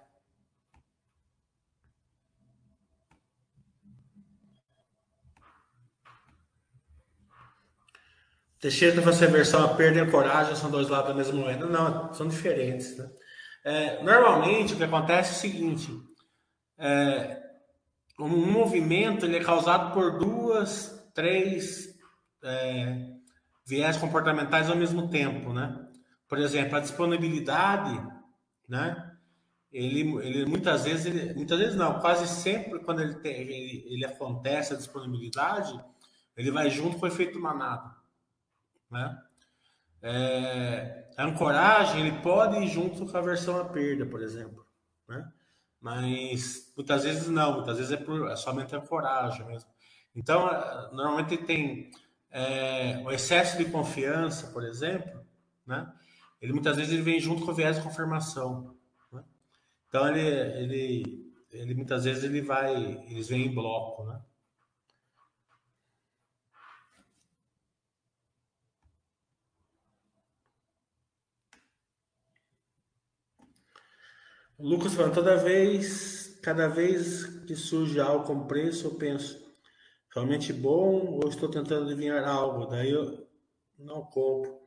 Teixeira 8.59 8.99
você 9.01 9.25
a 9.25 9.29
versão 9.29 9.63
a 9.63 9.73
perda 9.73 9.99
e 9.99 10.01
a 10.01 10.11
coragem 10.11 10.53
são 10.55 10.69
dois 10.69 10.89
lados 10.89 11.09
da 11.09 11.15
mesma 11.15 11.39
moeda. 11.39 11.65
Não, 11.65 12.13
são 12.13 12.27
diferentes. 12.27 12.97
Né? 12.97 13.09
É, 13.63 14.03
normalmente 14.03 14.73
o 14.73 14.77
que 14.77 14.83
acontece 14.83 15.29
é 15.29 15.33
o 15.33 15.39
seguinte: 15.39 15.89
é, 16.77 17.41
um 18.19 18.27
movimento 18.27 19.25
ele 19.25 19.37
é 19.37 19.43
causado 19.43 19.93
por 19.93 20.17
duas, 20.17 21.09
três 21.13 21.87
é, 22.43 23.07
viés 23.65 23.95
comportamentais 23.95 24.69
ao 24.69 24.75
mesmo 24.75 25.09
tempo, 25.09 25.53
né? 25.53 25.87
Por 26.27 26.37
exemplo, 26.37 26.75
a 26.75 26.81
disponibilidade, 26.81 27.97
né? 28.67 29.08
Ele, 29.71 30.01
ele 30.25 30.45
muitas 30.45 30.85
vezes, 30.85 31.05
ele, 31.05 31.33
muitas 31.33 31.59
vezes 31.59 31.75
não, 31.75 31.99
quase 31.99 32.27
sempre 32.27 32.79
quando 32.79 33.01
ele, 33.01 33.15
tem, 33.15 33.33
ele, 33.33 33.85
ele 33.87 34.05
acontece 34.05 34.73
a 34.73 34.77
disponibilidade, 34.77 35.79
ele 36.35 36.49
vai 36.49 36.69
junto 36.69 36.97
com 36.97 37.05
o 37.05 37.07
efeito 37.07 37.39
manada, 37.39 37.95
né? 38.89 39.21
É, 40.01 41.09
a 41.17 41.25
ancoragem 41.25 42.07
ele 42.07 42.21
pode 42.21 42.57
ir 42.57 42.67
junto 42.67 43.05
com 43.05 43.17
a 43.17 43.21
versão 43.21 43.59
à 43.59 43.65
perda, 43.65 44.05
por 44.05 44.21
exemplo, 44.21 44.65
né? 45.07 45.31
Mas 45.79 46.73
muitas 46.75 47.03
vezes 47.03 47.27
não, 47.27 47.55
muitas 47.55 47.77
vezes 47.77 47.91
é, 47.91 47.97
por, 47.97 48.29
é 48.29 48.35
somente 48.35 48.75
a 48.75 48.79
ancoragem 48.79 49.45
mesmo. 49.45 49.69
Então, 50.15 50.49
é, 50.49 50.89
normalmente 50.91 51.37
tem 51.37 51.91
é, 52.31 53.01
o 53.05 53.11
excesso 53.11 53.57
de 53.57 53.65
confiança, 53.65 54.47
por 54.47 54.63
exemplo, 54.63 55.25
né? 55.65 55.91
Ele 56.41 56.53
muitas 56.53 56.77
vezes 56.77 56.93
ele 56.93 57.01
vem 57.01 57.19
junto 57.19 57.45
com 57.45 57.51
o 57.51 57.55
viés 57.55 57.77
de 57.77 57.83
confirmação. 57.83 58.75
Então 59.89 60.07
ele, 60.07 60.21
ele, 60.63 61.33
ele 61.51 61.73
muitas 61.73 62.05
vezes 62.05 62.23
ele 62.23 62.41
vai, 62.41 62.75
eles 63.09 63.27
vêm 63.27 63.47
em 63.47 63.53
bloco, 63.53 64.03
né? 64.05 64.21
Lucas 74.59 74.93
falando, 74.93 75.13
toda 75.13 75.37
vez, 75.37 76.37
cada 76.43 76.67
vez 76.67 77.23
que 77.47 77.55
surge 77.55 77.99
algo 77.99 78.25
com 78.25 78.45
preço, 78.45 78.87
eu 78.87 78.95
penso, 78.95 79.39
realmente 80.13 80.51
bom 80.53 81.17
ou 81.23 81.29
estou 81.29 81.49
tentando 81.49 81.85
adivinhar 81.85 82.27
algo? 82.27 82.65
Daí 82.67 82.91
eu 82.91 83.27
não 83.77 84.01
compro. 84.03 84.59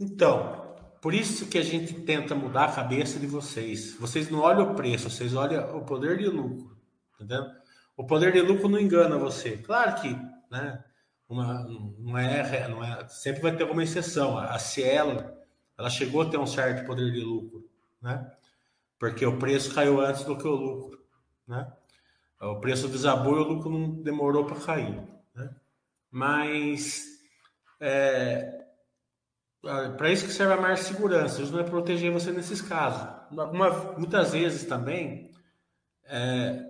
Então, 0.00 0.65
por 1.06 1.14
isso 1.14 1.46
que 1.46 1.56
a 1.56 1.62
gente 1.62 1.94
tenta 2.00 2.34
mudar 2.34 2.64
a 2.64 2.72
cabeça 2.72 3.20
de 3.20 3.28
vocês. 3.28 3.94
Vocês 3.94 4.28
não 4.28 4.40
olham 4.40 4.72
o 4.72 4.74
preço, 4.74 5.08
vocês 5.08 5.36
olham 5.36 5.78
o 5.78 5.84
poder 5.84 6.18
de 6.18 6.26
lucro. 6.26 6.76
Entendeu? 7.14 7.44
O 7.96 8.02
poder 8.02 8.32
de 8.32 8.40
lucro 8.40 8.68
não 8.68 8.76
engana 8.76 9.16
você. 9.16 9.56
Claro 9.56 10.02
que, 10.02 10.08
né? 10.50 10.84
Uma, 11.28 11.62
não, 11.62 12.18
é, 12.18 12.66
não 12.66 12.82
é. 12.82 13.06
Sempre 13.06 13.40
vai 13.40 13.54
ter 13.54 13.62
alguma 13.62 13.84
exceção. 13.84 14.36
A 14.36 14.58
Cielo, 14.58 15.24
ela 15.78 15.88
chegou 15.88 16.22
a 16.22 16.28
ter 16.28 16.38
um 16.38 16.46
certo 16.46 16.84
poder 16.84 17.12
de 17.12 17.20
lucro, 17.20 17.70
né? 18.02 18.28
Porque 18.98 19.24
o 19.24 19.38
preço 19.38 19.72
caiu 19.72 20.00
antes 20.00 20.24
do 20.24 20.36
que 20.36 20.48
o 20.48 20.56
lucro, 20.56 21.00
né? 21.46 21.72
O 22.40 22.56
preço 22.56 22.88
desabou 22.88 23.36
e 23.36 23.42
o 23.42 23.48
lucro 23.48 23.70
não 23.70 24.02
demorou 24.02 24.44
para 24.44 24.58
cair, 24.58 25.00
né? 25.32 25.54
Mas 26.10 27.04
é, 27.78 28.55
para 29.96 30.10
isso 30.10 30.24
que 30.24 30.32
serve 30.32 30.54
a 30.54 30.60
mais 30.60 30.80
segurança, 30.80 31.42
isso 31.42 31.52
não 31.52 31.60
é 31.60 31.64
proteger 31.64 32.12
você 32.12 32.30
nesses 32.30 32.60
casos. 32.60 33.08
Uma, 33.30 33.70
muitas 33.96 34.32
vezes 34.32 34.64
também 34.64 35.30
é, 36.04 36.62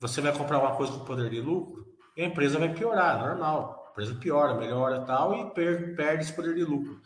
você 0.00 0.20
vai 0.20 0.32
comprar 0.32 0.58
uma 0.58 0.74
coisa 0.76 0.92
com 0.92 1.04
poder 1.04 1.30
de 1.30 1.40
lucro 1.40 1.86
e 2.16 2.22
a 2.22 2.26
empresa 2.26 2.58
vai 2.58 2.72
piorar, 2.72 3.18
normal. 3.18 3.86
A 3.86 3.90
empresa 3.90 4.14
piora, 4.14 4.54
melhora 4.54 5.00
tal 5.00 5.34
e 5.34 5.50
per, 5.54 5.96
perde 5.96 6.24
esse 6.24 6.32
poder 6.32 6.54
de 6.54 6.64
lucro. 6.64 7.00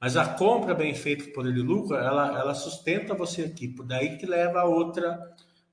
Mas 0.00 0.16
a 0.16 0.34
compra 0.34 0.74
bem 0.74 0.94
feita 0.94 1.24
com 1.24 1.32
poder 1.32 1.52
de 1.52 1.60
lucro, 1.60 1.96
ela, 1.96 2.38
ela 2.38 2.54
sustenta 2.54 3.14
você 3.14 3.42
aqui. 3.42 3.68
Por 3.68 3.84
daí 3.84 4.16
que 4.16 4.26
leva 4.26 4.60
a 4.60 4.64
outra 4.64 5.18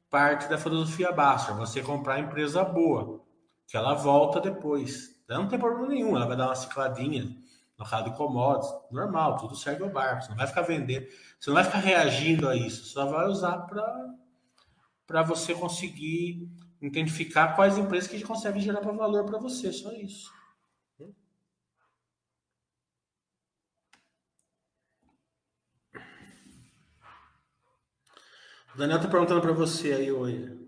parte 0.10 0.50
da 0.50 0.58
filosofia 0.58 1.12
baixa. 1.12 1.54
Você 1.54 1.82
comprar 1.82 2.20
empresa 2.20 2.64
boa, 2.64 3.22
que 3.68 3.78
ela 3.78 3.94
volta 3.94 4.42
depois. 4.42 5.16
Não 5.30 5.48
tem 5.48 5.60
problema 5.60 5.88
nenhum, 5.88 6.16
ela 6.16 6.26
vai 6.26 6.36
dar 6.36 6.48
uma 6.48 6.56
cicladinha 6.56 7.45
no 7.78 7.86
caso 7.86 8.06
de 8.06 8.16
commodities, 8.16 8.74
normal, 8.92 9.38
tudo 9.38 9.56
segue 9.56 9.84
o 9.84 9.90
barco. 9.90 10.24
Você 10.24 10.30
não 10.30 10.38
vai 10.38 10.48
ficar 10.48 10.62
vendendo, 10.62 11.08
você 11.40 11.50
não 11.50 11.56
vai 11.56 11.64
ficar 11.64 11.80
reagindo 11.80 12.48
a 12.48 12.56
isso, 12.56 12.86
só 12.86 13.06
vai 13.06 13.28
usar 13.28 13.68
para 15.06 15.24
você 15.24 15.54
conseguir 15.54 16.50
identificar 16.82 17.56
quais 17.56 17.78
empresas 17.78 18.10
que 18.10 18.22
conseguem 18.24 18.62
gerar 18.62 18.82
valor 18.82 19.26
para 19.26 19.40
você, 19.40 19.72
só 19.72 19.92
isso. 19.92 20.34
O 28.74 28.78
Daniel 28.78 29.00
tá 29.00 29.08
perguntando 29.08 29.40
para 29.40 29.54
você 29.54 29.94
aí, 29.94 30.12
oi. 30.12 30.65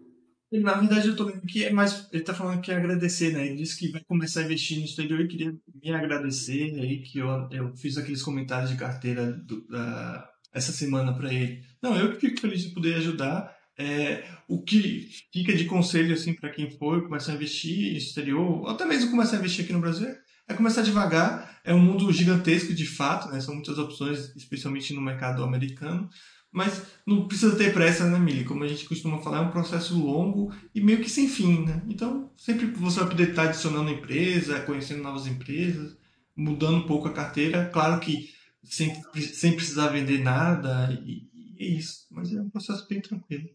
Na 0.52 0.76
verdade, 0.76 1.10
eu 1.10 1.16
tô 1.16 1.26
vendo 1.26 1.41
que 1.41 1.66
é 1.66 1.72
mais. 1.72 2.08
Ele 2.12 2.24
tá 2.24 2.34
falando 2.34 2.62
que 2.62 2.72
é 2.72 2.76
agradecer, 2.76 3.34
né? 3.34 3.45
Ele 3.45 3.58
disse 3.58 3.78
que 3.78 3.91
vai 3.91 4.02
começar 4.06 4.41
a 4.41 4.43
investir 4.43 4.80
no 4.80 4.86
exterior 4.86 5.20
e 5.20 5.28
queria 5.28 5.54
me 5.84 5.91
agradecer 5.91 6.74
aí, 6.80 7.02
que 7.02 7.20
eu, 7.20 7.28
eu 7.52 7.76
fiz 7.76 7.98
aqueles 7.98 8.24
comentários 8.24 8.70
de 8.70 8.78
carteira 8.78 9.34
do, 9.34 9.68
da, 9.68 10.30
essa 10.54 10.72
semana 10.72 11.14
para 11.14 11.34
ele. 11.34 11.64
Não, 11.82 11.98
eu 11.98 12.18
fico 12.20 12.39
feliz 12.39 12.62
de 12.62 12.74
poder 12.74 12.95
ajudar. 12.95 13.56
É, 13.80 14.24
o 14.48 14.64
que 14.64 15.08
fica 15.32 15.56
de 15.56 15.66
conselho 15.66 16.14
assim 16.14 16.34
para 16.34 16.50
quem 16.50 16.72
for 16.72 17.04
começar 17.04 17.34
a 17.34 17.36
investir 17.36 17.91
no 17.91 17.98
exterior, 17.98 18.41
ou 18.41 18.68
até 18.68 18.86
mesmo 18.86 19.12
começar 19.12 19.36
a 19.36 19.39
investir 19.39 19.66
aqui 19.66 19.74
no 19.74 19.82
Brasil, 19.82 20.08
é 20.48 20.54
começar 20.54 20.82
devagar. 20.82 21.60
É 21.64 21.74
um 21.74 21.80
mundo 21.80 22.12
gigantesco 22.12 22.74
de 22.74 22.86
fato, 22.86 23.30
né? 23.30 23.41
São 23.41 23.54
muitas 23.54 23.78
opções, 23.78 24.34
especialmente 24.36 24.93
no 24.93 25.02
mercado 25.02 25.43
americano. 25.43 26.10
Mas 26.58 26.82
não 27.05 27.28
precisa 27.28 27.55
ter 27.55 27.72
pressa, 27.72 28.10
né, 28.10 28.18
Mili? 28.18 28.43
Como 28.43 28.64
a 28.64 28.68
gente 28.68 28.89
costuma 28.89 29.20
falar, 29.20 29.38
é 29.38 29.41
um 29.41 29.51
processo 29.51 29.95
longo 29.95 30.51
e 30.74 30.82
meio 30.82 31.01
que 31.01 31.10
sem 31.10 31.30
fim, 31.30 31.64
né? 31.64 31.84
Então, 31.88 32.32
sempre 32.36 32.66
você 32.66 32.99
vai 32.99 33.10
poder 33.10 33.30
estar 33.30 33.43
adicionando 33.43 33.91
empresa, 33.91 34.62
conhecendo 34.62 35.03
novas 35.03 35.28
empresas, 35.28 35.95
mudando 36.36 36.78
um 36.78 36.88
pouco 36.88 37.08
a 37.08 37.14
carteira. 37.14 37.70
Claro 37.72 37.99
que 37.99 38.34
sem, 38.64 38.91
sem 39.22 39.55
precisar 39.55 39.89
vender 39.89 40.24
nada, 40.24 40.91
e, 41.05 41.30
e 41.32 41.55
é 41.60 41.66
isso. 41.78 42.08
Mas 42.10 42.34
é 42.34 42.41
um 42.41 42.49
processo 42.49 42.88
bem 42.88 43.01
tranquilo. 43.01 43.47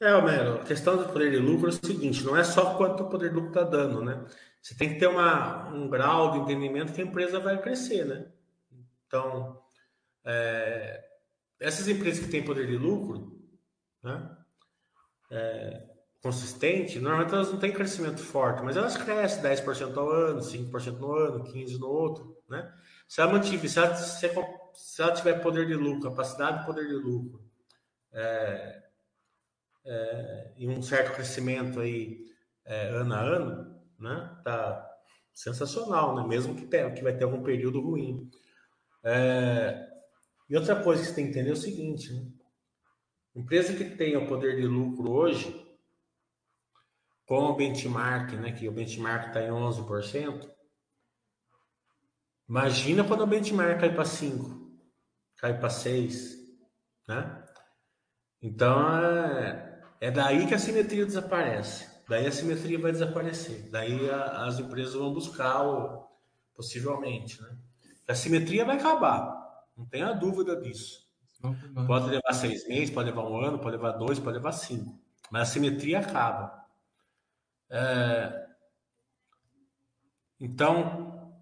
É, 0.00 0.14
Homero, 0.14 0.62
a 0.62 0.64
questão 0.64 0.96
do 0.96 1.12
poder 1.12 1.30
de 1.30 1.36
lucro 1.36 1.66
é 1.66 1.68
o 1.68 1.72
seguinte, 1.72 2.24
não 2.24 2.34
é 2.34 2.42
só 2.42 2.74
quanto 2.74 3.02
o 3.02 3.08
poder 3.10 3.28
de 3.28 3.34
lucro 3.34 3.50
está 3.50 3.64
dando, 3.64 4.02
né? 4.02 4.24
Você 4.62 4.74
tem 4.74 4.94
que 4.94 4.98
ter 4.98 5.08
uma, 5.08 5.68
um 5.68 5.90
grau 5.90 6.32
de 6.32 6.38
entendimento 6.38 6.94
que 6.94 7.02
a 7.02 7.04
empresa 7.04 7.38
vai 7.38 7.60
crescer, 7.60 8.06
né? 8.06 8.28
Então, 9.06 9.60
é, 10.24 11.04
essas 11.64 11.88
empresas 11.88 12.24
que 12.24 12.30
têm 12.30 12.44
poder 12.44 12.66
de 12.66 12.76
lucro, 12.76 13.40
né, 14.02 14.36
é, 15.30 15.82
consistente, 16.22 16.98
normalmente 17.00 17.34
elas 17.34 17.50
não 17.50 17.58
têm 17.58 17.72
crescimento 17.72 18.20
forte, 18.20 18.62
mas 18.62 18.76
elas 18.76 18.96
crescem 18.96 19.42
10% 19.42 19.96
ao 19.96 20.10
ano, 20.10 20.40
5% 20.40 20.98
no 20.98 21.12
ano, 21.12 21.44
15% 21.44 21.78
no 21.78 21.88
outro, 21.88 22.42
né? 22.48 22.72
Se 23.08 23.20
ela 23.20 23.32
mantiver, 23.32 23.68
se 23.70 23.78
ela, 23.78 23.94
se, 23.94 24.30
se 24.74 25.02
ela 25.02 25.12
tiver 25.12 25.34
poder 25.40 25.66
de 25.66 25.74
lucro, 25.74 26.10
capacidade 26.10 26.60
de 26.60 26.66
poder 26.66 26.86
de 26.86 26.94
lucro, 26.94 27.42
é, 28.12 28.82
é, 29.84 30.52
e 30.56 30.68
um 30.68 30.82
certo 30.82 31.14
crescimento 31.14 31.80
aí 31.80 32.24
é, 32.64 32.88
ano 32.88 33.14
a 33.14 33.20
ano, 33.20 33.80
né? 33.98 34.40
Tá 34.44 34.90
sensacional, 35.32 36.14
né? 36.14 36.26
Mesmo 36.26 36.54
que, 36.54 36.66
que 36.66 37.02
vai 37.02 37.16
ter 37.16 37.24
algum 37.24 37.42
período 37.42 37.80
ruim. 37.80 38.30
É, 39.02 39.93
e 40.54 40.56
outra 40.56 40.80
coisa 40.80 41.02
que 41.02 41.08
você 41.08 41.14
tem 41.16 41.24
que 41.24 41.30
entender 41.32 41.50
é 41.50 41.52
o 41.52 41.56
seguinte, 41.56 42.12
né? 42.12 42.30
Empresa 43.34 43.74
que 43.74 43.96
tem 43.96 44.16
o 44.16 44.28
poder 44.28 44.54
de 44.54 44.68
lucro 44.68 45.10
hoje, 45.10 45.66
com 47.26 47.40
o 47.46 47.56
benchmark, 47.56 48.34
né, 48.34 48.52
que 48.52 48.68
o 48.68 48.70
benchmark 48.70 49.26
está 49.26 49.42
em 49.42 49.50
11%, 49.50 50.48
imagina 52.48 53.02
quando 53.02 53.22
o 53.22 53.26
benchmark 53.26 53.80
cai 53.80 53.92
para 53.92 54.04
5, 54.04 54.78
cai 55.38 55.58
para 55.58 55.68
6, 55.68 56.36
né? 57.08 57.44
Então, 58.40 58.96
é, 58.96 59.82
é 60.00 60.10
daí 60.12 60.46
que 60.46 60.54
a 60.54 60.58
simetria 60.60 61.04
desaparece. 61.04 61.90
Daí 62.08 62.28
a 62.28 62.30
simetria 62.30 62.78
vai 62.78 62.92
desaparecer. 62.92 63.68
Daí 63.72 64.08
a, 64.08 64.46
as 64.46 64.60
empresas 64.60 64.94
vão 64.94 65.12
buscar, 65.12 65.66
o, 65.66 66.06
possivelmente, 66.54 67.42
né? 67.42 67.58
A 68.06 68.14
simetria 68.14 68.64
vai 68.64 68.76
acabar. 68.76 69.43
Não 69.76 69.86
tenha 69.86 70.12
dúvida 70.12 70.60
disso. 70.60 71.04
Pode 71.86 72.08
levar 72.08 72.32
seis 72.32 72.66
meses, 72.66 72.90
pode 72.90 73.10
levar 73.10 73.28
um 73.28 73.38
ano, 73.38 73.58
pode 73.58 73.76
levar 73.76 73.92
dois, 73.92 74.18
pode 74.18 74.36
levar 74.36 74.52
cinco. 74.52 74.98
Mas 75.30 75.42
a 75.48 75.52
simetria 75.52 76.00
acaba. 76.00 76.64
É... 77.70 78.46
Então, 80.40 81.34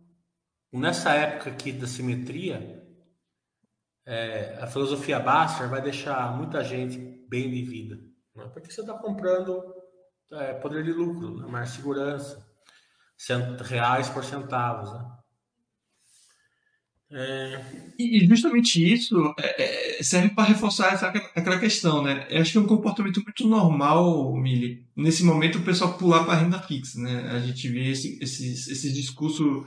nessa 0.73 1.13
época 1.15 1.51
aqui 1.51 1.73
da 1.73 1.87
simetria, 1.87 2.83
é, 4.05 4.59
a 4.61 4.67
filosofia 4.67 5.21
Baster 5.21 5.69
vai 5.69 5.81
deixar 5.81 6.37
muita 6.37 6.65
gente 6.65 6.99
bem 7.29 7.51
de 7.51 7.63
vida. 7.63 7.97
Né? 8.35 8.49
Porque 8.53 8.71
você 8.71 8.81
está 8.81 8.95
comprando 8.95 9.63
é, 10.33 10.55
poder 10.55 10.83
de 10.83 10.93
lucro, 10.93 11.41
né? 11.41 11.47
mais 11.47 11.71
segurança, 11.71 12.45
reais 13.65 14.09
por 14.09 14.25
centavos. 14.25 14.93
Né? 14.93 15.22
É... 17.13 17.61
E 17.99 18.27
justamente 18.27 18.93
isso 18.93 19.35
é, 19.39 19.99
é 19.99 20.03
serve 20.03 20.31
para 20.31 20.49
reforçar 20.49 20.95
essa, 20.95 21.09
aquela 21.09 21.59
questão, 21.59 22.03
né? 22.03 22.27
Eu 22.31 22.41
acho 22.41 22.53
que 22.53 22.59
é 22.59 22.61
um 22.61 22.67
comportamento 22.67 23.23
muito 23.23 23.47
normal, 23.47 24.35
Mili, 24.37 24.85
nesse 24.97 25.23
momento 25.23 25.59
o 25.59 25.63
pessoal 25.63 25.97
pular 25.99 26.25
para 26.25 26.35
a 26.35 26.39
renda 26.39 26.59
fixa, 26.61 26.99
né? 26.99 27.31
A 27.31 27.39
gente 27.41 27.69
vê 27.69 27.91
esse, 27.91 28.19
esses, 28.21 28.69
esse 28.69 28.93
discurso 28.93 29.67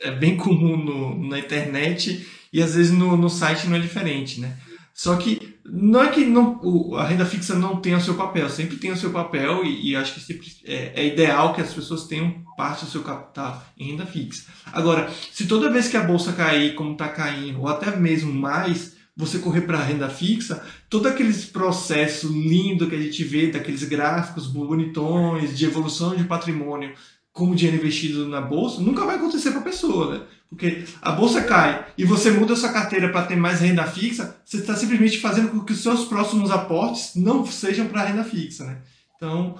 é 0.00 0.10
bem 0.10 0.36
comum 0.36 0.76
no, 0.76 1.28
na 1.28 1.38
internet 1.38 2.26
e 2.52 2.60
às 2.60 2.74
vezes 2.74 2.92
no, 2.92 3.16
no 3.16 3.30
site 3.30 3.68
não 3.68 3.76
é 3.76 3.80
diferente, 3.80 4.40
né? 4.40 4.56
Só 4.92 5.16
que 5.16 5.49
não 5.72 6.02
é 6.02 6.08
que 6.08 6.24
não, 6.24 6.58
o, 6.62 6.96
a 6.96 7.04
renda 7.04 7.24
fixa 7.24 7.54
não 7.54 7.80
tenha 7.80 7.96
o 7.96 8.00
seu 8.00 8.14
papel, 8.14 8.48
sempre 8.48 8.76
tem 8.76 8.90
o 8.90 8.96
seu 8.96 9.10
papel 9.10 9.64
e, 9.64 9.90
e 9.90 9.96
acho 9.96 10.14
que 10.14 10.20
sempre 10.20 10.48
é, 10.64 10.92
é, 10.94 11.06
ideal 11.06 11.54
que 11.54 11.60
as 11.60 11.72
pessoas 11.72 12.04
tenham 12.04 12.44
parte 12.56 12.84
do 12.84 12.90
seu 12.90 13.02
capital 13.02 13.64
em 13.78 13.92
renda 13.92 14.06
fixa. 14.06 14.44
Agora, 14.72 15.10
se 15.32 15.46
toda 15.46 15.70
vez 15.70 15.88
que 15.88 15.96
a 15.96 16.02
bolsa 16.02 16.32
cair, 16.32 16.74
como 16.74 16.92
está 16.92 17.08
caindo, 17.08 17.60
ou 17.60 17.68
até 17.68 17.96
mesmo 17.96 18.32
mais, 18.32 18.96
você 19.16 19.38
correr 19.38 19.62
para 19.62 19.78
a 19.78 19.84
renda 19.84 20.08
fixa, 20.08 20.64
todo 20.88 21.06
aqueles 21.06 21.44
processos 21.44 22.30
lindo 22.30 22.88
que 22.88 22.96
a 22.96 23.00
gente 23.00 23.22
vê, 23.22 23.50
daqueles 23.50 23.84
gráficos 23.84 24.46
bonitões 24.46 25.56
de 25.56 25.64
evolução 25.66 26.16
de 26.16 26.24
patrimônio 26.24 26.94
como 27.32 27.54
dinheiro 27.54 27.80
investido 27.80 28.28
na 28.28 28.40
bolsa, 28.40 28.80
nunca 28.80 29.04
vai 29.06 29.16
acontecer 29.16 29.50
para 29.52 29.60
a 29.60 29.64
pessoa, 29.64 30.18
né? 30.18 30.24
Porque 30.50 30.84
a 31.00 31.12
bolsa 31.12 31.44
cai 31.44 31.86
e 31.96 32.04
você 32.04 32.32
muda 32.32 32.54
a 32.54 32.56
sua 32.56 32.72
carteira 32.72 33.08
para 33.10 33.24
ter 33.24 33.36
mais 33.36 33.60
renda 33.60 33.86
fixa, 33.86 34.36
você 34.44 34.56
está 34.56 34.74
simplesmente 34.74 35.20
fazendo 35.20 35.48
com 35.48 35.64
que 35.64 35.72
os 35.72 35.80
seus 35.80 36.06
próximos 36.06 36.50
aportes 36.50 37.14
não 37.14 37.46
sejam 37.46 37.86
para 37.86 38.02
renda 38.02 38.24
fixa, 38.24 38.64
né? 38.64 38.82
Então, 39.14 39.56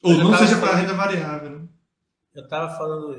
ou 0.00 0.14
não 0.14 0.36
seja 0.38 0.56
para 0.58 0.76
renda 0.76 0.94
variável. 0.94 1.50
Né? 1.50 1.68
Eu 2.32 2.44
estava 2.44 2.72
falando, 2.76 3.16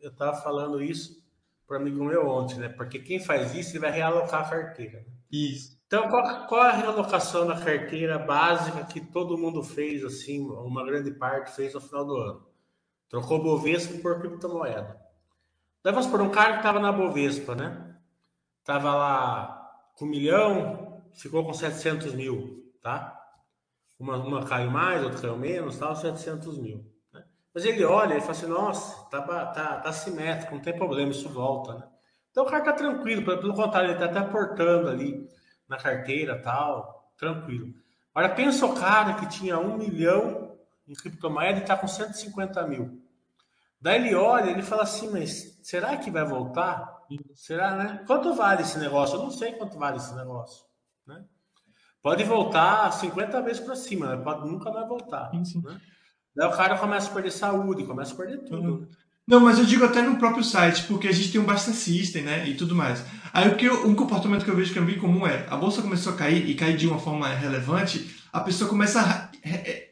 eu 0.00 0.10
tava 0.16 0.40
falando 0.40 0.82
isso 0.82 1.22
para 1.66 1.76
amigo 1.76 2.02
meu 2.02 2.26
ontem, 2.26 2.56
né? 2.56 2.70
Porque 2.70 2.98
quem 2.98 3.20
faz 3.20 3.54
isso, 3.54 3.72
ele 3.72 3.80
vai 3.80 3.90
realocar 3.90 4.40
a 4.40 4.48
carteira. 4.48 5.00
Né? 5.00 5.04
Isso. 5.30 5.78
Então, 5.86 6.08
qual, 6.08 6.46
qual, 6.46 6.62
a 6.62 6.72
realocação 6.72 7.46
da 7.46 7.60
carteira 7.60 8.18
básica 8.18 8.84
que 8.84 9.00
todo 9.00 9.36
mundo 9.36 9.62
fez, 9.62 10.02
assim, 10.02 10.40
uma 10.40 10.84
grande 10.84 11.10
parte 11.10 11.54
fez 11.54 11.74
no 11.74 11.80
final 11.80 12.06
do 12.06 12.16
ano? 12.16 12.46
Trocou 13.08 13.42
Bovespa 13.42 13.98
por 13.98 14.18
criptomoeda. 14.18 15.03
Daí 15.84 15.92
vamos 15.92 16.08
por 16.08 16.22
um 16.22 16.30
cara 16.30 16.52
que 16.52 16.58
estava 16.60 16.80
na 16.80 16.90
Bovespa, 16.90 17.54
né? 17.54 17.94
Tava 18.64 18.94
lá 18.94 19.70
com 19.94 20.06
um 20.06 20.08
milhão, 20.08 21.02
ficou 21.12 21.44
com 21.44 21.52
700 21.52 22.14
mil, 22.14 22.72
tá? 22.80 23.20
Uma, 23.98 24.16
uma 24.16 24.46
caiu 24.46 24.70
mais, 24.70 25.04
outra 25.04 25.20
caiu 25.20 25.36
menos, 25.36 25.76
tal, 25.76 25.94
700 25.94 26.56
mil. 26.56 26.90
Né? 27.12 27.22
Mas 27.54 27.66
ele 27.66 27.84
olha 27.84 28.14
e 28.14 28.20
fala 28.20 28.32
assim, 28.32 28.46
nossa, 28.46 29.04
tá, 29.10 29.20
tá, 29.20 29.80
tá 29.80 29.92
simétrico, 29.92 30.54
não 30.54 30.62
tem 30.62 30.74
problema, 30.74 31.10
isso 31.10 31.28
volta, 31.28 31.74
né? 31.74 31.86
Então 32.30 32.44
o 32.44 32.48
cara 32.48 32.64
tá 32.64 32.72
tranquilo, 32.72 33.22
pelo 33.22 33.54
contrário, 33.54 33.90
ele 33.90 33.98
tá 33.98 34.06
até 34.06 34.20
aportando 34.20 34.88
ali 34.88 35.28
na 35.68 35.76
carteira, 35.76 36.40
tal, 36.40 37.12
tranquilo. 37.18 37.74
Agora 38.14 38.34
pensa 38.34 38.64
o 38.64 38.74
cara 38.74 39.14
que 39.14 39.28
tinha 39.28 39.58
um 39.58 39.76
milhão 39.76 40.56
em 40.88 40.94
criptomoeda 40.94 41.58
e 41.58 41.64
tá 41.64 41.76
com 41.76 41.86
150 41.86 42.66
mil. 42.66 43.03
Daí 43.84 44.00
ele 44.00 44.14
olha, 44.14 44.48
ele 44.48 44.62
fala 44.62 44.84
assim, 44.84 45.10
mas 45.10 45.58
será 45.62 45.94
que 45.98 46.10
vai 46.10 46.24
voltar? 46.24 46.90
Será, 47.34 47.76
né? 47.76 48.02
Quanto 48.06 48.32
vale 48.32 48.62
esse 48.62 48.78
negócio? 48.78 49.16
Eu 49.16 49.22
não 49.24 49.30
sei 49.30 49.52
quanto 49.52 49.78
vale 49.78 49.98
esse 49.98 50.14
negócio, 50.14 50.64
né? 51.06 51.22
Pode 52.02 52.24
voltar 52.24 52.90
50 52.90 53.42
vezes 53.42 53.60
para 53.60 53.76
cima, 53.76 54.16
né? 54.16 54.22
pode 54.24 54.50
nunca 54.50 54.72
mais 54.72 54.88
voltar. 54.88 55.30
Sim, 55.32 55.44
sim. 55.44 55.62
Né? 55.62 55.78
Daí 56.34 56.48
o 56.48 56.56
cara 56.56 56.78
começa 56.78 57.10
a 57.10 57.12
perder 57.12 57.30
saúde, 57.30 57.84
começa 57.84 58.14
a 58.14 58.16
perder 58.16 58.38
tudo. 58.38 58.68
Uhum. 58.68 58.88
Não, 59.28 59.40
mas 59.40 59.58
eu 59.58 59.66
digo 59.66 59.84
até 59.84 60.00
no 60.00 60.16
próprio 60.16 60.42
site, 60.42 60.84
porque 60.84 61.06
a 61.06 61.12
gente 61.12 61.30
tem 61.30 61.40
um 61.40 61.44
Basta 61.44 61.72
System, 61.72 62.22
né, 62.22 62.48
e 62.48 62.54
tudo 62.54 62.74
mais. 62.74 63.04
Aí 63.34 63.50
o 63.50 63.56
que 63.56 63.66
eu, 63.66 63.86
um 63.86 63.94
comportamento 63.94 64.46
que 64.46 64.50
eu 64.50 64.56
vejo 64.56 64.72
que 64.72 64.78
é 64.78 64.82
bem 64.82 64.98
comum 64.98 65.26
é, 65.26 65.46
a 65.50 65.58
bolsa 65.58 65.82
começou 65.82 66.14
a 66.14 66.16
cair 66.16 66.48
e 66.48 66.54
cair 66.54 66.78
de 66.78 66.88
uma 66.88 66.98
forma 66.98 67.28
relevante, 67.28 68.16
a 68.32 68.40
pessoa 68.40 68.68
começa 68.68 69.00
a 69.00 69.28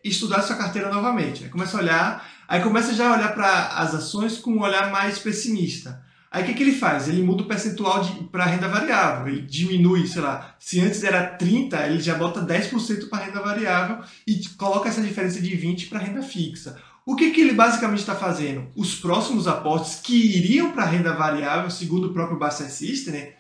estudar 0.03 0.41
sua 0.41 0.57
carteira 0.57 0.91
novamente, 0.91 1.43
né? 1.43 1.51
começa 1.51 1.77
a 1.77 1.81
olhar 1.81 2.32
Aí 2.49 2.61
começa 2.61 2.95
já 2.95 3.09
a 3.09 3.17
olhar 3.17 3.35
para 3.35 3.69
as 3.69 3.95
ações 3.95 4.39
com 4.39 4.53
um 4.53 4.63
olhar 4.63 4.91
mais 4.91 5.19
pessimista. 5.19 6.03
Aí 6.31 6.43
o 6.43 6.47
que, 6.47 6.55
que 6.55 6.63
ele 6.63 6.73
faz? 6.73 7.09
Ele 7.09 7.23
muda 7.23 7.43
o 7.43 7.47
percentual 7.47 8.03
para 8.31 8.47
renda 8.47 8.67
variável. 8.67 9.29
Ele 9.29 9.43
diminui, 9.43 10.07
sei 10.07 10.23
lá, 10.23 10.57
se 10.59 10.81
antes 10.81 11.05
era 11.05 11.27
30, 11.27 11.87
ele 11.89 12.01
já 12.01 12.15
bota 12.15 12.41
10% 12.41 13.11
para 13.11 13.25
renda 13.25 13.41
variável 13.41 13.99
e 14.27 14.41
coloca 14.57 14.89
essa 14.89 15.03
diferença 15.03 15.41
de 15.41 15.55
20 15.55 15.89
para 15.89 15.99
renda 15.99 16.23
fixa. 16.23 16.81
O 17.05 17.17
que, 17.17 17.33
que 17.33 17.41
ele 17.41 17.53
basicamente 17.53 17.99
está 17.99 18.15
fazendo? 18.15 18.69
Os 18.75 18.95
próximos 18.95 19.47
aportes 19.47 19.97
que 19.97 20.15
iriam 20.39 20.71
para 20.71 20.87
renda 20.87 21.13
variável, 21.13 21.69
segundo 21.69 22.09
o 22.09 22.13
próprio 22.15 22.39
Basset 22.39 22.71
System, 22.71 23.13
né, 23.13 23.33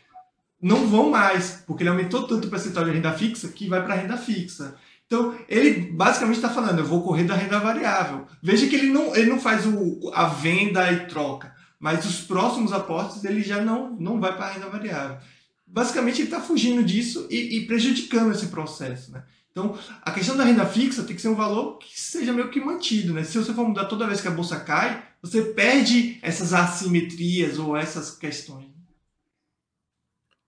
não 0.61 0.87
vão 0.87 1.11
mais, 1.11 1.63
porque 1.67 1.83
ele 1.83 1.91
aumentou 1.91 2.27
tanto 2.27 2.47
o 2.47 2.51
percentual 2.51 2.85
de 2.85 2.93
renda 2.93 3.13
fixa 3.13 3.49
que 3.49 3.69
vai 3.69 3.83
para 3.83 3.95
renda 3.95 4.17
fixa. 4.17 4.77
Então, 5.13 5.35
ele 5.47 5.93
basicamente 5.93 6.37
está 6.37 6.49
falando, 6.49 6.79
eu 6.79 6.87
vou 6.87 7.03
correr 7.03 7.25
da 7.25 7.35
renda 7.35 7.61
variável. 7.61 8.27
Veja 8.43 8.67
que 8.67 8.75
ele 8.75 8.89
não, 8.91 9.15
ele 9.15 9.29
não 9.29 9.39
faz 9.39 9.67
o, 9.67 10.11
a 10.15 10.25
venda 10.25 10.91
e 10.91 11.07
troca, 11.07 11.55
mas 11.79 12.07
os 12.07 12.23
próximos 12.23 12.73
aportes 12.73 13.23
ele 13.23 13.43
já 13.43 13.63
não, 13.63 13.95
não 14.01 14.19
vai 14.19 14.35
para 14.35 14.47
a 14.47 14.53
renda 14.53 14.71
variável. 14.71 15.19
Basicamente, 15.67 16.23
ele 16.23 16.29
está 16.29 16.41
fugindo 16.41 16.83
disso 16.83 17.27
e, 17.31 17.59
e, 17.59 17.67
prejudicando 17.67 18.33
esse 18.33 18.47
processo. 18.47 19.13
Né? 19.13 19.23
Então, 19.51 19.79
a 20.01 20.11
questão 20.13 20.35
da 20.35 20.45
renda 20.45 20.65
fixa 20.65 21.03
tem 21.03 21.15
que 21.15 21.21
ser 21.21 21.29
um 21.29 21.35
valor 21.35 21.77
que 21.77 22.01
seja 22.01 22.33
meio 22.33 22.49
que 22.49 22.59
mantido. 22.59 23.13
Né? 23.13 23.23
Se 23.23 23.37
você 23.37 23.53
for 23.53 23.69
mudar 23.69 23.85
toda 23.85 24.07
vez 24.07 24.23
que 24.23 24.29
a 24.29 24.31
bolsa 24.31 24.61
cai, 24.61 25.03
você 25.21 25.43
perde 25.43 26.19
essas 26.23 26.55
assimetrias 26.55 27.59
ou 27.59 27.77
essas 27.77 28.13
questões. 28.13 28.72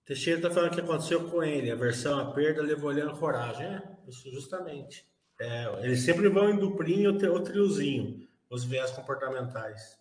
Teixeira 0.05 0.39
está 0.39 0.51
falando 0.51 0.73
que 0.73 0.81
aconteceu 0.81 1.27
com 1.29 1.43
ele. 1.43 1.71
A 1.71 1.75
versão 1.75 2.19
a 2.19 2.31
perda 2.31 2.61
levou 2.61 2.91
ele 2.91 3.01
a 3.01 3.09
coragem. 3.09 3.65
É, 3.65 3.81
isso 4.07 4.29
justamente. 4.31 5.05
É, 5.39 5.65
eles 5.83 6.01
sempre 6.01 6.29
vão 6.29 6.49
em 6.49 6.57
duplinho 6.57 7.11
ou 7.31 7.41
triozinho, 7.41 8.25
os 8.49 8.63
viés 8.63 8.91
comportamentais. 8.91 9.99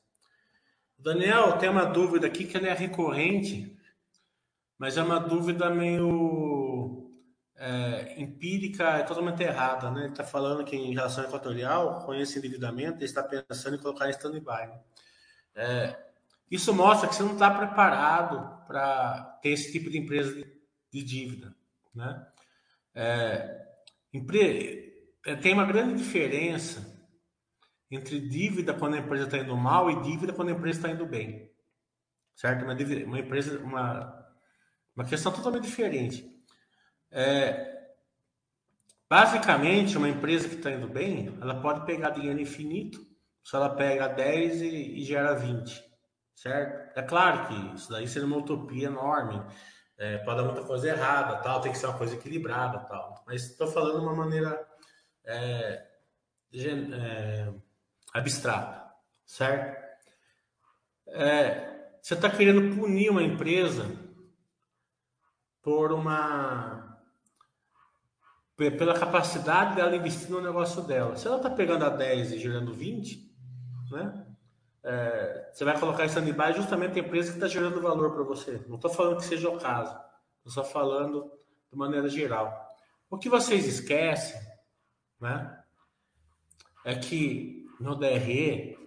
Daniel, 0.98 1.58
tem 1.58 1.68
uma 1.68 1.84
dúvida 1.84 2.26
aqui 2.26 2.44
que 2.44 2.56
ela 2.56 2.68
é 2.68 2.72
recorrente, 2.72 3.76
mas 4.78 4.96
é 4.96 5.02
uma 5.02 5.18
dúvida 5.18 5.68
meio 5.70 7.10
é, 7.56 8.20
empírica, 8.20 8.98
é 8.98 9.02
totalmente 9.02 9.42
errada. 9.42 9.90
Né? 9.90 10.02
Ele 10.02 10.10
está 10.10 10.22
falando 10.22 10.64
que 10.64 10.76
em 10.76 10.94
relação 10.94 11.24
equatorial, 11.24 12.04
conhece 12.04 12.38
endividamento, 12.38 12.98
ele 12.98 13.04
está 13.04 13.22
pensando 13.22 13.76
em 13.76 13.80
colocar 13.80 14.06
em 14.06 14.10
stand-by. 14.10 14.70
É, 15.54 15.96
isso 16.50 16.74
mostra 16.74 17.08
que 17.08 17.14
você 17.14 17.22
não 17.22 17.32
está 17.32 17.50
preparado 17.50 18.66
para 18.66 19.38
ter 19.42 19.50
esse 19.50 19.72
tipo 19.72 19.90
de 19.90 19.98
empresa 19.98 20.34
de, 20.90 21.02
dívida. 21.02 21.54
Né? 21.94 22.26
É, 22.94 23.66
é, 25.26 25.36
tem 25.36 25.52
uma 25.52 25.64
grande 25.64 26.02
diferença 26.02 26.92
entre 27.90 28.20
dívida 28.20 28.74
quando 28.74 28.94
a 28.94 28.98
empresa 28.98 29.24
está 29.24 29.38
indo 29.38 29.56
mal 29.56 29.90
e 29.90 30.02
dívida 30.02 30.32
quando 30.32 30.48
a 30.48 30.52
empresa 30.52 30.78
está 30.78 30.90
indo 30.90 31.06
bem. 31.06 31.50
Certo? 32.34 32.64
Uma, 32.64 32.74
dívida, 32.74 33.06
uma 33.06 33.18
empresa, 33.18 33.58
uma, 33.58 34.26
uma 34.94 35.04
questão 35.04 35.32
totalmente 35.32 35.64
diferente. 35.64 36.28
É, 37.10 37.94
basicamente, 39.08 39.96
uma 39.96 40.08
empresa 40.08 40.48
que 40.48 40.56
está 40.56 40.70
indo 40.70 40.88
bem, 40.88 41.36
ela 41.40 41.60
pode 41.60 41.86
pegar 41.86 42.10
dinheiro 42.10 42.40
infinito, 42.40 43.06
se 43.44 43.54
ela 43.54 43.74
pega 43.74 44.08
10 44.08 44.62
e, 44.62 44.66
e 44.66 45.02
gera 45.04 45.34
20 45.34 45.93
certo? 46.34 46.98
É 46.98 47.02
claro 47.02 47.46
que 47.46 47.74
isso 47.76 47.90
daí 47.90 48.06
seria 48.08 48.26
uma 48.26 48.36
utopia 48.36 48.86
enorme, 48.88 49.42
é, 49.96 50.18
pode 50.18 50.38
dar 50.38 50.44
muita 50.44 50.66
coisa 50.66 50.88
errada, 50.88 51.36
tal, 51.36 51.60
tem 51.60 51.72
que 51.72 51.78
ser 51.78 51.86
uma 51.86 51.98
coisa 51.98 52.14
equilibrada, 52.14 52.80
tal. 52.80 53.22
Mas 53.26 53.44
estou 53.44 53.68
falando 53.68 54.00
de 54.00 54.06
uma 54.06 54.14
maneira 54.14 54.66
é, 55.24 55.86
é, 56.52 57.52
abstrata, 58.12 58.92
certo? 59.24 59.82
É, 61.06 61.74
você 62.02 62.14
está 62.14 62.28
querendo 62.28 62.76
punir 62.76 63.10
uma 63.10 63.22
empresa 63.22 63.86
por 65.62 65.92
uma 65.92 66.84
pela 68.56 68.96
capacidade 68.96 69.74
dela 69.74 69.96
investir 69.96 70.30
no 70.30 70.40
negócio 70.40 70.82
dela. 70.82 71.16
Se 71.16 71.26
ela 71.26 71.38
está 71.38 71.50
pegando 71.50 71.84
a 71.84 71.88
10 71.88 72.32
e 72.32 72.38
gerando 72.38 72.72
20, 72.72 73.34
né? 73.90 74.23
É, 74.84 75.50
você 75.52 75.64
vai 75.64 75.78
colocar 75.80 76.04
stand-by 76.04 76.52
justamente 76.54 77.00
a 77.00 77.02
empresa 77.02 77.30
que 77.30 77.38
está 77.38 77.48
gerando 77.48 77.80
valor 77.80 78.12
para 78.12 78.22
você. 78.22 78.62
Não 78.68 78.76
estou 78.76 78.90
falando 78.90 79.16
que 79.16 79.24
seja 79.24 79.48
o 79.48 79.58
caso, 79.58 79.98
estou 80.38 80.52
só 80.52 80.62
falando 80.62 81.32
de 81.72 81.78
maneira 81.78 82.08
geral. 82.08 82.68
O 83.08 83.16
que 83.16 83.30
vocês 83.30 83.66
esquecem 83.66 84.38
né, 85.18 85.58
é 86.84 86.94
que 86.94 87.66
no 87.80 87.96
DRE 87.96 88.78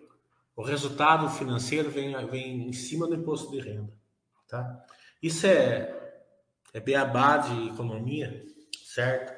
o 0.56 0.62
resultado 0.62 1.30
financeiro 1.30 1.90
vem, 1.90 2.16
vem 2.28 2.68
em 2.68 2.74
cima 2.74 3.08
do 3.08 3.16
imposto 3.16 3.52
de 3.52 3.60
renda. 3.60 3.92
Tá? 4.48 4.86
Isso 5.22 5.48
é, 5.48 6.22
é 6.74 6.80
beabá 6.80 7.38
de 7.38 7.70
economia, 7.70 8.46
certo? 8.86 9.36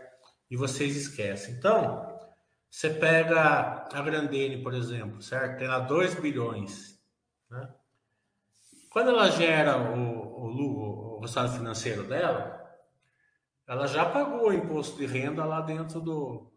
E 0.52 0.58
vocês 0.58 0.96
esquecem. 0.96 1.56
Então, 1.56 2.09
você 2.70 2.92
pega 2.92 3.88
a 3.92 4.02
Grandene, 4.02 4.62
por 4.62 4.74
exemplo, 4.74 5.22
certo? 5.22 5.58
Tem 5.58 5.68
lá 5.68 5.80
2 5.80 6.16
bilhões. 6.16 7.00
Né? 7.50 7.68
Quando 8.92 9.10
ela 9.10 9.30
gera 9.32 9.78
o, 9.78 9.98
o, 9.98 11.18
o 11.18 11.20
resultado 11.20 11.58
financeiro 11.58 12.04
dela, 12.04 12.60
ela 13.68 13.88
já 13.88 14.06
pagou 14.06 14.50
o 14.50 14.54
imposto 14.54 14.98
de 14.98 15.08
renda 15.08 15.46
lá 15.46 15.62
dentro 15.62 16.00
do, 16.00 16.52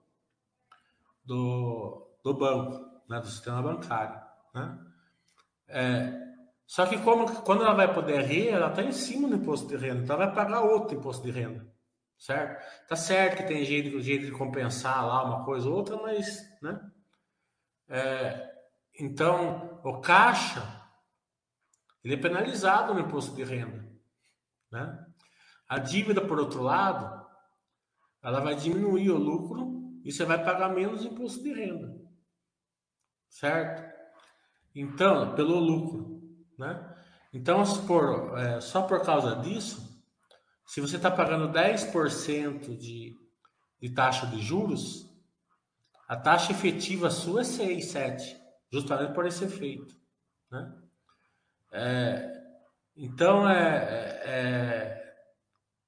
do, 1.25 2.07
do 2.23 2.35
banco, 2.35 3.03
né? 3.09 3.19
do 3.19 3.27
sistema 3.27 3.63
bancário. 3.63 4.21
Né? 4.55 4.79
É, 5.69 6.23
só 6.67 6.87
que 6.87 6.99
como, 6.99 7.43
quando 7.43 7.65
ela 7.65 7.75
vai 7.75 7.93
poder 7.93 8.21
rir, 8.27 8.49
ela 8.49 8.69
está 8.69 8.83
em 8.83 8.93
cima 8.93 9.29
do 9.29 9.37
imposto 9.37 9.67
de 9.67 9.77
renda, 9.77 10.03
então 10.03 10.17
ela 10.17 10.27
vai 10.27 10.35
pagar 10.35 10.61
outro 10.61 10.97
imposto 10.97 11.25
de 11.25 11.31
renda 11.31 11.72
certo? 12.23 12.65
Tá 12.87 12.95
certo 12.95 13.39
que 13.39 13.49
tem 13.49 13.65
jeito, 13.65 14.01
jeito 14.01 14.27
de 14.27 14.31
compensar 14.31 15.05
lá 15.05 15.25
uma 15.25 15.45
coisa 15.45 15.69
ou 15.69 15.75
outra, 15.75 15.97
mas, 15.97 16.41
né? 16.63 16.81
É, 17.89 18.53
então, 19.01 19.81
o 19.83 20.01
caixa, 20.01 20.63
ele 22.05 22.15
é 22.15 22.17
penalizado 22.17 22.95
no 22.95 23.01
imposto 23.01 23.35
de 23.35 23.43
renda, 23.43 23.85
né? 24.71 25.05
A 25.69 25.79
dívida, 25.81 26.21
por 26.21 26.39
outro 26.39 26.63
lado, 26.63 27.27
ela 28.23 28.39
vai 28.39 28.55
diminuir 28.55 29.11
o 29.11 29.19
lucro 29.19 30.01
e 30.05 30.13
você 30.13 30.25
vai 30.25 30.45
pagar 30.45 30.69
menos 30.69 31.05
imposto 31.05 31.43
de 31.43 31.53
renda, 31.53 31.93
certo? 33.29 33.83
Então, 34.73 35.35
pelo 35.35 35.59
lucro, 35.59 36.23
né? 36.57 36.89
Então, 37.33 37.63
é, 38.37 38.61
só 38.61 38.83
por 38.83 39.05
causa 39.05 39.35
disso, 39.37 39.92
se 40.67 40.81
você 40.81 40.97
está 40.97 41.11
pagando 41.11 41.53
10% 41.53 42.77
de, 42.77 43.17
de 43.81 43.91
taxa 43.91 44.27
de 44.27 44.41
juros, 44.41 45.11
a 46.09 46.17
taxa 46.17 46.53
efetiva 46.53 47.11
sua 47.11 47.41
é 47.41 47.45
6, 47.45 47.85
7, 47.87 48.37
justamente 48.71 49.15
por 49.15 49.27
esse 49.27 49.45
efeito. 49.45 49.95
Né? 50.51 50.73
É, 51.73 52.43
então, 52.97 53.49
é, 53.49 54.21
é, 54.25 55.15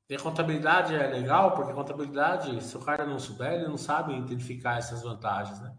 é, 0.08 0.16
a 0.16 0.20
contabilidade 0.20 0.94
é 0.94 1.06
legal, 1.06 1.54
porque 1.54 1.72
a 1.72 1.74
contabilidade, 1.74 2.62
se 2.62 2.76
o 2.76 2.80
cara 2.80 3.06
não 3.06 3.18
souber, 3.18 3.52
ele 3.52 3.68
não 3.68 3.76
sabe 3.76 4.16
identificar 4.16 4.78
essas 4.78 5.02
vantagens. 5.02 5.60
Né? 5.60 5.76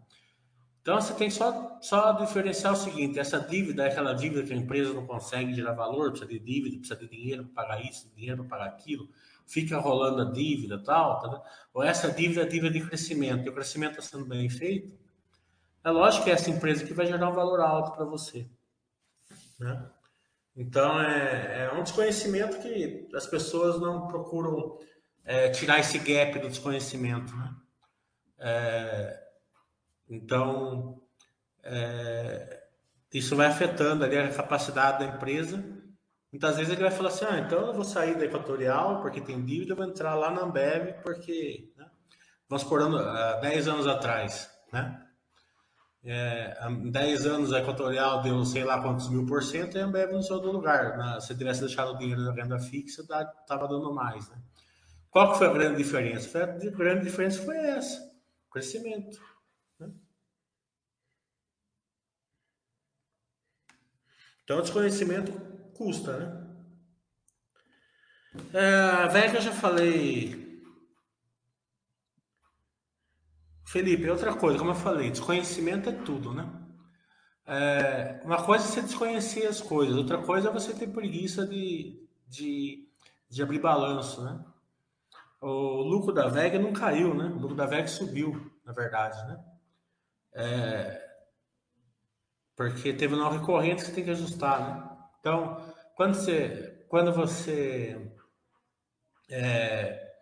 Então 0.86 1.00
você 1.00 1.14
tem 1.14 1.28
só, 1.28 1.78
só 1.80 2.12
diferenciar 2.12 2.72
o 2.72 2.76
seguinte: 2.76 3.18
essa 3.18 3.40
dívida 3.40 3.82
é 3.82 3.88
aquela 3.88 4.12
dívida 4.12 4.44
que 4.44 4.52
a 4.52 4.56
empresa 4.56 4.94
não 4.94 5.04
consegue 5.04 5.52
gerar 5.52 5.72
valor, 5.72 6.10
precisa 6.10 6.30
de 6.30 6.38
dívida, 6.38 6.78
precisa 6.78 7.00
de 7.00 7.08
dinheiro 7.08 7.44
para 7.46 7.64
pagar 7.64 7.84
isso, 7.84 8.08
dinheiro 8.14 8.44
para 8.44 8.56
pagar 8.56 8.70
aquilo, 8.70 9.08
fica 9.44 9.78
rolando 9.78 10.22
a 10.22 10.32
dívida 10.32 10.78
tal, 10.78 11.20
tá, 11.20 11.42
ou 11.74 11.82
essa 11.82 12.08
dívida 12.12 12.42
é 12.42 12.44
dívida 12.46 12.70
de 12.70 12.86
crescimento, 12.86 13.44
e 13.44 13.48
o 13.48 13.52
crescimento 13.52 13.98
está 13.98 14.16
sendo 14.16 14.26
bem 14.26 14.48
feito, 14.48 14.96
é 15.82 15.90
lógico 15.90 16.22
que 16.22 16.30
é 16.30 16.34
essa 16.34 16.50
empresa 16.50 16.86
que 16.86 16.94
vai 16.94 17.06
gerar 17.06 17.30
um 17.30 17.34
valor 17.34 17.58
alto 17.58 17.90
para 17.90 18.04
você. 18.04 18.46
Né? 19.58 19.90
Então 20.54 21.00
é, 21.00 21.64
é, 21.64 21.72
um 21.72 21.82
desconhecimento 21.82 22.60
que 22.60 23.08
as 23.12 23.26
pessoas 23.26 23.80
não 23.80 24.06
procuram 24.06 24.78
é, 25.24 25.48
tirar 25.48 25.80
esse 25.80 25.98
gap 25.98 26.38
do 26.38 26.48
desconhecimento. 26.48 27.34
Né? 27.34 27.54
É, 28.38 29.25
então, 30.08 31.00
é, 31.62 32.62
isso 33.12 33.34
vai 33.34 33.46
afetando 33.46 34.04
ali 34.04 34.16
a 34.16 34.32
capacidade 34.32 35.04
da 35.04 35.14
empresa. 35.14 35.62
Muitas 36.32 36.56
vezes 36.56 36.72
ele 36.72 36.82
vai 36.82 36.90
falar 36.90 37.08
assim: 37.08 37.24
ah, 37.24 37.38
então 37.38 37.66
eu 37.66 37.74
vou 37.74 37.84
sair 37.84 38.16
da 38.16 38.24
Equatorial 38.24 39.00
porque 39.00 39.20
tem 39.20 39.44
dívida, 39.44 39.72
eu 39.72 39.76
vou 39.76 39.86
entrar 39.86 40.14
lá 40.14 40.30
na 40.30 40.42
Ambev 40.42 41.02
porque. 41.02 41.72
Né? 41.76 41.86
Vamos 42.48 42.64
por 42.64 42.80
ano, 42.80 42.98
há 42.98 43.40
10 43.40 43.68
anos 43.68 43.86
atrás, 43.86 44.50
né? 44.72 45.02
É, 46.04 46.56
há 46.60 46.68
10 46.70 47.26
anos 47.26 47.52
a 47.52 47.58
Equatorial 47.58 48.22
deu 48.22 48.44
sei 48.44 48.62
lá 48.62 48.80
quantos 48.80 49.08
mil 49.08 49.26
por 49.26 49.42
cento 49.42 49.76
e 49.76 49.80
a 49.80 49.84
Ambev 49.84 50.12
não 50.12 50.22
saiu 50.22 50.40
do 50.40 50.52
lugar. 50.52 51.20
Se 51.20 51.34
tivesse 51.34 51.62
deixado 51.62 51.94
o 51.94 51.98
dinheiro 51.98 52.22
na 52.22 52.32
renda 52.32 52.58
fixa, 52.60 53.02
estava 53.02 53.66
dando 53.66 53.92
mais. 53.92 54.28
Né? 54.28 54.36
Qual 55.10 55.32
que 55.32 55.38
foi 55.38 55.48
a 55.48 55.52
grande 55.52 55.78
diferença? 55.78 56.44
A 56.44 56.46
grande 56.46 57.04
diferença 57.04 57.42
foi 57.42 57.56
essa: 57.56 58.00
crescimento. 58.52 59.18
Então, 64.46 64.60
desconhecimento 64.60 65.32
custa, 65.74 66.16
né? 66.16 66.46
É, 68.54 69.28
que 69.28 69.38
eu 69.38 69.40
já 69.40 69.50
falei. 69.50 70.62
Felipe, 73.66 74.08
outra 74.08 74.32
coisa, 74.36 74.56
como 74.56 74.70
eu 74.70 74.76
falei, 74.76 75.10
desconhecimento 75.10 75.90
é 75.90 75.92
tudo, 75.92 76.32
né? 76.32 76.48
É, 77.44 78.20
uma 78.24 78.40
coisa 78.44 78.64
é 78.64 78.68
você 78.68 78.82
desconhecer 78.82 79.46
as 79.46 79.60
coisas, 79.60 79.96
outra 79.96 80.18
coisa 80.18 80.48
é 80.48 80.52
você 80.52 80.72
ter 80.72 80.92
preguiça 80.92 81.44
de, 81.44 82.08
de, 82.28 82.88
de 83.28 83.42
abrir 83.42 83.58
balanço, 83.58 84.22
né? 84.22 84.44
O 85.40 85.82
lucro 85.82 86.12
da 86.12 86.28
VEG 86.28 86.56
não 86.56 86.72
caiu, 86.72 87.16
né? 87.16 87.24
O 87.24 87.40
lucro 87.40 87.56
da 87.56 87.66
VEG 87.66 87.88
subiu, 87.88 88.48
na 88.64 88.72
verdade, 88.72 89.18
né? 89.26 89.44
É, 90.34 91.05
porque 92.56 92.92
teve 92.94 93.14
não 93.14 93.30
recorrente 93.30 93.82
que 93.82 93.88
você 93.88 93.94
tem 93.94 94.04
que 94.04 94.10
ajustar, 94.10 94.60
né? 94.60 94.96
Então, 95.20 95.60
quando 95.94 96.14
você, 96.14 96.84
quando 96.88 97.12
você 97.12 98.10
é, 99.28 100.14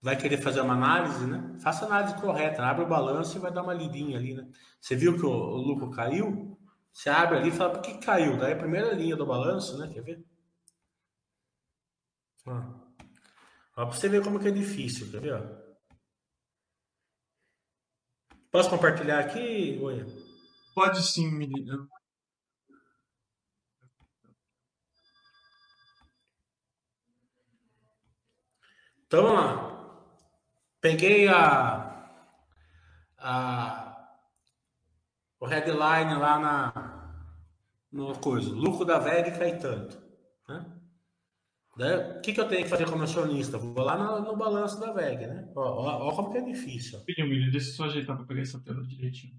vai 0.00 0.16
querer 0.16 0.36
fazer 0.36 0.60
uma 0.60 0.74
análise, 0.74 1.26
né? 1.26 1.56
Faça 1.60 1.84
a 1.84 1.88
análise 1.88 2.20
correta, 2.20 2.62
abre 2.62 2.84
o 2.84 2.88
balanço 2.88 3.38
e 3.38 3.40
vai 3.40 3.50
dar 3.50 3.62
uma 3.62 3.72
lidinha 3.72 4.18
ali, 4.18 4.34
né? 4.34 4.46
Você 4.80 4.94
viu 4.94 5.16
que 5.16 5.24
o, 5.24 5.30
o 5.30 5.56
lucro 5.56 5.90
caiu? 5.90 6.58
Você 6.92 7.08
abre 7.08 7.38
ali 7.38 7.48
e 7.48 7.52
fala, 7.52 7.70
por 7.70 7.80
que 7.80 7.98
caiu? 7.98 8.36
Daí 8.36 8.52
a 8.52 8.58
primeira 8.58 8.92
linha 8.92 9.16
do 9.16 9.24
balanço, 9.24 9.78
né? 9.78 9.88
Quer 9.88 10.02
ver? 10.02 10.24
Ó, 12.44 12.52
ó 13.76 13.86
pra 13.86 13.96
você 13.96 14.08
ver 14.08 14.22
como 14.22 14.38
que 14.38 14.48
é 14.48 14.50
difícil, 14.50 15.10
quer 15.10 15.20
ver? 15.20 15.34
Ó? 15.34 15.62
Posso 18.50 18.68
compartilhar 18.68 19.20
aqui, 19.20 19.78
Oi? 19.80 20.04
Pode 20.74 21.02
sim, 21.02 21.30
menina. 21.30 21.86
Então 29.06 29.22
vamos 29.24 29.44
lá. 29.44 29.72
Peguei 30.80 31.28
a, 31.28 32.24
a 33.18 34.08
o 35.38 35.46
headline 35.46 36.14
lá 36.18 36.38
na 36.38 36.92
no 37.92 38.14
coisa, 38.18 38.48
lucro 38.50 38.84
da 38.84 38.98
VEG 38.98 39.38
cai 39.38 39.58
tanto, 39.58 39.98
né? 40.48 40.64
Daí, 41.76 42.18
o 42.18 42.20
que, 42.20 42.32
que 42.32 42.40
eu 42.40 42.48
tenho 42.48 42.64
que 42.64 42.70
fazer 42.70 42.88
como 42.88 43.02
acionista? 43.02 43.58
Vou 43.58 43.84
lá 43.84 43.96
no, 43.96 44.20
no 44.20 44.36
balanço 44.36 44.78
da 44.80 44.92
VEG, 44.92 45.26
né? 45.26 45.50
Ó 45.54 46.14
como 46.14 46.30
que 46.30 46.38
é 46.38 46.42
difícil. 46.42 47.00
Filho, 47.00 47.50
deixa 47.50 47.68
eu 47.70 47.74
só 47.74 47.84
ajeitar 47.84 48.16
para 48.16 48.26
pegar 48.26 48.42
essa 48.42 48.60
tela 48.60 48.82
direitinho. 48.82 49.34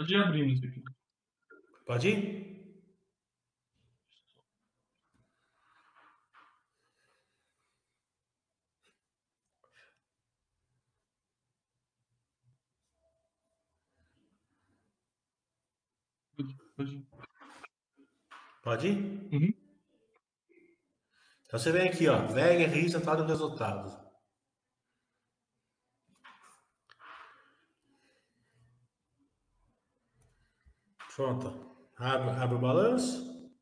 Pode 0.00 0.14
ir 0.14 0.16
abrindo 0.16 0.50
isso 0.54 0.64
aqui. 0.64 0.82
Pode 1.84 2.08
ir? 2.08 2.40
Pode 16.74 16.96
ir. 16.96 17.06
Pode 18.62 18.88
ir? 18.88 18.96
Uhum. 19.34 19.52
Então 21.44 21.60
você 21.60 21.70
vem 21.72 21.90
aqui, 21.90 22.08
ó, 22.08 22.26
VEG, 22.26 22.64
resultado 22.68 23.22
do 23.22 23.28
resultado. 23.28 24.09
Pronto. 31.20 31.52
Abre, 31.98 32.30
abre 32.30 32.56
o 32.56 32.58
balanço. 32.58 33.52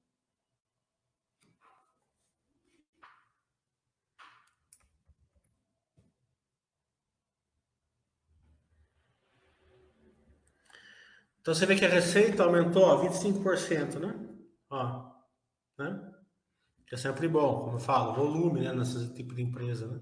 Então 11.41 11.53
você 11.53 11.67
vê 11.67 11.75
que 11.75 11.85
a 11.85 11.89
receita 11.89 12.45
aumentou 12.45 12.85
ó, 12.85 13.03
25%, 13.03 13.99
né? 13.99 14.15
Ó, 14.71 15.11
né? 15.81 16.15
Que 16.87 16.95
é 16.95 16.99
sempre 16.99 17.27
bom, 17.27 17.65
como 17.65 17.75
eu 17.75 17.81
falo, 17.81 18.15
volume, 18.15 18.61
né? 18.61 18.73
Nesse 18.73 19.13
tipo 19.15 19.35
de 19.35 19.43
empresa, 19.43 19.89
né? 19.89 20.01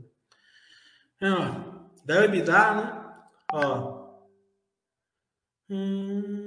É, 1.22 1.30
ó, 1.30 1.88
daí 2.04 2.18
o 2.18 2.24
EBITDA, 2.24 2.74
né? 2.74 3.18
Ó. 3.50 3.96
Hum, 5.70 6.45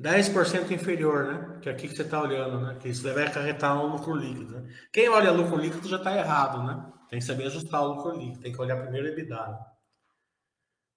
10% 0.00 0.70
inferior, 0.70 1.24
né? 1.24 1.58
Que 1.60 1.68
é 1.68 1.72
aqui 1.72 1.88
que 1.88 1.94
você 1.94 2.02
está 2.02 2.22
olhando, 2.22 2.60
né? 2.60 2.76
Que 2.80 2.88
isso 2.88 3.02
vai 3.02 3.26
acarretar 3.26 3.76
um 3.84 3.88
lucro 3.88 4.14
líquido. 4.14 4.60
Né? 4.60 4.74
Quem 4.92 5.08
olha 5.08 5.30
lucro 5.30 5.56
líquido 5.56 5.88
já 5.88 5.96
está 5.96 6.16
errado, 6.16 6.62
né? 6.62 6.90
Tem 7.08 7.18
que 7.18 7.24
saber 7.24 7.46
ajustar 7.46 7.82
o 7.82 7.94
lucro 7.94 8.16
líquido, 8.16 8.40
tem 8.40 8.52
que 8.52 8.60
olhar 8.60 8.80
primeiro 8.80 9.06
o 9.06 9.10
EBITDA. 9.10 9.46
Né? 9.46 9.58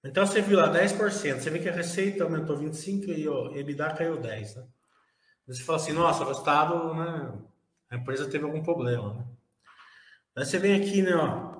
Então 0.04 0.26
você 0.26 0.40
viu 0.40 0.58
lá 0.58 0.72
10%, 0.72 1.40
você 1.40 1.50
vê 1.50 1.58
que 1.58 1.68
a 1.68 1.72
receita 1.72 2.24
aumentou 2.24 2.58
25% 2.58 3.08
e 3.18 3.28
o 3.28 3.54
EBITDA 3.54 3.94
caiu 3.94 4.20
10%. 4.20 4.56
Né? 4.56 4.64
Você 5.46 5.62
fala 5.62 5.76
assim, 5.76 5.92
nossa, 5.92 6.24
o 6.24 6.28
resultado, 6.28 6.94
né? 6.94 7.32
A 7.90 7.96
empresa 7.96 8.28
teve 8.28 8.44
algum 8.44 8.62
problema, 8.62 9.14
né? 9.14 9.24
Aí 10.36 10.44
você 10.44 10.58
vem 10.58 10.80
aqui, 10.80 11.02
né, 11.02 11.14
ó 11.14 11.54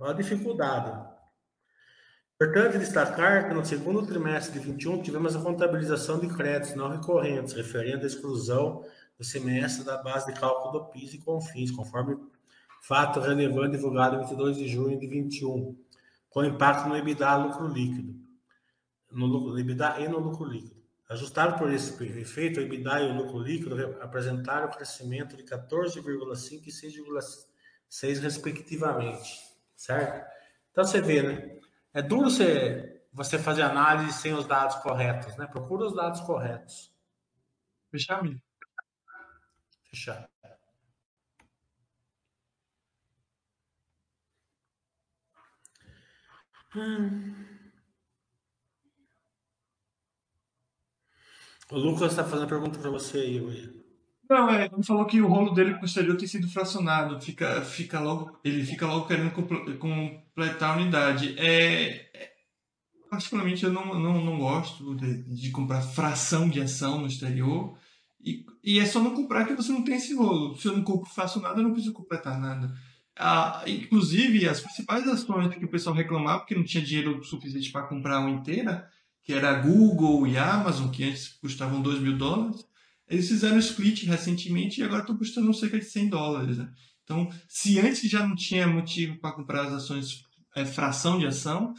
a 0.00 0.12
dificuldade. 0.12 1.05
Importante 2.38 2.76
destacar 2.76 3.48
que 3.48 3.54
no 3.54 3.64
segundo 3.64 4.06
trimestre 4.06 4.60
de 4.60 4.66
21 4.66 5.00
tivemos 5.00 5.34
a 5.34 5.40
contabilização 5.40 6.18
de 6.18 6.28
créditos 6.28 6.74
não 6.74 6.90
recorrentes, 6.90 7.54
referente 7.54 8.04
à 8.04 8.06
exclusão 8.06 8.84
do 9.16 9.24
semestre 9.24 9.86
da 9.86 9.96
base 9.96 10.26
de 10.26 10.38
cálculo 10.38 10.78
do 10.78 10.84
PIS 10.90 11.14
e 11.14 11.18
CONFINS, 11.18 11.70
conforme 11.70 12.18
fato 12.82 13.20
relevante 13.20 13.78
divulgado 13.78 14.16
em 14.16 14.18
22 14.18 14.58
de 14.58 14.68
junho 14.68 15.00
de 15.00 15.06
21, 15.06 15.74
com 16.28 16.44
impacto 16.44 16.86
no 16.86 16.98
EBITDA 16.98 17.36
lucro 17.36 17.68
líquido, 17.68 18.14
no, 19.10 19.24
lucro, 19.24 19.58
EBITDA 19.58 20.00
e 20.00 20.08
no 20.08 20.18
lucro 20.18 20.44
líquido. 20.44 20.76
Ajustado 21.08 21.56
por 21.56 21.72
esse 21.72 22.04
efeito, 22.04 22.60
o 22.60 22.62
EBITDA 22.62 23.00
e 23.00 23.10
o 23.12 23.14
lucro 23.14 23.38
líquido 23.38 23.96
apresentaram 24.02 24.68
crescimento 24.68 25.38
de 25.38 25.42
14,5% 25.42 26.66
e 26.66 26.70
6,6% 26.70 28.20
respectivamente, 28.20 29.40
certo? 29.74 30.30
Então 30.70 30.84
você 30.84 31.00
vê, 31.00 31.22
né? 31.22 31.56
É 31.96 32.02
duro 32.02 32.28
você, 32.28 33.02
você 33.10 33.38
fazer 33.38 33.62
análise 33.62 34.12
sem 34.12 34.34
os 34.34 34.46
dados 34.46 34.76
corretos, 34.82 35.34
né? 35.38 35.46
Procura 35.46 35.86
os 35.86 35.94
dados 35.94 36.20
corretos. 36.20 36.92
Fechar, 37.90 38.22
Milho? 38.22 38.38
Fechar. 39.88 40.28
Hum. 46.74 47.34
O 51.70 51.78
Lucas 51.78 52.10
está 52.10 52.24
fazendo 52.24 52.46
pergunta 52.46 52.78
para 52.78 52.90
você 52.90 53.20
aí, 53.20 53.40
Will. 53.40 53.85
Não, 54.28 54.50
é, 54.50 54.66
ele 54.66 54.82
falou 54.82 55.04
que 55.04 55.20
o 55.20 55.28
rolo 55.28 55.54
dele 55.54 55.74
posterior 55.74 56.16
tem 56.16 56.26
sido 56.26 56.48
fracionado, 56.48 57.20
fica, 57.20 57.62
fica 57.62 58.00
logo, 58.00 58.38
ele 58.42 58.64
fica 58.64 58.86
logo 58.86 59.06
querendo 59.06 59.30
completar 59.78 60.70
a 60.70 60.80
unidade. 60.80 61.38
É, 61.38 62.10
é, 62.12 62.32
particularmente 63.08 63.64
eu 63.64 63.72
não, 63.72 63.98
não, 63.98 64.24
não 64.24 64.38
gosto 64.38 64.96
de, 64.96 65.22
de, 65.22 65.50
comprar 65.50 65.80
fração 65.80 66.48
de 66.48 66.60
ação 66.60 67.00
no 67.00 67.06
exterior. 67.06 67.78
E, 68.20 68.44
e 68.64 68.80
é 68.80 68.86
só 68.86 69.00
não 69.00 69.14
comprar 69.14 69.44
que 69.44 69.54
você 69.54 69.70
não 69.70 69.84
tem 69.84 69.94
esse 69.94 70.14
rolo. 70.14 70.56
Se 70.56 70.66
eu 70.66 70.76
não 70.76 70.82
compro 70.82 71.08
fracionado, 71.08 71.60
eu 71.60 71.64
não 71.64 71.72
preciso 71.72 71.94
completar 71.94 72.38
nada. 72.38 72.74
Ah, 73.18 73.62
inclusive, 73.66 74.48
as 74.48 74.60
principais 74.60 75.06
ações 75.06 75.54
que 75.54 75.64
o 75.64 75.70
pessoal 75.70 75.94
reclamava 75.94 76.40
porque 76.40 76.54
não 76.54 76.64
tinha 76.64 76.84
dinheiro 76.84 77.22
suficiente 77.22 77.70
para 77.70 77.86
comprar 77.86 78.18
uma 78.18 78.30
inteira, 78.30 78.90
que 79.22 79.32
era 79.32 79.50
a 79.50 79.60
Google 79.60 80.26
e 80.26 80.36
a 80.36 80.54
Amazon, 80.54 80.90
que 80.90 81.04
antes 81.04 81.28
custavam 81.28 81.80
2 81.80 82.00
mil 82.00 82.18
dólares, 82.18 82.66
eles 83.08 83.28
fizeram 83.28 83.58
split 83.58 84.04
recentemente 84.04 84.80
e 84.80 84.84
agora 84.84 85.00
estão 85.00 85.16
custando 85.16 85.52
cerca 85.54 85.78
de 85.78 85.84
100 85.84 86.08
dólares. 86.08 86.58
Né? 86.58 86.68
Então, 87.04 87.28
se 87.48 87.78
antes 87.78 88.10
já 88.10 88.26
não 88.26 88.34
tinha 88.34 88.66
motivo 88.66 89.18
para 89.18 89.32
comprar 89.32 89.66
as 89.66 89.72
ações 89.72 90.24
é, 90.54 90.64
fração 90.64 91.18
de 91.18 91.26
ação, 91.26 91.72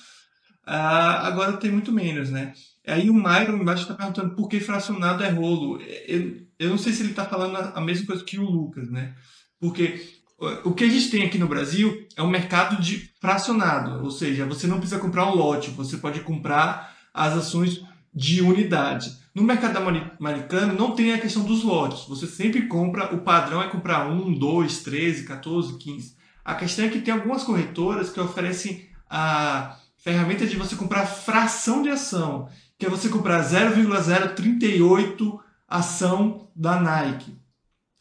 ah, 0.65 1.27
agora 1.27 1.57
tem 1.57 1.71
muito 1.71 1.91
menos, 1.91 2.29
né? 2.29 2.53
Aí 2.85 3.09
o 3.09 3.13
Myron 3.13 3.57
embaixo 3.57 3.83
está 3.83 3.93
perguntando 3.93 4.35
por 4.35 4.47
que 4.47 4.59
fracionado 4.59 5.23
é 5.23 5.29
rolo. 5.29 5.81
Eu, 5.81 6.41
eu 6.59 6.69
não 6.69 6.77
sei 6.77 6.91
se 6.91 7.01
ele 7.01 7.11
está 7.11 7.25
falando 7.25 7.55
a 7.55 7.81
mesma 7.81 8.05
coisa 8.05 8.23
que 8.23 8.37
o 8.37 8.43
Lucas, 8.43 8.89
né? 8.89 9.15
Porque 9.59 10.17
o 10.63 10.73
que 10.73 10.83
a 10.83 10.89
gente 10.89 11.09
tem 11.09 11.23
aqui 11.23 11.37
no 11.37 11.47
Brasil 11.47 12.07
é 12.15 12.21
um 12.21 12.29
mercado 12.29 12.81
de 12.81 13.09
fracionado, 13.19 14.03
ou 14.03 14.11
seja, 14.11 14.45
você 14.45 14.67
não 14.67 14.79
precisa 14.79 14.99
comprar 14.99 15.25
um 15.25 15.35
lote, 15.35 15.71
você 15.71 15.97
pode 15.97 16.19
comprar 16.21 16.95
as 17.13 17.33
ações 17.33 17.81
de 18.13 18.41
unidade. 18.41 19.11
No 19.37 19.43
mercado 19.43 19.77
americano 20.19 20.73
não 20.73 20.95
tem 20.95 21.13
a 21.13 21.19
questão 21.19 21.43
dos 21.43 21.61
lotes. 21.61 22.07
Você 22.07 22.25
sempre 22.25 22.63
compra, 22.63 23.13
o 23.13 23.19
padrão 23.19 23.61
é 23.61 23.67
comprar 23.67 24.09
1, 24.09 24.33
2, 24.33 24.79
13, 24.79 25.25
14, 25.25 25.77
15. 25.77 26.15
A 26.43 26.55
questão 26.55 26.85
é 26.85 26.89
que 26.89 27.01
tem 27.01 27.13
algumas 27.13 27.43
corretoras 27.43 28.09
que 28.09 28.19
oferecem 28.19 28.89
a 29.07 29.77
ferramenta 29.95 30.47
de 30.47 30.57
você 30.57 30.75
comprar 30.75 31.05
fração 31.05 31.83
de 31.83 31.89
ação, 31.89 32.49
que 32.79 32.87
é 32.87 32.89
você 32.89 33.09
comprar 33.09 33.43
0,038 33.43 35.39
ação 35.67 36.49
da 36.55 36.81
Nike. 36.81 37.37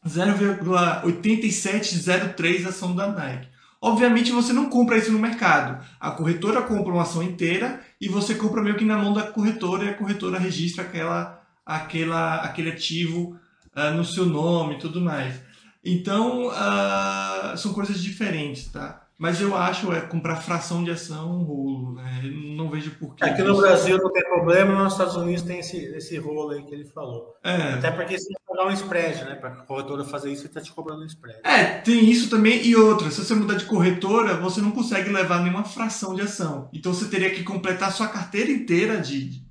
0,8703 0.09 2.67
ação 2.67 2.97
da 2.97 3.09
Nike. 3.09 3.49
Obviamente 3.87 4.33
você 4.33 4.53
não 4.53 4.69
compra 4.69 4.99
isso 4.99 5.13
no 5.13 5.19
mercado. 5.21 5.81
A 6.01 6.11
corretora 6.11 6.61
compra 6.61 6.93
uma 6.93 7.03
ação 7.03 7.23
inteira 7.23 7.81
e 8.01 8.09
você 8.09 8.35
compra 8.35 8.61
meio 8.61 8.77
que 8.77 8.85
na 8.85 8.99
mão 8.99 9.13
da 9.13 9.23
corretora 9.23 9.85
e 9.85 9.89
a 9.91 9.95
corretora 9.95 10.41
registra 10.41 10.83
aquela, 10.83 11.41
aquela, 11.65 12.39
aquele 12.39 12.71
ativo 12.71 13.39
uh, 13.77 13.95
no 13.97 14.05
seu 14.05 14.27
nome 14.27 14.75
e 14.75 14.79
tudo 14.81 15.01
mais. 15.01 15.41
Então, 15.85 16.49
uh, 16.49 17.57
são 17.57 17.73
coisas 17.73 18.03
diferentes, 18.03 18.67
tá? 18.67 19.06
Mas 19.19 19.41
eu 19.41 19.57
acho 19.57 19.93
é 19.93 20.01
comprar 20.03 20.37
fração 20.37 20.85
de 20.85 20.91
ação 20.91 21.41
um 21.41 21.43
rolo, 21.43 21.95
né? 21.95 22.21
Eu 22.23 22.33
não 22.55 22.69
vejo 22.69 22.91
porquê. 22.99 23.25
Aqui 23.25 23.43
no 23.43 23.57
Brasil 23.57 23.97
não 23.97 24.13
tem 24.13 24.23
problema, 24.23 24.85
nos 24.85 24.93
Estados 24.93 25.17
Unidos 25.17 25.43
tem 25.43 25.61
esse, 25.61 25.79
esse 25.79 26.19
rolo 26.19 26.51
aí 26.51 26.63
que 26.63 26.75
ele 26.75 26.85
falou. 26.85 27.35
É. 27.43 27.75
Até 27.75 27.91
porque 27.91 28.17
que 28.17 28.35
pagar 28.47 28.67
um 28.67 28.73
spread, 28.73 29.25
né? 29.25 29.35
Para 29.35 29.49
a 29.49 29.57
corretora 29.63 30.05
fazer 30.05 30.31
isso, 30.31 30.43
ele 30.43 30.49
está 30.49 30.61
te 30.61 30.71
cobrando 30.71 31.03
um 31.03 31.07
spread. 31.07 31.41
É, 31.45 31.79
tem 31.81 32.11
isso 32.11 32.29
também. 32.29 32.63
E 32.67 32.77
outra, 32.77 33.11
se 33.11 33.25
você 33.25 33.35
mudar 33.35 33.55
de 33.55 33.65
corretora, 33.65 34.37
você 34.37 34.61
não 34.61 34.71
consegue 34.71 35.09
levar 35.09 35.41
nenhuma 35.41 35.65
fração 35.65 36.15
de 36.15 36.21
ação. 36.21 36.69
Então 36.75 36.93
você 36.93 37.09
teria 37.09 37.31
que 37.31 37.43
completar 37.43 37.89
a 37.89 37.93
sua 37.93 38.09
carteira 38.09 38.51
inteira 38.51 39.01
de, 39.01 39.31
de 39.31 39.47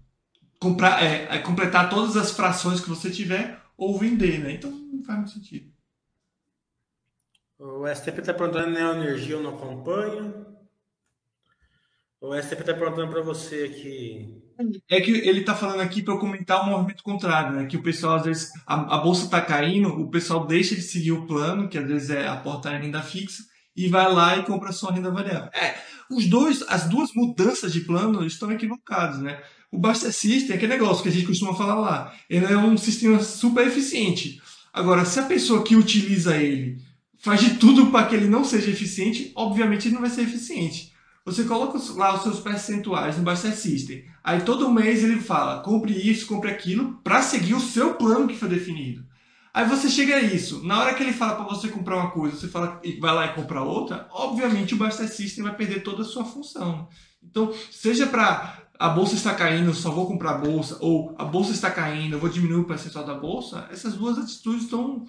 comprar, 0.60 1.04
é, 1.04 1.28
é, 1.30 1.38
completar 1.40 1.90
todas 1.90 2.16
as 2.16 2.32
frações 2.32 2.80
que 2.80 2.90
você 2.90 3.10
tiver 3.10 3.60
ou 3.76 3.98
vender, 3.98 4.40
né? 4.40 4.54
Então 4.54 4.70
não 4.70 5.04
faz 5.04 5.18
muito 5.18 5.32
sentido. 5.32 5.75
O 7.58 7.88
STP 7.88 8.20
está 8.20 8.34
perguntando 8.34 8.72
Neoenergia 8.72 9.36
eu 9.36 9.44
não 9.44 9.56
acompanho. 9.56 10.46
O 12.20 12.36
STP 12.36 12.62
está 12.62 12.74
perguntando 12.74 13.12
para 13.12 13.22
você 13.22 13.64
aqui. 13.64 14.42
É 14.90 15.00
que 15.00 15.12
ele 15.12 15.42
está 15.42 15.56
falando 15.56 15.82
aqui 15.82 16.02
para 16.02 16.14
eu 16.14 16.20
comentar 16.20 16.62
o 16.62 16.70
movimento 16.70 17.04
contrário, 17.04 17.56
né? 17.56 17.66
Que 17.66 17.78
o 17.78 17.84
pessoal, 17.84 18.16
às 18.16 18.26
vezes, 18.26 18.52
a, 18.66 18.96
a 18.96 18.98
bolsa 19.00 19.26
está 19.26 19.42
caindo, 19.42 19.90
o 19.90 20.10
pessoal 20.10 20.46
deixa 20.46 20.76
de 20.76 20.82
seguir 20.82 21.12
o 21.12 21.28
plano, 21.28 21.70
que 21.70 21.78
às 21.78 21.88
vezes 21.88 22.10
é 22.10 22.28
aportar 22.28 22.76
em 22.76 22.86
renda 22.86 23.02
fixa, 23.02 23.44
e 23.76 23.88
vai 23.90 24.12
lá 24.12 24.38
e 24.38 24.44
compra 24.44 24.72
só 24.72 24.90
renda 24.92 25.12
variável. 25.12 25.50
É, 25.54 25.76
os 26.10 26.26
dois, 26.28 26.64
as 26.70 26.88
duas 26.90 27.12
mudanças 27.14 27.74
de 27.74 27.82
plano 27.82 28.26
estão 28.26 28.52
equivocadas, 28.52 29.20
né? 29.20 29.42
O 29.72 29.78
Buster 29.78 30.12
System 30.12 30.54
é 30.54 30.56
aquele 30.56 30.74
negócio 30.74 31.04
que 31.04 31.10
a 31.10 31.12
gente 31.12 31.28
costuma 31.28 31.54
falar 31.54 31.76
lá. 31.76 32.14
Ele 32.30 32.46
é 32.46 32.58
um 32.58 32.78
sistema 32.78 33.22
super 33.22 33.68
eficiente. 33.68 34.42
Agora, 34.74 35.04
se 35.04 35.20
a 35.20 35.24
pessoa 35.24 35.64
que 35.64 35.76
utiliza 35.76 36.38
ele 36.38 36.85
faz 37.26 37.42
de 37.42 37.56
tudo 37.56 37.88
para 37.88 38.06
que 38.06 38.14
ele 38.14 38.28
não 38.28 38.46
seja 38.46 38.70
eficiente, 38.70 39.32
obviamente 39.36 39.88
ele 39.88 39.96
não 39.96 40.02
vai 40.02 40.12
ser 40.12 40.22
eficiente. 40.22 40.94
Você 41.26 41.44
coloca 41.44 41.80
lá 41.96 42.14
os 42.14 42.22
seus 42.22 42.40
percentuais 42.40 43.18
no 43.18 43.24
Buster 43.24 43.52
System. 43.52 44.06
Aí 44.24 44.42
todo 44.42 44.72
mês 44.72 45.04
ele 45.04 45.20
fala, 45.20 45.64
compre 45.64 45.92
isso, 45.92 46.28
compre 46.28 46.52
aquilo, 46.52 47.00
para 47.04 47.24
seguir 47.24 47.56
o 47.56 47.60
seu 47.60 47.96
plano 47.96 48.28
que 48.28 48.38
foi 48.38 48.48
definido. 48.48 49.04
Aí 49.52 49.68
você 49.68 49.90
chega 49.90 50.18
a 50.18 50.22
isso. 50.22 50.64
Na 50.64 50.80
hora 50.80 50.94
que 50.94 51.02
ele 51.02 51.14
fala 51.14 51.34
para 51.34 51.46
você 51.46 51.68
comprar 51.68 51.96
uma 51.96 52.12
coisa, 52.12 52.38
você 52.38 52.48
fala 52.48 52.80
vai 53.00 53.16
lá 53.16 53.26
e 53.26 53.34
comprar 53.34 53.64
outra, 53.64 54.08
obviamente 54.12 54.76
o 54.76 54.78
Buster 54.78 55.10
System 55.10 55.46
vai 55.46 55.56
perder 55.56 55.82
toda 55.82 56.04
a 56.04 56.06
sua 56.06 56.26
função. 56.26 56.88
Então, 57.24 57.52
seja 57.72 58.06
para 58.06 58.60
a 58.78 58.90
bolsa 58.90 59.16
está 59.16 59.34
caindo, 59.34 59.74
só 59.74 59.90
vou 59.90 60.06
comprar 60.06 60.36
a 60.36 60.38
bolsa, 60.38 60.78
ou 60.80 61.16
a 61.18 61.26
bolsa 61.26 61.54
está 61.54 61.72
caindo, 61.72 62.20
vou 62.20 62.30
diminuir 62.30 62.60
o 62.60 62.66
percentual 62.66 63.04
da 63.04 63.16
bolsa, 63.16 63.68
essas 63.72 63.96
duas 63.96 64.16
atitudes 64.20 64.66
estão 64.66 65.08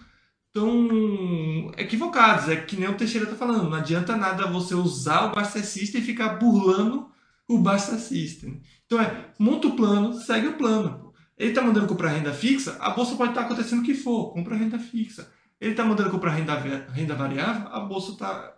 estão 0.56 1.70
equivocados. 1.76 2.48
É 2.48 2.56
que 2.56 2.76
nem 2.76 2.88
o 2.88 2.96
Teixeira 2.96 3.26
está 3.26 3.36
falando. 3.36 3.68
Não 3.68 3.76
adianta 3.76 4.16
nada 4.16 4.50
você 4.50 4.74
usar 4.74 5.26
o 5.26 5.34
Basta 5.34 5.62
System 5.62 6.00
e 6.00 6.04
ficar 6.04 6.30
burlando 6.38 7.08
o 7.46 7.58
Basta 7.58 7.98
System. 7.98 8.62
Então 8.86 9.00
é, 9.00 9.26
monta 9.38 9.68
o 9.68 9.76
plano, 9.76 10.14
segue 10.14 10.48
o 10.48 10.56
plano. 10.56 11.12
Ele 11.38 11.50
está 11.50 11.60
mandando 11.60 11.86
comprar 11.86 12.10
renda 12.10 12.32
fixa, 12.32 12.78
a 12.80 12.90
bolsa 12.90 13.14
pode 13.14 13.32
estar 13.32 13.42
tá 13.42 13.46
acontecendo 13.46 13.80
o 13.80 13.84
que 13.84 13.94
for, 13.94 14.32
compra 14.32 14.56
renda 14.56 14.78
fixa. 14.78 15.30
Ele 15.60 15.72
está 15.72 15.84
mandando 15.84 16.10
comprar 16.10 16.30
renda, 16.30 16.54
renda 16.90 17.14
variável, 17.14 17.68
a 17.68 17.80
bolsa 17.80 18.16
tá, 18.16 18.54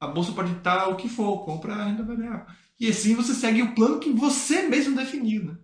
a 0.00 0.08
bolsa 0.08 0.32
pode 0.32 0.50
estar 0.52 0.80
tá 0.80 0.88
o 0.88 0.96
que 0.96 1.08
for, 1.08 1.44
compra 1.44 1.84
renda 1.84 2.02
variável. 2.02 2.44
E 2.80 2.88
assim 2.88 3.14
você 3.14 3.32
segue 3.32 3.62
o 3.62 3.76
plano 3.76 4.00
que 4.00 4.10
você 4.10 4.62
mesmo 4.68 4.96
definiu, 4.96 5.44
né? 5.44 5.56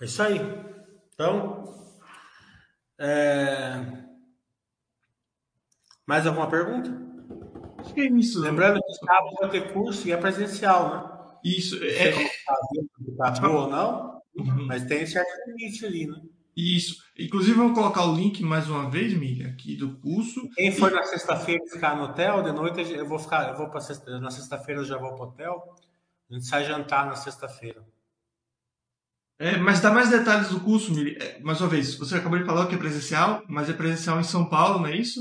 É 0.00 0.04
isso 0.04 0.22
aí. 0.22 0.40
Então, 1.12 1.64
é... 2.98 3.84
mais 6.06 6.26
alguma 6.26 6.48
pergunta? 6.48 6.90
Acho 7.78 7.94
que 7.94 8.00
é 8.00 8.10
isso. 8.10 8.40
Lembrando 8.40 8.80
que 8.82 8.94
sábado 8.94 9.36
vai 9.40 9.50
ter 9.50 9.72
curso 9.72 10.08
e 10.08 10.12
é 10.12 10.16
presencial, 10.16 10.90
né? 10.90 11.38
Isso. 11.44 11.82
É, 11.82 12.08
é... 12.08 12.30
Tá 13.16 13.30
boa 13.40 13.64
ou 13.64 13.70
não, 13.70 14.22
uhum. 14.36 14.66
mas 14.66 14.84
tem 14.84 15.06
certo 15.06 15.28
limite 15.46 15.84
ali, 15.84 16.06
né? 16.06 16.20
Isso. 16.56 17.02
Inclusive, 17.18 17.58
eu 17.58 17.66
vou 17.66 17.74
colocar 17.74 18.04
o 18.04 18.14
link 18.14 18.42
mais 18.42 18.68
uma 18.68 18.90
vez, 18.90 19.14
Miriam, 19.14 19.48
aqui 19.48 19.76
do 19.76 19.96
curso. 19.98 20.48
Quem 20.54 20.72
for 20.72 20.90
na 20.90 21.02
sexta-feira 21.04 21.62
ficar 21.70 21.96
no 21.96 22.04
hotel, 22.04 22.42
de 22.42 22.52
noite 22.52 22.92
eu 22.92 23.06
vou 23.06 23.18
ficar, 23.18 23.50
eu 23.50 23.56
vou 23.56 23.68
para 23.68 23.80
sexta, 23.80 24.18
na 24.18 24.30
sexta-feira 24.30 24.80
eu 24.80 24.84
já 24.84 24.98
vou 24.98 25.14
para 25.14 25.24
o 25.24 25.28
hotel. 25.28 25.76
A 26.30 26.34
gente 26.34 26.46
sai 26.46 26.64
jantar 26.64 27.06
na 27.06 27.16
sexta-feira. 27.16 27.82
É, 29.40 29.56
mas 29.56 29.80
dá 29.80 29.90
mais 29.90 30.10
detalhes 30.10 30.50
do 30.50 30.60
curso, 30.60 30.92
Miri. 30.92 31.16
É, 31.18 31.40
mais 31.40 31.58
uma 31.62 31.70
vez, 31.70 31.94
você 31.94 32.16
acabou 32.16 32.38
de 32.38 32.44
falar 32.44 32.66
que 32.66 32.74
é 32.74 32.78
presencial, 32.78 33.42
mas 33.48 33.70
é 33.70 33.72
presencial 33.72 34.20
em 34.20 34.22
São 34.22 34.46
Paulo, 34.46 34.80
não 34.80 34.86
é 34.86 34.94
isso? 34.94 35.18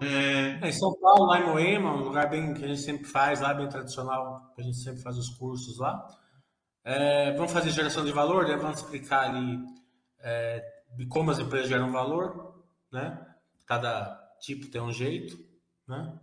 É... 0.00 0.58
é 0.62 0.68
em 0.70 0.72
São 0.72 0.98
Paulo, 0.98 1.26
lá 1.26 1.40
em 1.40 1.44
Moema, 1.44 1.94
um 1.94 2.04
lugar 2.04 2.30
bem 2.30 2.54
que 2.54 2.64
a 2.64 2.68
gente 2.68 2.80
sempre 2.80 3.04
faz, 3.04 3.42
lá 3.42 3.52
bem 3.52 3.68
tradicional, 3.68 4.50
que 4.54 4.62
a 4.62 4.64
gente 4.64 4.78
sempre 4.78 5.02
faz 5.02 5.18
os 5.18 5.28
cursos 5.28 5.78
lá. 5.78 6.08
É, 6.82 7.34
vamos 7.34 7.52
fazer 7.52 7.68
geração 7.68 8.02
de 8.02 8.12
valor, 8.12 8.48
né? 8.48 8.56
vamos 8.56 8.78
explicar 8.78 9.28
ali 9.28 9.58
é, 10.20 10.64
de 10.96 11.06
como 11.06 11.30
as 11.30 11.38
empresas 11.38 11.68
geram 11.68 11.92
valor, 11.92 12.64
né? 12.90 13.26
Cada 13.66 14.18
tipo 14.40 14.70
tem 14.70 14.80
um 14.80 14.92
jeito, 14.92 15.36
né? 15.86 16.18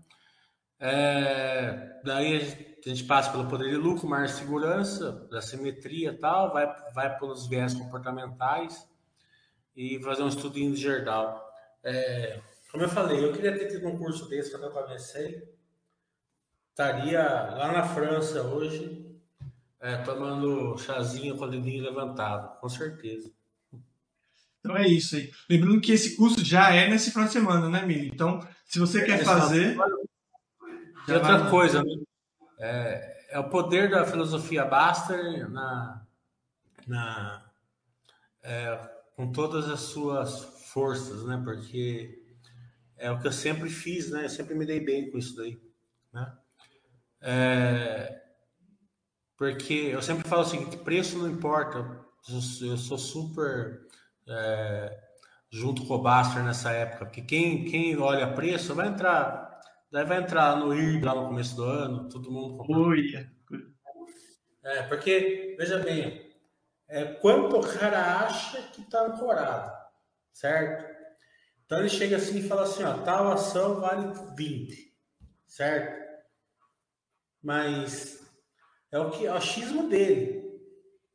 É, 0.80 2.02
daí 2.04 2.36
a 2.36 2.40
gente 2.40 2.71
a 2.90 2.94
gente 2.94 3.06
passa 3.06 3.32
pelo 3.32 3.48
poder 3.48 3.70
de 3.70 3.76
lucro, 3.76 4.08
mais 4.08 4.32
segurança, 4.32 5.28
da 5.30 5.42
simetria 5.42 6.12
e 6.12 6.18
tal, 6.18 6.52
vai, 6.52 6.68
vai 6.94 7.18
pelos 7.18 7.48
viés 7.48 7.74
comportamentais. 7.74 8.90
e 9.76 10.02
fazer 10.04 10.24
um 10.24 10.28
estudinho 10.28 10.74
de 10.74 10.82
Gerdau. 10.82 11.42
É, 11.84 12.42
como 12.72 12.84
eu 12.84 12.90
falei, 12.90 13.24
eu 13.24 13.32
queria 13.32 13.58
ter 13.58 13.68
tido 13.68 13.88
um 13.88 13.98
curso 13.98 14.28
desse 14.28 14.52
quando 14.52 14.66
eu 14.66 14.72
comecei. 14.72 15.44
Estaria 16.70 17.22
lá 17.22 17.72
na 17.72 17.84
França 17.84 18.42
hoje, 18.44 19.06
é, 19.80 19.98
tomando 19.98 20.78
chazinho 20.78 21.38
com 21.38 21.46
o 21.46 21.50
dedinho 21.50 21.84
levantado, 21.84 22.60
com 22.60 22.70
certeza. 22.70 23.32
Então 24.60 24.78
é 24.78 24.88
isso 24.88 25.16
aí. 25.16 25.32
Lembrando 25.50 25.82
que 25.82 25.92
esse 25.92 26.16
curso 26.16 26.44
já 26.44 26.74
é 26.74 26.88
nesse 26.88 27.12
final 27.12 27.28
de 27.28 27.34
semana, 27.34 27.70
né, 27.70 27.86
Mili? 27.86 28.10
Então, 28.14 28.40
se 28.66 28.80
você 28.80 29.04
quer 29.04 29.24
fazer. 29.24 29.76
E 31.08 31.12
outra 31.12 31.50
coisa, 31.50 31.84
né? 31.84 31.96
É, 32.62 33.26
é, 33.32 33.40
o 33.40 33.50
poder 33.50 33.90
da 33.90 34.06
filosofia 34.06 34.64
Baster 34.64 35.50
na, 35.50 36.06
na, 36.88 37.52
é, 38.44 38.78
com 39.16 39.32
todas 39.32 39.68
as 39.68 39.80
suas 39.80 40.44
forças, 40.72 41.26
né? 41.26 41.42
Porque 41.44 42.24
é 42.96 43.10
o 43.10 43.20
que 43.20 43.28
eu 43.28 43.32
sempre 43.32 43.68
fiz, 43.68 44.12
né? 44.12 44.26
Eu 44.26 44.30
sempre 44.30 44.54
me 44.54 44.66
dei 44.66 44.80
bem 44.80 45.10
com 45.10 45.18
isso 45.18 45.36
daí, 45.36 45.60
né? 46.14 46.38
É, 47.20 48.22
porque 49.36 49.90
eu 49.92 50.02
sempre 50.04 50.28
falo 50.28 50.44
o 50.44 50.46
seguinte, 50.46 50.78
preço 50.78 51.18
não 51.18 51.28
importa. 51.28 52.00
Eu 52.62 52.78
sou 52.78 52.98
super 53.00 53.88
é, 54.28 55.04
junto 55.50 55.88
com 55.88 55.96
o 55.96 56.02
Baster 56.02 56.44
nessa 56.44 56.72
época, 56.72 57.06
porque 57.06 57.22
quem, 57.22 57.66
quem 57.66 57.98
olha 57.98 58.34
preço 58.34 58.76
vai 58.76 58.88
entrar, 58.88 59.51
daí 59.92 60.06
vai 60.06 60.20
entrar 60.20 60.56
no 60.56 60.74
IRB 60.74 61.06
lá 61.06 61.16
no 61.16 61.28
começo 61.28 61.56
do 61.56 61.64
ano, 61.64 62.10
todo 62.10 62.32
mundo 62.32 62.64
Ui. 62.70 63.30
É, 64.64 64.84
porque, 64.84 65.56
veja 65.58 65.80
bem, 65.80 66.32
é, 66.88 67.06
quanto 67.16 67.58
o 67.58 67.80
cara 67.80 68.20
acha 68.20 68.62
que 68.74 68.82
está 68.82 69.06
ancorado, 69.06 69.72
certo? 70.32 70.90
Então 71.66 71.80
ele 71.80 71.90
chega 71.90 72.18
assim 72.18 72.40
e 72.40 72.48
fala 72.48 72.64
assim, 72.64 72.84
ó, 72.84 72.94
tal 73.00 73.32
ação 73.32 73.80
vale 73.80 74.14
20, 74.36 74.94
certo? 75.48 76.02
Mas 77.42 78.22
é 78.92 79.00
o 79.00 79.10
que 79.10 79.26
é 79.26 79.32
o 79.32 79.36
achismo 79.36 79.90
dele, 79.90 80.60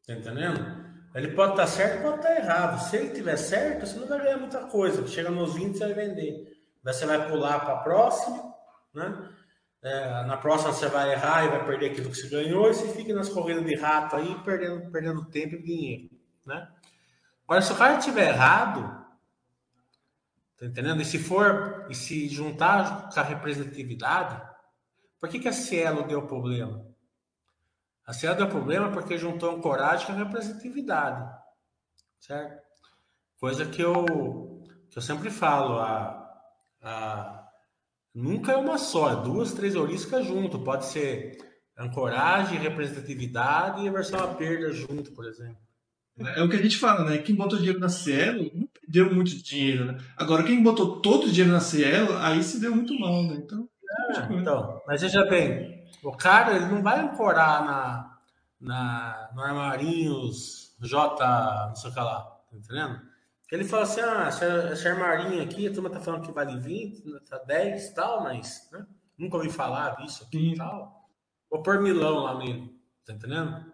tá 0.06 0.14
entendendo? 0.14 0.86
Ele 1.14 1.28
pode 1.28 1.52
estar 1.52 1.66
certo, 1.66 2.02
pode 2.02 2.16
estar 2.16 2.36
errado. 2.36 2.78
Se 2.90 2.96
ele 2.96 3.10
tiver 3.10 3.36
certo, 3.36 3.86
você 3.86 3.98
não 3.98 4.06
vai 4.06 4.18
ganhar 4.18 4.36
muita 4.36 4.66
coisa. 4.66 5.06
Chega 5.06 5.30
nos 5.30 5.54
20, 5.54 5.78
você 5.78 5.86
vai 5.86 5.94
vender. 5.94 6.54
Daí 6.82 6.92
você 6.92 7.06
vai 7.06 7.26
pular 7.30 7.60
para 7.60 7.74
a 7.74 7.82
próxima, 7.82 8.54
né? 8.96 9.30
É, 9.82 10.24
na 10.24 10.36
próxima 10.36 10.72
você 10.72 10.88
vai 10.88 11.12
errar 11.12 11.44
e 11.44 11.48
vai 11.48 11.64
perder 11.64 11.90
aquilo 11.90 12.10
que 12.10 12.16
você 12.16 12.28
ganhou 12.28 12.68
e 12.68 12.74
você 12.74 12.88
fica 12.88 13.14
nas 13.14 13.28
corridas 13.28 13.64
de 13.64 13.76
rato 13.76 14.16
aí, 14.16 14.34
perdendo, 14.42 14.90
perdendo 14.90 15.26
tempo 15.26 15.54
e 15.54 15.62
dinheiro, 15.62 16.10
né? 16.44 16.68
Agora, 17.44 17.62
se 17.62 17.72
o 17.72 17.76
cara 17.76 17.98
tiver 17.98 18.30
errado, 18.30 18.82
tá 20.58 20.66
entendendo? 20.66 21.00
E 21.00 21.04
se 21.04 21.18
for, 21.18 21.86
e 21.88 21.94
se 21.94 22.28
juntar 22.28 23.10
com 23.10 23.20
a 23.20 23.22
representatividade, 23.22 24.42
por 25.20 25.28
que, 25.28 25.38
que 25.38 25.48
a 25.48 25.52
Cielo 25.52 26.04
deu 26.08 26.26
problema? 26.26 26.84
A 28.04 28.12
Cielo 28.12 28.36
deu 28.36 28.48
problema 28.48 28.90
porque 28.90 29.18
juntou 29.18 29.54
ancoragem 29.54 30.06
com 30.06 30.12
a 30.12 30.16
representatividade, 30.16 31.32
certo? 32.18 32.60
Coisa 33.38 33.66
que 33.66 33.82
eu, 33.82 34.64
que 34.90 34.98
eu 34.98 35.02
sempre 35.02 35.30
falo, 35.30 35.78
a, 35.78 36.40
a, 36.82 37.35
nunca 38.16 38.52
é 38.52 38.56
uma 38.56 38.78
só, 38.78 39.12
é 39.12 39.22
duas, 39.22 39.52
três 39.52 39.74
heurísticas 39.74 40.26
junto. 40.26 40.58
Pode 40.58 40.86
ser 40.86 41.36
ancoragem, 41.78 42.58
representatividade 42.58 43.84
e 43.84 43.90
versão 43.90 44.18
a 44.18 44.28
perda 44.28 44.72
junto, 44.72 45.12
por 45.12 45.26
exemplo. 45.26 45.58
É 46.18 46.42
o 46.42 46.48
que 46.48 46.56
a 46.56 46.62
gente 46.62 46.78
fala, 46.78 47.04
né? 47.04 47.18
Quem 47.18 47.34
botou 47.34 47.58
dinheiro 47.58 47.78
na 47.78 47.90
Cielo 47.90 48.50
não 48.54 48.66
perdeu 48.68 49.14
muito 49.14 49.36
dinheiro, 49.42 49.84
né? 49.84 49.98
Agora, 50.16 50.42
quem 50.42 50.62
botou 50.62 51.00
todo 51.00 51.24
o 51.24 51.30
dinheiro 51.30 51.52
na 51.52 51.60
Cielo, 51.60 52.16
aí 52.16 52.42
se 52.42 52.58
deu 52.58 52.74
muito 52.74 52.98
mal, 52.98 53.22
né? 53.24 53.34
Então, 53.34 53.68
é, 54.16 54.32
então 54.32 54.80
mas 54.86 55.02
veja 55.02 55.22
bem, 55.26 55.84
o 56.02 56.12
cara 56.12 56.56
ele 56.56 56.66
não 56.66 56.82
vai 56.82 57.00
ancorar 57.00 57.66
na, 57.66 58.18
na, 58.58 59.30
no 59.34 59.42
Armarinhos 59.42 60.74
J, 60.80 61.68
não 61.68 61.76
sei 61.76 61.90
o 61.90 61.92
que 61.92 62.00
lá, 62.00 62.20
tá 62.20 62.56
entendendo? 62.56 62.98
Ele 63.50 63.64
fala 63.64 63.82
assim: 63.84 64.00
ah, 64.00 64.26
essa, 64.28 64.44
essa 64.44 64.88
armarinho 64.88 65.42
aqui, 65.42 65.66
a 65.66 65.72
turma 65.72 65.90
tá 65.90 66.00
falando 66.00 66.26
que 66.26 66.32
vale 66.32 66.58
20, 66.58 67.20
tá 67.28 67.38
10 67.38 67.84
e 67.84 67.94
tal, 67.94 68.22
mas 68.22 68.68
né? 68.72 68.86
nunca 69.16 69.36
ouvi 69.36 69.50
falar 69.50 69.96
disso 69.96 70.24
aqui 70.24 70.52
e 70.52 70.56
tal. 70.56 71.08
Vou 71.50 71.62
pôr 71.62 71.80
milão 71.80 72.20
lá 72.20 72.38
nele, 72.38 72.74
tá 73.04 73.12
entendendo? 73.12 73.72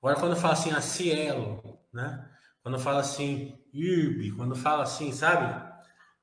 Agora, 0.00 0.20
quando 0.20 0.36
fala 0.36 0.52
assim, 0.52 0.70
a 0.70 0.80
Cielo, 0.80 1.80
né? 1.92 2.30
Quando 2.62 2.78
fala 2.78 3.00
assim, 3.00 3.58
IRB, 3.72 4.32
quando 4.32 4.54
fala 4.54 4.84
assim, 4.84 5.10
sabe? 5.12 5.66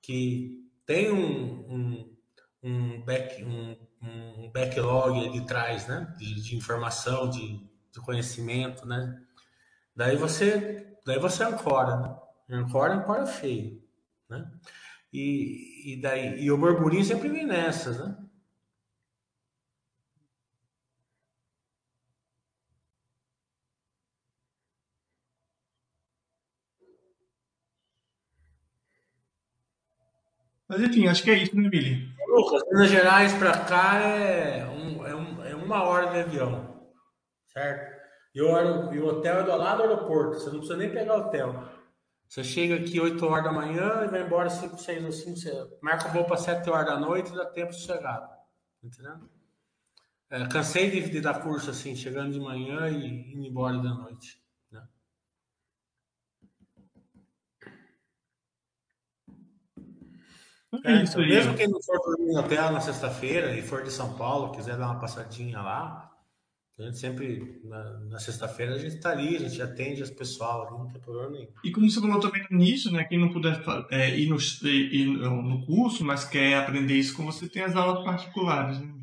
Que 0.01 0.63
tem 0.85 1.11
um, 1.11 1.65
um, 1.69 2.17
um, 2.63 3.01
back, 3.01 3.43
um 3.43 3.75
um 4.05 4.49
backlog 4.51 5.29
de 5.29 5.45
trás, 5.45 5.87
né? 5.87 6.13
De, 6.17 6.41
de 6.41 6.55
informação, 6.55 7.29
de, 7.29 7.59
de, 7.91 7.99
conhecimento, 8.01 8.85
né? 8.85 9.19
Daí 9.95 10.15
você, 10.15 10.97
daí 11.05 11.19
você 11.19 11.43
ancora, 11.43 11.97
né? 11.97 12.15
Ancora, 12.49 12.93
ancora 12.93 13.25
feio, 13.25 13.81
né? 14.29 14.51
E, 15.11 15.93
e 15.93 16.01
daí 16.01 16.41
e 16.43 16.51
o 16.51 16.57
burburinho 16.57 17.03
sempre 17.03 17.29
vem 17.29 17.45
nessas, 17.45 17.97
né? 17.99 18.17
Mas 30.67 30.81
enfim, 30.81 31.07
acho 31.07 31.23
que 31.23 31.31
é 31.31 31.35
isso, 31.37 31.55
né, 31.55 31.69
Billy? 31.69 32.09
Lucas, 32.27 32.63
Minas 32.71 32.89
Gerais 32.89 33.33
para 33.33 33.57
cá 33.65 33.99
é, 33.99 34.65
um, 34.67 35.05
é, 35.05 35.15
um, 35.15 35.45
é, 35.45 35.55
uma 35.55 35.83
hora 35.83 36.11
de 36.11 36.19
avião, 36.19 36.89
certo? 37.47 37.95
E 38.33 38.41
o, 38.41 38.93
e 38.93 38.99
o 38.99 39.07
hotel 39.07 39.39
é 39.39 39.43
do 39.43 39.55
lado 39.55 39.77
do 39.77 39.83
aeroporto, 39.83 40.39
você 40.39 40.49
não 40.49 40.57
precisa 40.57 40.77
nem 40.77 40.91
pegar 40.91 41.15
hotel. 41.15 41.74
Você 42.27 42.43
chega 42.43 42.75
aqui 42.75 42.99
8 42.99 43.25
horas 43.25 43.43
da 43.43 43.51
manhã 43.51 44.03
e 44.03 44.07
vai 44.07 44.23
embora 44.23 44.49
5, 44.49 44.77
6 44.77 45.05
ou 45.05 45.11
5, 45.11 45.37
você 45.37 45.69
marca 45.81 46.09
o 46.09 46.11
voo 46.11 46.25
para 46.25 46.37
7 46.37 46.69
horas 46.69 46.85
da 46.85 46.99
noite 46.99 47.31
e 47.31 47.35
dá 47.35 47.45
tempo 47.45 47.71
de 47.71 47.79
chegar. 47.79 48.19
Tá 48.19 48.43
entendendo? 48.83 49.29
É, 50.29 50.47
cansei 50.47 50.89
de, 50.89 51.09
de, 51.09 51.21
dar 51.21 51.41
curso 51.41 51.69
assim, 51.69 51.95
chegando 51.95 52.33
de 52.33 52.39
manhã 52.39 52.89
e 52.89 53.33
indo 53.33 53.45
embora 53.45 53.77
da 53.77 53.93
noite. 53.93 54.43
É, 60.83 61.03
então, 61.03 61.21
mesmo 61.21 61.55
quem 61.55 61.67
não 61.67 61.81
for 61.81 61.97
dormir 61.99 62.33
no 62.33 62.39
hotel 62.39 62.71
na 62.71 62.81
sexta-feira 62.81 63.55
e 63.55 63.61
for 63.61 63.83
de 63.83 63.91
São 63.91 64.17
Paulo, 64.17 64.51
quiser 64.51 64.77
dar 64.77 64.87
uma 64.87 64.99
passadinha 64.99 65.61
lá, 65.61 66.11
a 66.77 66.83
gente 66.83 66.97
sempre, 66.97 67.61
na, 67.63 67.99
na 68.01 68.19
sexta-feira, 68.19 68.75
a 68.75 68.77
gente 68.77 68.95
está 68.95 69.11
ali, 69.11 69.37
a 69.37 69.39
gente 69.39 69.61
atende 69.61 70.03
as 70.03 70.09
pessoal 70.09 70.67
ali, 70.67 70.77
não 70.77 70.89
tem 70.89 71.01
problema 71.01 71.29
nenhum. 71.29 71.47
E 71.63 71.71
como 71.71 71.89
você 71.89 72.01
falou 72.01 72.19
também 72.19 72.45
no 72.49 72.57
início, 72.61 72.91
né, 72.91 73.05
quem 73.05 73.17
não 73.17 73.31
puder 73.31 73.63
é, 73.89 74.17
ir, 74.17 74.27
no, 74.27 74.37
ir 74.67 75.05
no 75.07 75.65
curso, 75.65 76.03
mas 76.03 76.25
quer 76.25 76.57
aprender 76.57 76.95
isso 76.95 77.15
com 77.15 77.25
você, 77.25 77.47
tem 77.47 77.63
as 77.63 77.75
aulas 77.75 78.03
particulares, 78.03 78.79
né? 78.79 78.93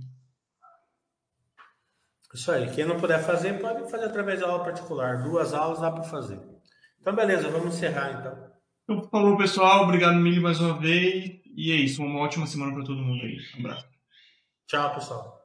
Isso 2.35 2.51
aí, 2.51 2.70
quem 2.75 2.87
não 2.87 2.99
puder 2.99 3.23
fazer, 3.23 3.59
pode 3.61 3.91
fazer 3.91 4.07
através 4.07 4.41
da 4.41 4.49
aula 4.49 4.64
particular. 4.64 5.23
Duas 5.23 5.53
aulas 5.53 5.81
dá 5.81 5.91
para 5.91 6.03
fazer. 6.03 6.41
Então, 6.99 7.14
beleza, 7.14 7.51
vamos 7.51 7.75
encerrar 7.75 8.20
então. 8.20 8.53
Então, 8.85 9.09
falou 9.11 9.37
pessoal, 9.37 9.85
obrigado 9.85 10.16
Mili 10.16 10.41
mais 10.41 10.61
uma 10.61 10.79
vez. 10.79 11.43
E 11.55 11.70
é 11.70 11.77
isso, 11.77 12.03
uma 12.03 12.20
ótima 12.20 12.47
semana 12.47 12.73
para 12.73 12.85
todo 12.85 13.03
mundo 13.03 13.23
aí. 13.23 13.37
Um 13.57 13.61
abraço. 13.61 13.87
Tchau, 14.66 14.95
pessoal. 14.95 15.41